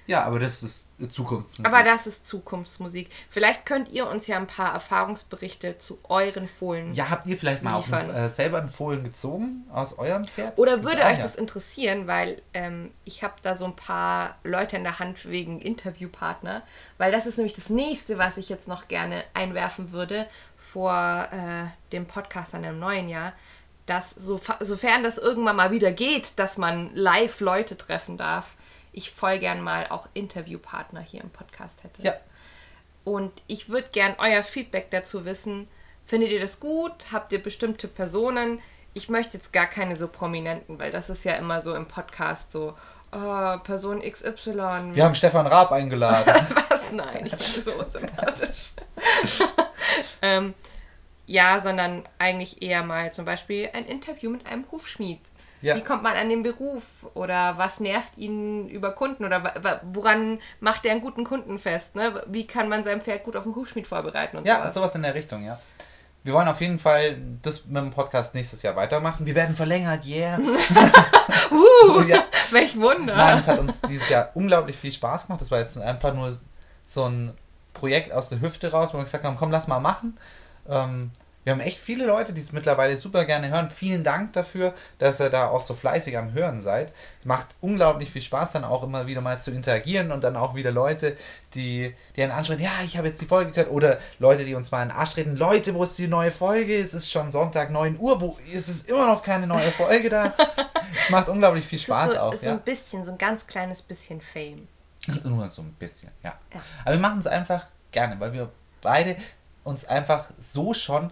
Ja, 0.09 0.25
aber 0.25 0.39
das 0.39 0.63
ist 0.63 0.89
Zukunftsmusik. 1.11 1.71
Aber 1.71 1.85
das 1.85 2.07
ist 2.07 2.27
Zukunftsmusik. 2.27 3.11
Vielleicht 3.29 3.67
könnt 3.67 3.91
ihr 3.91 4.09
uns 4.09 4.27
ja 4.27 4.39
ein 4.39 4.47
paar 4.47 4.73
Erfahrungsberichte 4.73 5.77
zu 5.77 5.99
euren 6.09 6.49
Fohlen. 6.49 6.95
ja, 6.95 7.11
habt 7.11 7.27
ihr 7.27 7.37
vielleicht 7.37 7.63
mal 7.63 7.85
einen, 7.93 8.11
äh, 8.15 8.29
selber 8.31 8.59
einen 8.59 8.71
Fohlen 8.71 9.05
gezogen 9.05 9.67
aus 9.71 9.99
eurem 9.99 10.25
Pferd? 10.25 10.57
Oder 10.57 10.83
würde 10.83 11.03
euch 11.05 11.21
das 11.21 11.35
interessieren, 11.35 12.07
weil 12.07 12.41
ähm, 12.55 12.91
ich 13.05 13.23
habe 13.23 13.35
da 13.43 13.55
so 13.55 13.67
ein 13.67 13.77
paar 13.77 14.37
Leute 14.45 14.79
in 14.79 14.83
der 14.83 14.99
Hand 14.99 15.29
wegen 15.29 15.61
Interviewpartner, 15.61 16.63
weil 16.97 17.13
das 17.13 17.27
ist 17.27 17.37
nämlich 17.37 17.55
das 17.55 17.69
nächste, 17.69 18.17
was 18.17 18.39
ich 18.39 18.49
jetzt 18.49 18.67
noch 18.67 18.89
gerne 18.89 19.23
einwerfen 19.35 19.93
würde 19.93 20.27
vor 20.57 21.29
äh, 21.31 21.67
dem 21.93 22.07
Podcast 22.07 22.55
an 22.55 22.63
dem 22.63 22.79
neuen 22.79 23.11
Jahr, 23.11 23.35
dass 23.85 24.11
so, 24.11 24.41
sofern 24.61 25.03
das 25.03 25.19
irgendwann 25.19 25.57
mal 25.57 25.71
wieder 25.71 25.93
geht, 25.93 26.39
dass 26.39 26.57
man 26.57 26.91
live 26.95 27.41
Leute 27.41 27.77
treffen 27.77 28.17
darf, 28.17 28.55
ich 28.93 29.11
voll 29.11 29.39
gern 29.39 29.61
mal 29.61 29.87
auch 29.89 30.09
Interviewpartner 30.15 31.01
hier 31.01 31.23
im 31.23 31.31
Podcast 31.31 31.85
hätte. 31.85 32.03
Ja, 32.03 32.15
Und 33.05 33.33
ich 33.47 33.69
würde 33.69 33.89
gern 33.93 34.15
euer 34.19 34.43
Feedback 34.43 34.91
dazu 34.91 35.25
wissen. 35.25 35.69
Findet 36.07 36.31
ihr 36.31 36.41
das 36.41 36.61
gut? 36.61 37.13
Habt 37.13 37.33
ihr 37.33 37.43
bestimmte 37.43 37.89
Personen? 37.89 38.61
Ich 38.95 39.09
möchte 39.09 39.37
jetzt 39.37 39.53
gar 39.53 39.67
keine 39.67 39.97
so 39.97 40.09
prominenten, 40.09 40.79
weil 40.79 40.91
das 40.91 41.11
ist 41.11 41.25
ja 41.25 41.35
immer 41.35 41.61
so 41.61 41.75
im 41.75 41.87
Podcast 41.87 42.53
so, 42.53 42.75
oh, 43.13 43.59
Person 43.59 44.01
XY. 44.01 44.95
wir 44.95 45.05
haben 45.05 45.15
Stefan 45.15 45.47
Raab 45.47 45.73
eingeladen. 45.73 46.27
Was? 46.71 46.93
Nein, 46.93 47.27
ich 47.27 47.37
bin 47.37 47.63
so 47.63 47.73
unsympathisch. 47.73 48.73
ähm, 50.23 50.55
ja, 51.27 51.61
sondern 51.61 52.05
eigentlich 52.19 52.63
eher 52.63 52.83
mal 52.83 53.13
zum 53.13 53.27
Beispiel 53.27 53.69
ein 53.75 53.85
Interview 53.85 54.31
mit 54.31 54.47
einem 54.47 54.65
Hufschmied. 54.73 55.21
Ja. 55.61 55.75
Wie 55.77 55.83
kommt 55.83 56.03
man 56.03 56.17
an 56.17 56.29
den 56.29 56.43
Beruf? 56.43 56.83
Oder 57.15 57.59
was 57.59 57.81
nervt 57.81 58.17
ihn 58.17 58.69
über 58.69 58.93
Kunden? 58.93 59.25
Oder 59.25 59.81
woran 59.93 60.39
macht 60.61 60.85
er 60.85 60.93
einen 60.93 61.01
guten 61.01 61.25
Kunden 61.25 61.59
fest? 61.59 61.97
Ne? 61.97 62.23
Wie 62.27 62.47
kann 62.47 62.69
man 62.69 62.85
sein 62.85 63.01
Pferd 63.01 63.25
gut 63.25 63.35
auf 63.37 63.43
den 63.45 63.55
Hufschmied 63.57 63.87
vorbereiten? 63.87 64.37
Und 64.37 64.47
ja, 64.47 64.59
sowas? 64.59 64.75
sowas 64.75 64.95
in 64.95 65.03
der 65.03 65.15
Richtung, 65.15 65.45
ja. 65.45 65.59
Wir 66.25 66.35
wollen 66.35 66.49
auf 66.49 66.61
jeden 66.61 66.79
Fall 66.79 67.17
das 67.43 67.67
mit 67.67 67.77
dem 67.77 67.91
Podcast 67.91 68.35
nächstes 68.35 68.63
Jahr 68.63 68.77
weitermachen. 68.77 69.25
Wir 69.25 69.35
werden 69.35 69.57
verlängert, 69.57 70.05
yeah. 70.07 70.39
Uh, 71.51 72.03
Ja. 72.03 72.25
welch 72.51 72.79
Wunder. 72.79 73.17
Nein, 73.17 73.39
es 73.39 73.49
hat 73.49 73.59
uns 73.59 73.81
dieses 73.83 74.09
Jahr 74.09 74.31
unglaublich 74.35 74.77
viel 74.77 74.93
Spaß 74.93 75.27
gemacht. 75.27 75.41
Das 75.41 75.51
war 75.51 75.59
jetzt 75.61 75.79
einfach 75.79 76.13
nur 76.15 76.33
so 76.87 77.05
ein 77.09 77.33
Projekt 77.73 78.13
aus 78.13 78.29
der 78.29 78.41
Hüfte 78.41 78.71
raus, 78.71 78.93
wo 78.93 78.99
wir 78.99 79.05
gesagt 79.05 79.25
haben, 79.25 79.37
komm, 79.39 79.51
lass 79.51 79.69
mal 79.69 79.81
machen. 79.81 80.19
Ähm, 80.69 81.11
wir 81.45 81.53
haben 81.53 81.61
echt 81.61 81.79
viele 81.79 82.05
Leute, 82.05 82.33
die 82.35 82.41
es 82.41 82.53
mittlerweile 82.53 82.97
super 82.97 83.25
gerne 83.25 83.49
hören. 83.49 83.71
Vielen 83.71 84.05
Dank 84.05 84.35
dafür, 84.35 84.75
dass 84.99 85.21
ihr 85.21 85.31
da 85.31 85.49
auch 85.49 85.63
so 85.63 85.75
fleißig 85.75 86.19
am 86.19 86.33
Hören 86.33 86.61
seid. 86.61 86.93
Es 87.21 87.25
macht 87.25 87.49
unglaublich 87.61 88.11
viel 88.11 88.21
Spaß, 88.21 88.53
dann 88.53 88.65
auch 88.65 88.83
immer 88.83 89.07
wieder 89.07 89.23
mal 89.23 89.41
zu 89.41 89.51
interagieren 89.51 90.13
und 90.13 90.23
dann 90.25 90.37
auch 90.37 90.55
wieder 90.55 90.71
Leute, 90.71 91.17
die, 91.55 91.95
die 92.17 92.23
einen 92.23 92.33
anschreiben, 92.33 92.63
ja, 92.63 92.73
ich 92.85 92.99
habe 92.99 93.09
jetzt 93.09 93.21
die 93.23 93.27
Folge 93.27 93.53
gehört. 93.53 93.71
Oder 93.71 93.99
Leute, 94.19 94.45
die 94.45 94.55
uns 94.55 94.71
mal 94.71 94.83
in 94.83 94.89
den 94.89 94.97
Arsch 94.97 95.15
treten, 95.15 95.37
Leute, 95.37 95.75
wo 95.75 95.83
ist 95.85 95.99
die 95.99 96.09
neue 96.09 96.31
Folge? 96.31 96.77
Es 96.77 96.93
ist 96.93 97.11
schon 97.11 97.31
Sonntag 97.31 97.71
9 97.71 97.99
Uhr, 97.99 98.21
wo 98.21 98.37
ist 98.53 98.69
es 98.69 98.85
immer 98.85 99.07
noch 99.07 99.23
keine 99.23 99.47
neue 99.47 99.71
Folge 99.73 100.11
da? 100.11 100.35
Es 101.01 101.11
macht 101.11 101.29
unglaublich 101.29 101.67
viel 101.67 101.79
Spaß 101.79 102.13
so, 102.15 102.19
auch. 102.19 102.35
so 102.35 102.47
ja. 102.47 102.53
ein 102.53 102.61
bisschen, 102.61 103.05
so 103.05 103.13
ein 103.13 103.19
ganz 103.19 103.47
kleines 103.47 103.83
bisschen 103.83 104.21
Fame. 104.21 104.67
Nur 105.25 105.49
so 105.49 105.63
ein 105.63 105.75
bisschen, 105.79 106.11
ja. 106.23 106.35
Ja. 106.53 106.61
Aber 106.85 106.93
wir 106.93 107.01
machen 107.01 107.21
es 107.21 107.27
einfach 107.27 107.67
gerne, 107.93 108.19
weil 108.19 108.33
wir 108.33 108.51
beide 108.81 109.17
uns 109.65 109.87
einfach 109.87 110.31
so 110.41 110.75
schon. 110.75 111.11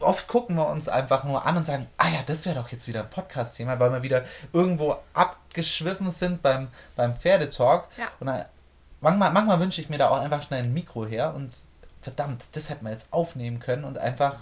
Oft 0.00 0.28
gucken 0.28 0.56
wir 0.56 0.68
uns 0.68 0.88
einfach 0.88 1.24
nur 1.24 1.44
an 1.44 1.56
und 1.56 1.64
sagen, 1.64 1.86
ah 1.96 2.08
ja, 2.08 2.20
das 2.26 2.46
wäre 2.46 2.56
doch 2.56 2.68
jetzt 2.68 2.86
wieder 2.88 3.00
ein 3.00 3.10
Podcast-Thema, 3.10 3.78
weil 3.80 3.92
wir 3.92 4.02
wieder 4.02 4.24
irgendwo 4.52 4.96
abgeschwiffen 5.14 6.10
sind 6.10 6.42
beim, 6.42 6.68
beim 6.96 7.16
Pferdetalk. 7.16 7.86
Ja. 7.96 8.08
Und 8.20 8.26
dann, 8.26 8.44
manchmal, 9.00 9.32
manchmal 9.32 9.60
wünsche 9.60 9.80
ich 9.80 9.88
mir 9.88 9.98
da 9.98 10.08
auch 10.10 10.20
einfach 10.20 10.42
schnell 10.42 10.62
ein 10.62 10.74
Mikro 10.74 11.06
her 11.06 11.34
und 11.34 11.50
verdammt, 12.02 12.44
das 12.52 12.68
hätten 12.68 12.84
wir 12.84 12.92
jetzt 12.92 13.12
aufnehmen 13.12 13.60
können 13.60 13.84
und 13.84 13.98
einfach 13.98 14.36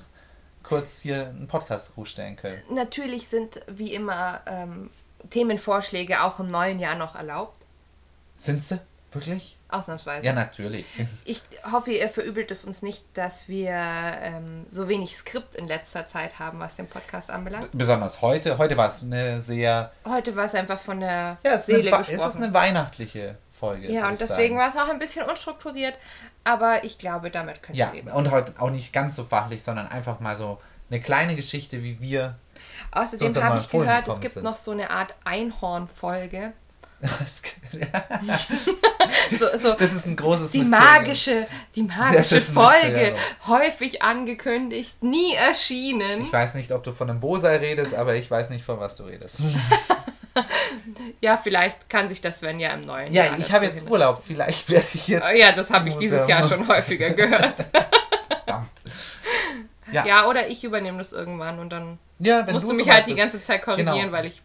kurz 0.63 1.01
hier 1.01 1.29
einen 1.29 1.47
Podcast 1.47 1.97
hochstellen 1.97 2.37
können. 2.37 2.63
Natürlich 2.71 3.29
sind 3.29 3.61
wie 3.67 3.95
immer 3.95 4.41
ähm, 4.47 4.91
Themenvorschläge 5.31 6.23
auch 6.23 6.41
im 6.41 6.47
neuen 6.47 6.79
Jahr 6.79 6.97
noch 6.97 7.15
erlaubt. 7.15 7.57
Sind 8.37 8.65
sie? 8.65 8.81
Wirklich? 9.13 9.57
Ausnahmsweise. 9.69 10.25
Ja, 10.27 10.33
natürlich. 10.33 10.87
Ich 11.25 11.43
hoffe, 11.71 11.93
ihr 11.93 12.09
verübelt 12.09 12.51
es 12.51 12.65
uns 12.65 12.83
nicht, 12.83 13.05
dass 13.15 13.49
wir 13.49 13.71
ähm, 13.73 14.67
so 14.69 14.89
wenig 14.89 15.17
Skript 15.17 15.55
in 15.57 15.67
letzter 15.69 16.07
Zeit 16.07 16.39
haben, 16.39 16.59
was 16.61 16.77
den 16.77 16.89
Podcast 16.89 17.31
anbelangt. 17.31 17.69
Besonders 17.73 18.23
heute. 18.23 18.59
Heute 18.59 18.77
war 18.77 18.89
es 18.89 19.03
eine 19.03 19.41
sehr 19.41 19.93
Heute 20.05 20.35
war 20.37 20.45
es 20.47 20.55
einfach 20.55 20.79
von 20.79 21.01
der 21.01 21.39
Ja, 21.43 21.53
es 21.53 21.61
ist, 21.63 21.67
Seele 21.67 21.91
gesprochen. 21.91 22.15
es 22.15 22.27
ist 22.27 22.37
eine 22.37 22.53
weihnachtliche 22.55 23.37
Folge. 23.53 23.93
ja, 23.93 24.09
und 24.09 24.19
deswegen 24.21 24.57
war 24.57 24.71
es 24.71 24.77
auch 24.77 24.89
ein 24.89 24.99
bisschen 24.99 25.27
unstrukturiert, 25.29 25.95
aber 26.45 26.83
ich 26.85 26.99
glaube, 26.99 27.31
damit 27.31 27.63
könnt 27.63 27.77
ihr 27.77 27.85
Ja, 27.87 27.91
leben. 27.93 28.09
und 28.11 28.31
heute 28.31 28.55
auch 28.59 28.71
nicht 28.71 28.93
ganz 28.93 29.17
so 29.17 29.25
fachlich, 29.25 29.63
sondern 29.63 29.87
einfach 29.89 30.19
mal 30.21 30.37
so 30.37 30.59
eine 30.91 31.01
kleine 31.01 31.37
Geschichte, 31.37 31.83
wie 31.83 32.01
wir. 32.01 32.37
Außerdem 32.91 33.35
habe 33.43 33.59
ich 33.59 33.69
gehört, 33.69 34.09
es 34.09 34.21
gibt 34.21 34.35
sind. 34.35 34.43
noch 34.45 34.57
so 34.57 34.71
eine 34.73 34.91
Art 34.91 35.15
Einhorn-Folge. 35.25 36.53
Das, 37.01 37.43
So, 39.39 39.59
so 39.59 39.73
das 39.75 39.93
ist 39.95 40.07
ein 40.07 40.17
großes 40.17 40.53
die 40.53 40.59
Mysterium. 40.59 40.85
magische, 40.93 41.47
die 41.75 41.83
magische 41.85 42.41
Folge, 42.41 43.17
häufig 43.47 44.03
angekündigt, 44.03 45.03
nie 45.03 45.35
erschienen. 45.35 46.21
Ich 46.23 46.33
weiß 46.33 46.55
nicht, 46.55 46.73
ob 46.73 46.83
du 46.85 46.93
von 46.93 47.09
einem 47.09 47.21
Bosei 47.21 47.57
redest, 47.57 47.95
aber 47.95 48.17
ich 48.17 48.31
weiß 48.31 48.51
nicht, 48.51 48.65
von 48.65 48.79
was 48.81 48.97
du 48.97 49.05
redest. 49.05 49.43
Ja, 51.21 51.37
vielleicht 51.37 51.91
kann 51.91 52.09
sich 52.09 52.21
das 52.23 52.39
Sven 52.39 52.61
ja 52.61 52.71
im 52.71 52.83
neuen 52.83 53.13
Ja, 53.13 53.25
Jahr 53.25 53.35
ich 53.37 53.43
dazu 53.45 53.53
habe 53.55 53.65
jetzt. 53.67 53.91
Urlaub. 53.91 54.23
Vielleicht 54.25 54.71
werde 54.71 54.87
ich 54.95 55.09
jetzt. 55.09 55.25
Oh 55.29 55.37
Ja, 55.37 55.51
das 55.53 55.71
habe 55.71 55.89
ich 55.89 55.97
dieses 55.97 56.27
ja 56.29 56.39
Jahr 56.39 56.49
schon 56.49 56.67
häufiger 56.69 57.11
gehört. 57.11 57.67
Verdammt. 58.29 58.71
Ja. 59.93 60.07
Ja, 60.07 60.27
oder 60.29 60.49
ich 60.49 60.63
übernehme 60.63 60.99
das 60.99 61.13
irgendwann 61.13 61.59
und 61.59 61.71
dann 61.71 61.99
Ja, 62.21 62.47
musst 62.51 62.65
du 62.71 62.75
mich 62.75 62.89
halt 62.89 63.09
die 63.09 63.17
ganze 63.17 63.43
Zeit 63.43 63.61
korrigieren, 63.63 63.99
Genau. 63.99 64.13
weil 64.13 64.27
ich 64.27 64.41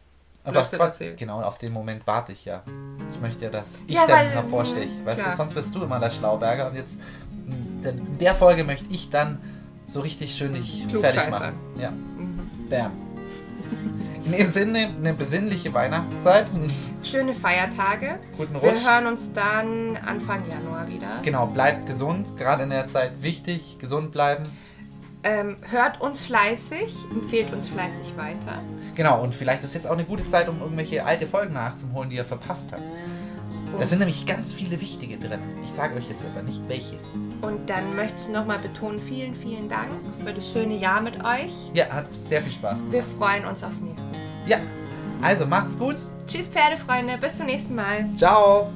Blödsinn 0.51 0.79
Gott, 0.79 0.87
erzähle. 0.89 1.15
genau, 1.15 1.41
auf 1.41 1.57
den 1.57 1.73
Moment 1.73 2.05
warte 2.05 2.31
ich 2.31 2.45
ja. 2.45 2.63
Ich 3.11 3.19
möchte 3.19 3.45
ja, 3.45 3.51
dass 3.51 3.83
ich 3.87 3.93
Ja, 3.95 4.05
dann 4.07 4.27
hervorsteche. 4.27 5.05
Weißt 5.05 5.21
klar. 5.21 5.31
du, 5.31 5.37
sonst 5.37 5.53
bist 5.53 5.73
du 5.75 5.83
immer 5.83 5.99
der 5.99 6.11
Schlauberger 6.11 6.67
und 6.69 6.75
jetzt 6.75 7.01
in 7.83 8.17
der 8.19 8.33
Folge 8.35 8.63
möchte 8.63 8.85
ich 8.91 9.09
dann 9.09 9.39
so 9.87 10.01
richtig 10.01 10.33
schön 10.35 10.53
dich 10.53 10.85
fertig 10.99 11.29
machen. 11.29 11.53
Ja. 11.79 11.91
Bam. 12.69 12.91
In 14.25 14.31
dem 14.31 14.47
Sinne, 14.47 14.89
eine 14.97 15.13
besinnliche 15.13 15.71
Weihnachtszeit. 15.73 16.47
schöne 17.03 17.33
Feiertage. 17.35 18.17
Guten 18.35 18.53
Wir 18.55 18.61
Rutsch. 18.71 18.83
hören 18.83 19.05
uns 19.05 19.33
dann 19.33 19.97
Anfang 19.97 20.49
Januar 20.49 20.87
wieder. 20.87 21.19
Genau, 21.21 21.45
bleibt 21.45 21.85
gesund. 21.85 22.35
Gerade 22.35 22.63
in 22.63 22.71
der 22.71 22.87
Zeit 22.87 23.21
wichtig, 23.21 23.77
gesund 23.79 24.11
bleiben. 24.11 24.43
Ähm, 25.25 25.57
hört 25.71 26.01
uns 26.01 26.23
fleißig, 26.23 26.95
empfehlt 27.09 27.51
uns 27.51 27.67
fleißig 27.67 28.15
weiter. 28.15 28.61
Genau, 28.93 29.23
und 29.23 29.33
vielleicht 29.33 29.63
ist 29.63 29.73
jetzt 29.73 29.87
auch 29.87 29.93
eine 29.93 30.05
gute 30.05 30.25
Zeit, 30.27 30.47
um 30.47 30.61
irgendwelche 30.61 31.03
alte 31.03 31.25
Folgen 31.25 31.55
nachzuholen, 31.55 32.11
die 32.11 32.17
ihr 32.17 32.25
verpasst 32.25 32.71
habt. 32.71 32.83
Da 33.77 33.85
sind 33.85 33.99
nämlich 33.99 34.25
ganz 34.25 34.53
viele 34.53 34.79
wichtige 34.79 35.17
drin. 35.17 35.39
Ich 35.63 35.71
sage 35.71 35.95
euch 35.95 36.07
jetzt 36.09 36.25
aber 36.25 36.43
nicht 36.43 36.61
welche. 36.69 36.97
Und 37.41 37.67
dann 37.69 37.95
möchte 37.95 38.21
ich 38.21 38.29
nochmal 38.29 38.59
betonen, 38.59 38.99
vielen, 38.99 39.35
vielen 39.35 39.67
Dank 39.67 39.89
für 40.23 40.31
das 40.31 40.49
schöne 40.49 40.75
Jahr 40.75 41.01
mit 41.01 41.17
euch. 41.25 41.53
Ja, 41.73 41.87
hat 41.89 42.15
sehr 42.15 42.41
viel 42.41 42.51
Spaß 42.51 42.85
gemacht. 42.85 42.93
Wir 42.93 43.03
freuen 43.17 43.45
uns 43.45 43.63
aufs 43.63 43.81
nächste. 43.81 44.07
Ja, 44.45 44.59
also 45.23 45.47
macht's 45.47 45.77
gut. 45.77 45.95
Tschüss 46.27 46.47
Pferdefreunde, 46.47 47.17
bis 47.17 47.35
zum 47.37 47.47
nächsten 47.47 47.73
Mal. 47.73 48.05
Ciao. 48.15 48.71